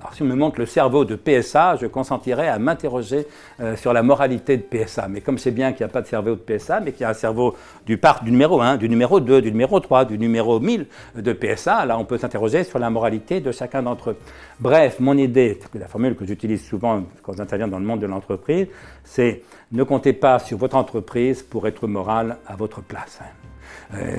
Alors 0.00 0.14
si 0.14 0.22
on 0.22 0.26
me 0.26 0.36
montre 0.36 0.60
le 0.60 0.66
cerveau 0.66 1.04
de 1.04 1.16
PSA, 1.16 1.74
je 1.80 1.86
consentirais 1.86 2.46
à 2.46 2.60
m'interroger 2.60 3.26
euh, 3.58 3.74
sur 3.74 3.92
la 3.92 4.04
moralité 4.04 4.56
de 4.56 4.62
PSA. 4.62 5.08
Mais 5.08 5.20
comme 5.20 5.38
c'est 5.38 5.50
bien 5.50 5.72
qu'il 5.72 5.84
n'y 5.84 5.90
a 5.90 5.92
pas 5.92 6.02
de 6.02 6.06
cerveau 6.06 6.36
de 6.36 6.36
PSA, 6.36 6.78
mais 6.78 6.92
qu'il 6.92 7.00
y 7.00 7.04
a 7.04 7.08
un 7.08 7.14
cerveau 7.14 7.56
du 7.84 7.98
part 7.98 8.22
du 8.22 8.30
numéro 8.30 8.60
1, 8.60 8.76
du 8.76 8.88
numéro 8.88 9.18
2, 9.18 9.42
du 9.42 9.50
numéro 9.50 9.80
3, 9.80 10.04
du 10.04 10.16
numéro 10.16 10.60
1000 10.60 10.86
de 11.16 11.32
PSA, 11.32 11.84
là 11.84 11.98
on 11.98 12.04
peut 12.04 12.16
s'interroger 12.16 12.62
sur 12.62 12.78
la 12.78 12.90
moralité 12.90 13.40
de 13.40 13.50
chacun 13.50 13.82
d'entre 13.82 14.10
eux. 14.10 14.16
Bref, 14.60 15.00
mon 15.00 15.18
idée, 15.18 15.58
la 15.74 15.88
formule 15.88 16.14
que 16.14 16.24
j'utilise 16.24 16.64
souvent 16.64 17.02
quand 17.22 17.36
j'interviens 17.36 17.66
dans 17.66 17.80
le 17.80 17.84
monde 17.84 18.00
de 18.00 18.06
l'entreprise, 18.06 18.68
c'est 19.02 19.42
ne 19.72 19.82
comptez 19.82 20.12
pas 20.12 20.38
sur 20.38 20.58
votre 20.58 20.76
entreprise 20.76 21.42
pour 21.42 21.66
être 21.66 21.88
moral 21.88 22.38
à 22.46 22.54
votre 22.54 22.82
place. 22.82 23.18
Hein. 23.20 23.96
Euh, 23.96 24.16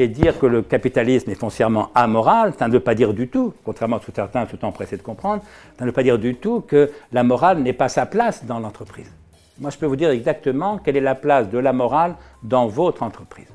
et 0.00 0.08
dire 0.08 0.38
que 0.38 0.46
le 0.46 0.62
capitalisme 0.62 1.30
est 1.30 1.34
foncièrement 1.34 1.90
amoral, 1.94 2.54
ça 2.58 2.66
ne 2.68 2.72
veut 2.72 2.80
pas 2.80 2.94
dire 2.94 3.12
du 3.12 3.28
tout, 3.28 3.52
contrairement 3.64 3.96
à 3.96 4.00
ce 4.00 4.06
que 4.06 4.12
certains 4.14 4.46
se 4.46 4.56
temps 4.56 4.72
pressés 4.72 4.96
de 4.96 5.02
comprendre, 5.02 5.42
ça 5.78 5.84
ne 5.84 5.90
veut 5.90 5.94
pas 5.94 6.02
dire 6.02 6.18
du 6.18 6.36
tout 6.36 6.62
que 6.62 6.90
la 7.12 7.22
morale 7.22 7.58
n'est 7.58 7.74
pas 7.74 7.90
sa 7.90 8.06
place 8.06 8.46
dans 8.46 8.58
l'entreprise. 8.60 9.12
Moi, 9.58 9.68
je 9.68 9.76
peux 9.76 9.84
vous 9.84 9.96
dire 9.96 10.08
exactement 10.08 10.78
quelle 10.78 10.96
est 10.96 11.02
la 11.02 11.14
place 11.14 11.50
de 11.50 11.58
la 11.58 11.74
morale 11.74 12.16
dans 12.42 12.66
votre 12.66 13.02
entreprise. 13.02 13.48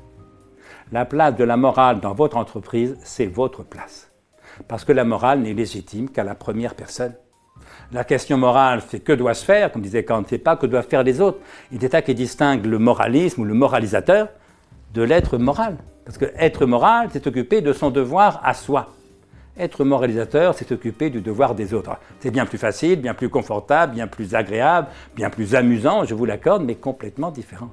La 0.92 1.04
place 1.04 1.34
de 1.34 1.42
la 1.42 1.56
morale 1.56 1.98
dans 1.98 2.14
votre 2.14 2.36
entreprise, 2.36 2.96
c'est 3.02 3.26
votre 3.26 3.64
place. 3.64 4.12
Parce 4.68 4.84
que 4.84 4.92
la 4.92 5.04
morale 5.04 5.40
n'est 5.40 5.52
légitime 5.52 6.08
qu'à 6.08 6.22
la 6.22 6.36
première 6.36 6.76
personne. 6.76 7.14
La 7.90 8.04
question 8.04 8.38
morale, 8.38 8.82
c'est 8.88 9.00
que 9.00 9.12
doit 9.12 9.34
se 9.34 9.44
faire, 9.44 9.72
comme 9.72 9.82
disait 9.82 10.04
Kant, 10.04 10.22
c'est 10.28 10.38
pas 10.38 10.54
que 10.54 10.66
doivent 10.66 10.86
faire 10.86 11.02
les 11.02 11.20
autres. 11.20 11.38
Il 11.72 11.84
est 11.84 11.94
à 11.94 12.02
qui 12.02 12.14
distingue 12.14 12.66
le 12.66 12.78
moralisme 12.78 13.40
ou 13.40 13.44
le 13.44 13.54
moralisateur 13.54 14.28
de 14.94 15.02
l'être 15.02 15.38
moral. 15.38 15.76
Parce 16.06 16.18
que 16.18 16.26
être 16.38 16.64
moral, 16.66 17.08
c'est 17.12 17.22
s'occuper 17.22 17.60
de 17.60 17.72
son 17.72 17.90
devoir 17.90 18.40
à 18.44 18.54
soi. 18.54 18.94
Être 19.58 19.84
moralisateur, 19.84 20.54
c'est 20.54 20.68
s'occuper 20.68 21.10
du 21.10 21.20
devoir 21.20 21.54
des 21.54 21.74
autres. 21.74 21.96
C'est 22.20 22.30
bien 22.30 22.46
plus 22.46 22.58
facile, 22.58 23.00
bien 23.00 23.12
plus 23.12 23.28
confortable, 23.28 23.94
bien 23.94 24.06
plus 24.06 24.34
agréable, 24.34 24.86
bien 25.16 25.30
plus 25.30 25.56
amusant, 25.56 26.04
je 26.04 26.14
vous 26.14 26.24
l'accorde, 26.24 26.62
mais 26.64 26.76
complètement 26.76 27.30
différent. 27.32 27.70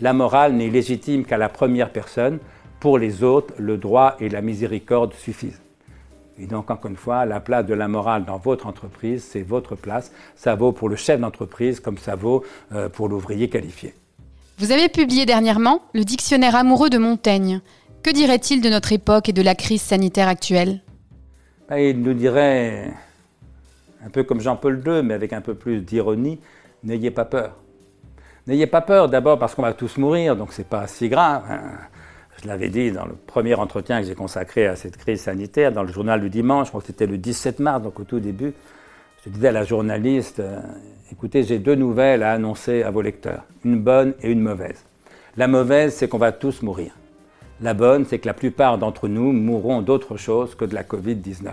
La 0.00 0.14
morale 0.14 0.54
n'est 0.54 0.70
légitime 0.70 1.24
qu'à 1.24 1.36
la 1.36 1.48
première 1.48 1.90
personne. 1.90 2.38
Pour 2.80 2.98
les 2.98 3.22
autres, 3.22 3.52
le 3.58 3.76
droit 3.76 4.16
et 4.18 4.28
la 4.28 4.40
miséricorde 4.40 5.12
suffisent. 5.12 5.60
Et 6.38 6.46
donc, 6.46 6.70
encore 6.70 6.90
une 6.90 6.96
fois, 6.96 7.26
la 7.26 7.40
place 7.40 7.66
de 7.66 7.74
la 7.74 7.88
morale 7.88 8.24
dans 8.24 8.38
votre 8.38 8.66
entreprise, 8.66 9.24
c'est 9.24 9.42
votre 9.42 9.74
place. 9.74 10.10
Ça 10.36 10.54
vaut 10.54 10.72
pour 10.72 10.88
le 10.88 10.96
chef 10.96 11.20
d'entreprise 11.20 11.80
comme 11.80 11.98
ça 11.98 12.16
vaut 12.16 12.44
euh, 12.72 12.88
pour 12.88 13.08
l'ouvrier 13.08 13.48
qualifié. 13.48 13.94
Vous 14.56 14.70
avez 14.70 14.88
publié 14.88 15.26
dernièrement 15.26 15.82
le 15.94 16.04
dictionnaire 16.04 16.54
amoureux 16.54 16.88
de 16.88 16.98
Montaigne. 16.98 17.60
Que 18.04 18.10
dirait-il 18.10 18.60
de 18.60 18.68
notre 18.68 18.92
époque 18.92 19.28
et 19.28 19.32
de 19.32 19.42
la 19.42 19.56
crise 19.56 19.82
sanitaire 19.82 20.28
actuelle? 20.28 20.80
Ben, 21.68 21.78
Il 21.78 22.00
nous 22.00 22.14
dirait, 22.14 22.92
un 24.04 24.10
peu 24.10 24.22
comme 24.22 24.40
Jean-Paul 24.40 24.80
II, 24.86 25.02
mais 25.02 25.14
avec 25.14 25.32
un 25.32 25.40
peu 25.40 25.54
plus 25.54 25.80
d'ironie, 25.80 26.38
n'ayez 26.84 27.10
pas 27.10 27.24
peur. 27.24 27.56
N'ayez 28.46 28.68
pas 28.68 28.80
peur 28.80 29.08
d'abord 29.08 29.40
parce 29.40 29.56
qu'on 29.56 29.62
va 29.62 29.72
tous 29.72 29.96
mourir, 29.96 30.36
donc 30.36 30.52
c'est 30.52 30.68
pas 30.68 30.86
si 30.86 31.08
grave. 31.08 31.42
Hein. 31.50 31.62
Je 32.40 32.46
l'avais 32.46 32.68
dit 32.68 32.92
dans 32.92 33.06
le 33.06 33.14
premier 33.14 33.54
entretien 33.54 34.00
que 34.00 34.06
j'ai 34.06 34.14
consacré 34.14 34.68
à 34.68 34.76
cette 34.76 34.98
crise 34.98 35.22
sanitaire, 35.22 35.72
dans 35.72 35.82
le 35.82 35.92
journal 35.92 36.20
du 36.20 36.30
dimanche, 36.30 36.66
je 36.66 36.70
crois 36.70 36.80
que 36.80 36.86
c'était 36.86 37.06
le 37.06 37.18
17 37.18 37.58
mars, 37.58 37.82
donc 37.82 37.98
au 37.98 38.04
tout 38.04 38.20
début. 38.20 38.52
Je 39.24 39.30
disais 39.30 39.48
à 39.48 39.52
la 39.52 39.64
journaliste, 39.64 40.38
euh, 40.38 40.60
écoutez, 41.12 41.42
j'ai 41.42 41.58
deux 41.58 41.74
nouvelles 41.74 42.22
à 42.22 42.32
annoncer 42.32 42.82
à 42.82 42.90
vos 42.90 43.02
lecteurs, 43.02 43.44
une 43.64 43.80
bonne 43.80 44.14
et 44.22 44.30
une 44.30 44.40
mauvaise. 44.40 44.84
La 45.36 45.48
mauvaise, 45.48 45.94
c'est 45.94 46.08
qu'on 46.08 46.18
va 46.18 46.32
tous 46.32 46.62
mourir. 46.62 46.92
La 47.60 47.74
bonne, 47.74 48.04
c'est 48.04 48.18
que 48.18 48.26
la 48.26 48.34
plupart 48.34 48.78
d'entre 48.78 49.08
nous 49.08 49.32
mourront 49.32 49.82
d'autre 49.82 50.16
chose 50.16 50.54
que 50.54 50.64
de 50.64 50.74
la 50.74 50.82
Covid-19. 50.82 51.50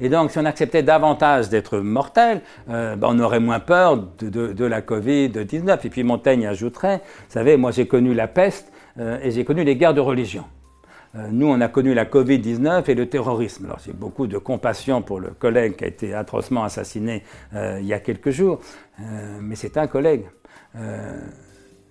Et 0.00 0.08
donc, 0.08 0.30
si 0.30 0.38
on 0.38 0.44
acceptait 0.44 0.82
davantage 0.82 1.50
d'être 1.50 1.78
mortel, 1.78 2.40
euh, 2.70 2.96
ben, 2.96 3.08
on 3.10 3.18
aurait 3.20 3.40
moins 3.40 3.60
peur 3.60 3.98
de, 4.18 4.64
la 4.64 4.80
Covid-19. 4.80 5.78
Et 5.84 5.90
puis 5.90 6.02
Montaigne 6.02 6.46
ajouterait, 6.46 6.98
vous 6.98 7.32
savez, 7.32 7.56
moi 7.56 7.70
j'ai 7.70 7.86
connu 7.86 8.14
la 8.14 8.26
peste 8.26 8.72
euh, 8.98 9.18
et 9.22 9.30
j'ai 9.30 9.44
connu 9.44 9.62
les 9.62 9.76
guerres 9.76 9.94
de 9.94 10.00
religion. 10.00 10.44
Euh, 11.16 11.28
nous, 11.32 11.46
on 11.46 11.60
a 11.60 11.68
connu 11.68 11.92
la 11.92 12.04
Covid-19 12.04 12.88
et 12.88 12.94
le 12.94 13.08
terrorisme. 13.08 13.66
Alors, 13.66 13.80
j'ai 13.84 13.92
beaucoup 13.92 14.26
de 14.26 14.38
compassion 14.38 15.02
pour 15.02 15.18
le 15.20 15.30
collègue 15.30 15.76
qui 15.76 15.84
a 15.84 15.88
été 15.88 16.14
atrocement 16.14 16.62
assassiné 16.62 17.24
euh, 17.54 17.78
il 17.80 17.86
y 17.86 17.92
a 17.92 17.98
quelques 17.98 18.30
jours, 18.30 18.60
euh, 19.00 19.38
mais 19.40 19.56
c'est 19.56 19.76
un 19.76 19.86
collègue. 19.86 20.24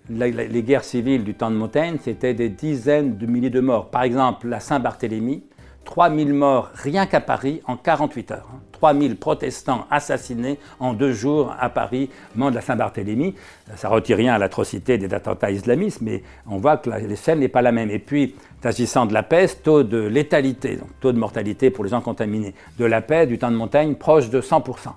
les 0.08 0.62
guerres 0.62 0.84
civiles 0.84 1.22
du 1.22 1.34
temps 1.34 1.50
de 1.50 1.56
Montaigne, 1.56 1.98
c'était 2.02 2.34
des 2.34 2.48
dizaines 2.48 3.18
de 3.18 3.26
milliers 3.26 3.50
de 3.50 3.60
morts. 3.60 3.90
Par 3.90 4.02
exemple, 4.04 4.48
la 4.48 4.58
Saint-Barthélemy, 4.58 5.44
3000 5.90 6.32
morts 6.32 6.70
rien 6.74 7.04
qu'à 7.06 7.20
Paris 7.20 7.62
en 7.66 7.76
48 7.76 8.30
heures. 8.30 8.48
3000 8.74 9.16
protestants 9.16 9.86
assassinés 9.90 10.60
en 10.78 10.94
deux 10.94 11.12
jours 11.12 11.52
à 11.58 11.68
Paris, 11.68 12.10
monde 12.36 12.50
de 12.50 12.54
la 12.54 12.60
Saint-Barthélemy. 12.60 13.34
Ça 13.74 13.88
ne 13.88 13.94
retire 13.94 14.16
rien 14.16 14.34
à 14.34 14.38
l'atrocité 14.38 14.98
des 14.98 15.12
attentats 15.12 15.50
islamistes, 15.50 16.00
mais 16.00 16.22
on 16.48 16.58
voit 16.58 16.76
que 16.76 16.88
l'échelle 16.90 17.40
n'est 17.40 17.48
pas 17.48 17.60
la 17.60 17.72
même. 17.72 17.90
Et 17.90 17.98
puis, 17.98 18.36
s'agissant 18.62 19.04
de 19.04 19.12
la 19.12 19.24
peste, 19.24 19.64
taux 19.64 19.82
de 19.82 19.98
létalité, 19.98 20.76
donc 20.76 20.88
taux 21.00 21.10
de 21.10 21.18
mortalité 21.18 21.70
pour 21.70 21.82
les 21.82 21.90
gens 21.90 22.00
contaminés, 22.00 22.54
de 22.78 22.84
la 22.84 23.02
peste 23.02 23.28
du 23.28 23.38
temps 23.38 23.50
de 23.50 23.56
montagne 23.56 23.96
proche 23.96 24.30
de 24.30 24.40
100%. 24.40 24.90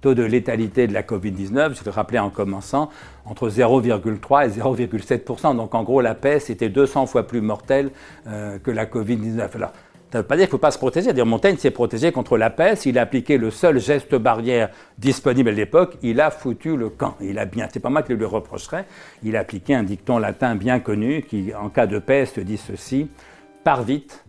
Taux 0.00 0.14
de 0.14 0.24
létalité 0.24 0.88
de 0.88 0.92
la 0.92 1.02
Covid-19, 1.02 1.78
je 1.78 1.84
vais 1.84 1.90
rappeler 1.90 2.18
en 2.18 2.30
commençant, 2.30 2.90
entre 3.24 3.48
0,3 3.48 4.46
et 4.46 4.60
0,7%. 4.60 5.56
Donc 5.56 5.74
en 5.74 5.84
gros, 5.84 6.00
la 6.00 6.14
peste 6.14 6.50
était 6.50 6.68
200 6.68 7.06
fois 7.06 7.26
plus 7.26 7.40
mortelle 7.40 7.90
euh, 8.26 8.58
que 8.58 8.70
la 8.72 8.86
Covid-19. 8.86 9.54
Alors, 9.54 9.72
ça 10.12 10.18
ne 10.18 10.22
veut 10.22 10.28
pas 10.28 10.36
dire 10.36 10.44
qu'il 10.44 10.50
ne 10.50 10.52
faut 10.52 10.58
pas 10.58 10.70
se 10.70 10.78
protéger. 10.78 11.12
Montaigne 11.24 11.56
s'est 11.56 11.72
protégé 11.72 12.12
contre 12.12 12.38
la 12.38 12.48
peste. 12.48 12.86
Il 12.86 12.96
a 12.96 13.02
appliqué 13.02 13.38
le 13.38 13.50
seul 13.50 13.80
geste 13.80 14.14
barrière 14.14 14.70
disponible 14.98 15.48
à 15.48 15.52
l'époque. 15.52 15.96
Il 16.02 16.20
a 16.20 16.30
foutu 16.30 16.76
le 16.76 16.90
camp. 16.90 17.16
Il 17.20 17.38
a 17.40 17.44
bien. 17.44 17.68
C'est 17.72 17.80
pas 17.80 17.90
moi 17.90 18.02
qui 18.02 18.14
le 18.14 18.26
reprocherais. 18.26 18.86
Il 19.24 19.36
a 19.36 19.40
appliqué 19.40 19.74
un 19.74 19.82
dicton 19.82 20.18
latin 20.18 20.54
bien 20.54 20.78
connu 20.78 21.22
qui, 21.22 21.52
en 21.54 21.70
cas 21.70 21.86
de 21.86 21.98
peste, 21.98 22.38
dit 22.38 22.56
ceci 22.56 23.08
pars 23.64 23.82
vite, 23.82 24.24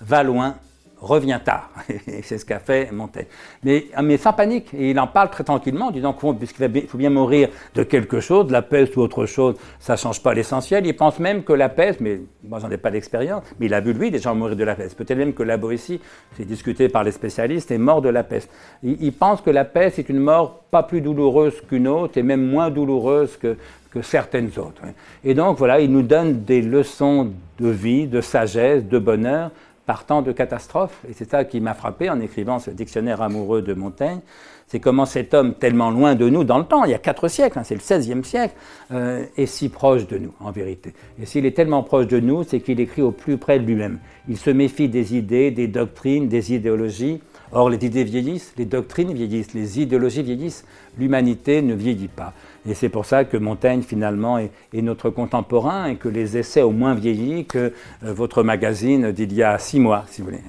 va 0.00 0.22
loin, 0.22 0.56
revient 1.00 1.40
tard. 1.44 1.70
Et 2.06 2.22
c'est 2.22 2.38
ce 2.38 2.44
qu'a 2.44 2.58
fait 2.58 2.90
Montaigne. 2.92 3.26
Mais, 3.62 3.86
ah, 3.94 4.02
mais 4.02 4.16
sans 4.16 4.32
panique. 4.32 4.72
Et 4.74 4.90
il 4.90 5.00
en 5.00 5.06
parle 5.06 5.30
très 5.30 5.44
tranquillement, 5.44 5.86
en 5.86 5.90
disant 5.90 6.12
qu'il 6.12 6.88
faut 6.88 6.98
bien 6.98 7.10
mourir 7.10 7.48
de 7.74 7.82
quelque 7.82 8.20
chose, 8.20 8.46
de 8.46 8.52
la 8.52 8.62
peste 8.62 8.96
ou 8.96 9.00
autre 9.00 9.26
chose, 9.26 9.56
ça 9.78 9.94
ne 9.94 9.98
change 9.98 10.22
pas 10.22 10.34
l'essentiel. 10.34 10.86
Il 10.86 10.96
pense 10.96 11.18
même 11.18 11.42
que 11.42 11.52
la 11.52 11.68
peste, 11.68 12.00
mais 12.00 12.20
moi 12.44 12.58
j'en 12.58 12.70
ai 12.70 12.78
pas 12.78 12.90
d'expérience, 12.90 13.42
mais 13.58 13.66
il 13.66 13.74
a 13.74 13.80
vu 13.80 13.92
lui 13.92 14.10
des 14.10 14.18
gens 14.18 14.34
mourir 14.34 14.56
de 14.56 14.64
la 14.64 14.74
peste. 14.74 14.96
Peut-être 14.96 15.18
même 15.18 15.34
que 15.34 15.42
la 15.42 15.56
Boétie, 15.56 16.00
c'est 16.36 16.44
discuté 16.44 16.88
par 16.88 17.04
les 17.04 17.12
spécialistes, 17.12 17.70
est 17.70 17.78
mort 17.78 18.02
de 18.02 18.08
la 18.08 18.24
peste. 18.24 18.50
Il, 18.82 18.96
il 19.00 19.12
pense 19.12 19.40
que 19.40 19.50
la 19.50 19.64
peste 19.64 19.98
est 19.98 20.08
une 20.08 20.20
mort 20.20 20.62
pas 20.70 20.82
plus 20.82 21.00
douloureuse 21.00 21.60
qu'une 21.68 21.88
autre 21.88 22.18
et 22.18 22.22
même 22.22 22.46
moins 22.46 22.70
douloureuse 22.70 23.36
que, 23.36 23.56
que 23.90 24.02
certaines 24.02 24.50
autres. 24.58 24.82
Et 25.24 25.34
donc 25.34 25.58
voilà, 25.58 25.80
il 25.80 25.90
nous 25.90 26.02
donne 26.02 26.44
des 26.44 26.62
leçons 26.62 27.32
de 27.58 27.68
vie, 27.68 28.06
de 28.06 28.20
sagesse, 28.20 28.84
de 28.84 28.98
bonheur 28.98 29.50
partant 29.88 30.20
de 30.20 30.32
catastrophes. 30.32 31.00
Et 31.08 31.14
c'est 31.14 31.30
ça 31.30 31.46
qui 31.46 31.62
m'a 31.62 31.72
frappé 31.72 32.10
en 32.10 32.20
écrivant 32.20 32.58
ce 32.58 32.70
dictionnaire 32.70 33.22
amoureux 33.22 33.62
de 33.62 33.72
Montaigne. 33.72 34.20
C'est 34.66 34.80
comment 34.80 35.06
cet 35.06 35.32
homme, 35.32 35.54
tellement 35.54 35.90
loin 35.90 36.14
de 36.14 36.28
nous 36.28 36.44
dans 36.44 36.58
le 36.58 36.64
temps, 36.64 36.84
il 36.84 36.90
y 36.90 36.94
a 36.94 36.98
quatre 36.98 37.26
siècles, 37.28 37.58
hein, 37.58 37.62
c'est 37.64 37.74
le 37.74 37.80
XVIe 37.80 38.22
siècle, 38.22 38.54
euh, 38.92 39.24
est 39.38 39.46
si 39.46 39.70
proche 39.70 40.06
de 40.06 40.18
nous, 40.18 40.34
en 40.40 40.50
vérité. 40.50 40.92
Et 41.18 41.24
s'il 41.24 41.46
est 41.46 41.56
tellement 41.56 41.82
proche 41.82 42.06
de 42.06 42.20
nous, 42.20 42.44
c'est 42.44 42.60
qu'il 42.60 42.80
écrit 42.80 43.00
au 43.00 43.12
plus 43.12 43.38
près 43.38 43.58
de 43.58 43.64
lui-même. 43.64 43.98
Il 44.28 44.36
se 44.36 44.50
méfie 44.50 44.90
des 44.90 45.16
idées, 45.16 45.50
des 45.50 45.68
doctrines, 45.68 46.28
des 46.28 46.52
idéologies. 46.52 47.22
Or, 47.52 47.70
les 47.70 47.84
idées 47.84 48.04
vieillissent, 48.04 48.52
les 48.58 48.64
doctrines 48.64 49.12
vieillissent, 49.12 49.54
les 49.54 49.80
idéologies 49.80 50.22
vieillissent. 50.22 50.64
L'humanité 50.98 51.62
ne 51.62 51.74
vieillit 51.74 52.08
pas. 52.08 52.32
Et 52.68 52.74
c'est 52.74 52.88
pour 52.88 53.06
ça 53.06 53.24
que 53.24 53.36
Montaigne, 53.36 53.82
finalement, 53.82 54.38
est, 54.38 54.50
notre 54.74 55.10
contemporain 55.10 55.86
et 55.86 55.96
que 55.96 56.08
les 56.08 56.36
essais 56.36 56.62
ont 56.62 56.72
moins 56.72 56.94
vieilli 56.94 57.46
que 57.46 57.58
euh, 57.58 58.12
votre 58.12 58.42
magazine 58.42 59.12
d'il 59.12 59.32
y 59.32 59.42
a 59.42 59.58
six 59.58 59.80
mois, 59.80 60.04
si 60.08 60.20
vous 60.20 60.28
voulez. 60.28 60.42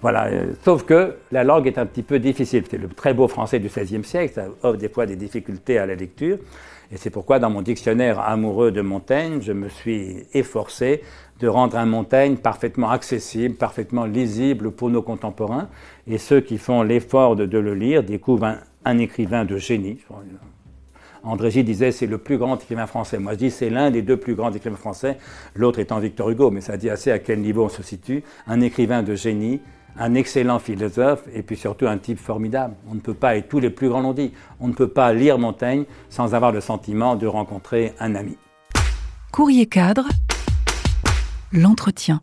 Voilà. 0.00 0.26
Euh, 0.28 0.52
sauf 0.64 0.84
que 0.84 1.16
la 1.32 1.44
langue 1.44 1.66
est 1.66 1.78
un 1.78 1.86
petit 1.86 2.02
peu 2.02 2.18
difficile. 2.18 2.64
C'est 2.70 2.78
le 2.78 2.88
très 2.88 3.12
beau 3.12 3.28
français 3.28 3.58
du 3.58 3.68
XVIe 3.68 4.04
siècle, 4.04 4.34
ça 4.34 4.46
offre 4.62 4.78
des 4.78 4.88
fois 4.88 5.06
des 5.06 5.16
difficultés 5.16 5.78
à 5.78 5.86
la 5.86 5.94
lecture. 5.94 6.38
Et 6.92 6.96
c'est 6.96 7.10
pourquoi, 7.10 7.38
dans 7.38 7.50
mon 7.50 7.62
dictionnaire 7.62 8.20
amoureux 8.20 8.70
de 8.70 8.80
Montaigne, 8.80 9.40
je 9.42 9.52
me 9.52 9.68
suis 9.68 10.24
efforcé 10.32 11.02
de 11.40 11.48
rendre 11.48 11.76
un 11.76 11.86
Montaigne 11.86 12.36
parfaitement 12.36 12.90
accessible, 12.90 13.54
parfaitement 13.54 14.04
lisible 14.04 14.70
pour 14.70 14.90
nos 14.90 15.02
contemporains. 15.02 15.68
Et 16.06 16.18
ceux 16.18 16.40
qui 16.40 16.58
font 16.58 16.82
l'effort 16.82 17.36
de, 17.36 17.58
le 17.58 17.74
lire 17.74 18.02
découvrent 18.02 18.56
un 18.84 18.98
écrivain 18.98 19.44
de 19.44 19.56
génie. 19.56 19.98
André 21.22 21.50
disait 21.62 21.90
c'est 21.90 22.06
le 22.06 22.18
plus 22.18 22.38
grand 22.38 22.56
écrivain 22.56 22.86
français. 22.86 23.18
Moi 23.18 23.32
je 23.32 23.38
dis 23.38 23.50
c'est 23.50 23.68
l'un 23.68 23.90
des 23.90 24.02
deux 24.02 24.16
plus 24.16 24.34
grands 24.34 24.52
écrivains 24.52 24.76
français, 24.76 25.18
l'autre 25.54 25.80
étant 25.80 25.98
Victor 25.98 26.30
Hugo, 26.30 26.50
mais 26.50 26.60
ça 26.60 26.76
dit 26.76 26.88
assez 26.88 27.10
à 27.10 27.18
quel 27.18 27.40
niveau 27.40 27.64
on 27.64 27.68
se 27.68 27.82
situe. 27.82 28.22
Un 28.46 28.60
écrivain 28.60 29.02
de 29.02 29.14
génie, 29.16 29.60
un 29.98 30.14
excellent 30.14 30.58
philosophe 30.58 31.24
et 31.34 31.42
puis 31.42 31.56
surtout 31.56 31.86
un 31.86 31.98
type 31.98 32.18
formidable. 32.18 32.74
On 32.90 32.94
ne 32.94 33.00
peut 33.00 33.14
pas, 33.14 33.36
et 33.36 33.42
tous 33.42 33.58
les 33.58 33.70
plus 33.70 33.88
grands 33.88 34.00
l'ont 34.00 34.12
dit, 34.12 34.32
on 34.60 34.68
ne 34.68 34.72
peut 34.72 34.88
pas 34.88 35.12
lire 35.12 35.38
Montaigne 35.38 35.84
sans 36.10 36.34
avoir 36.34 36.52
le 36.52 36.60
sentiment 36.60 37.16
de 37.16 37.26
rencontrer 37.26 37.92
un 37.98 38.14
ami. 38.14 38.36
Courrier 39.32 39.66
cadre, 39.66 40.06
l'entretien. 41.52 42.20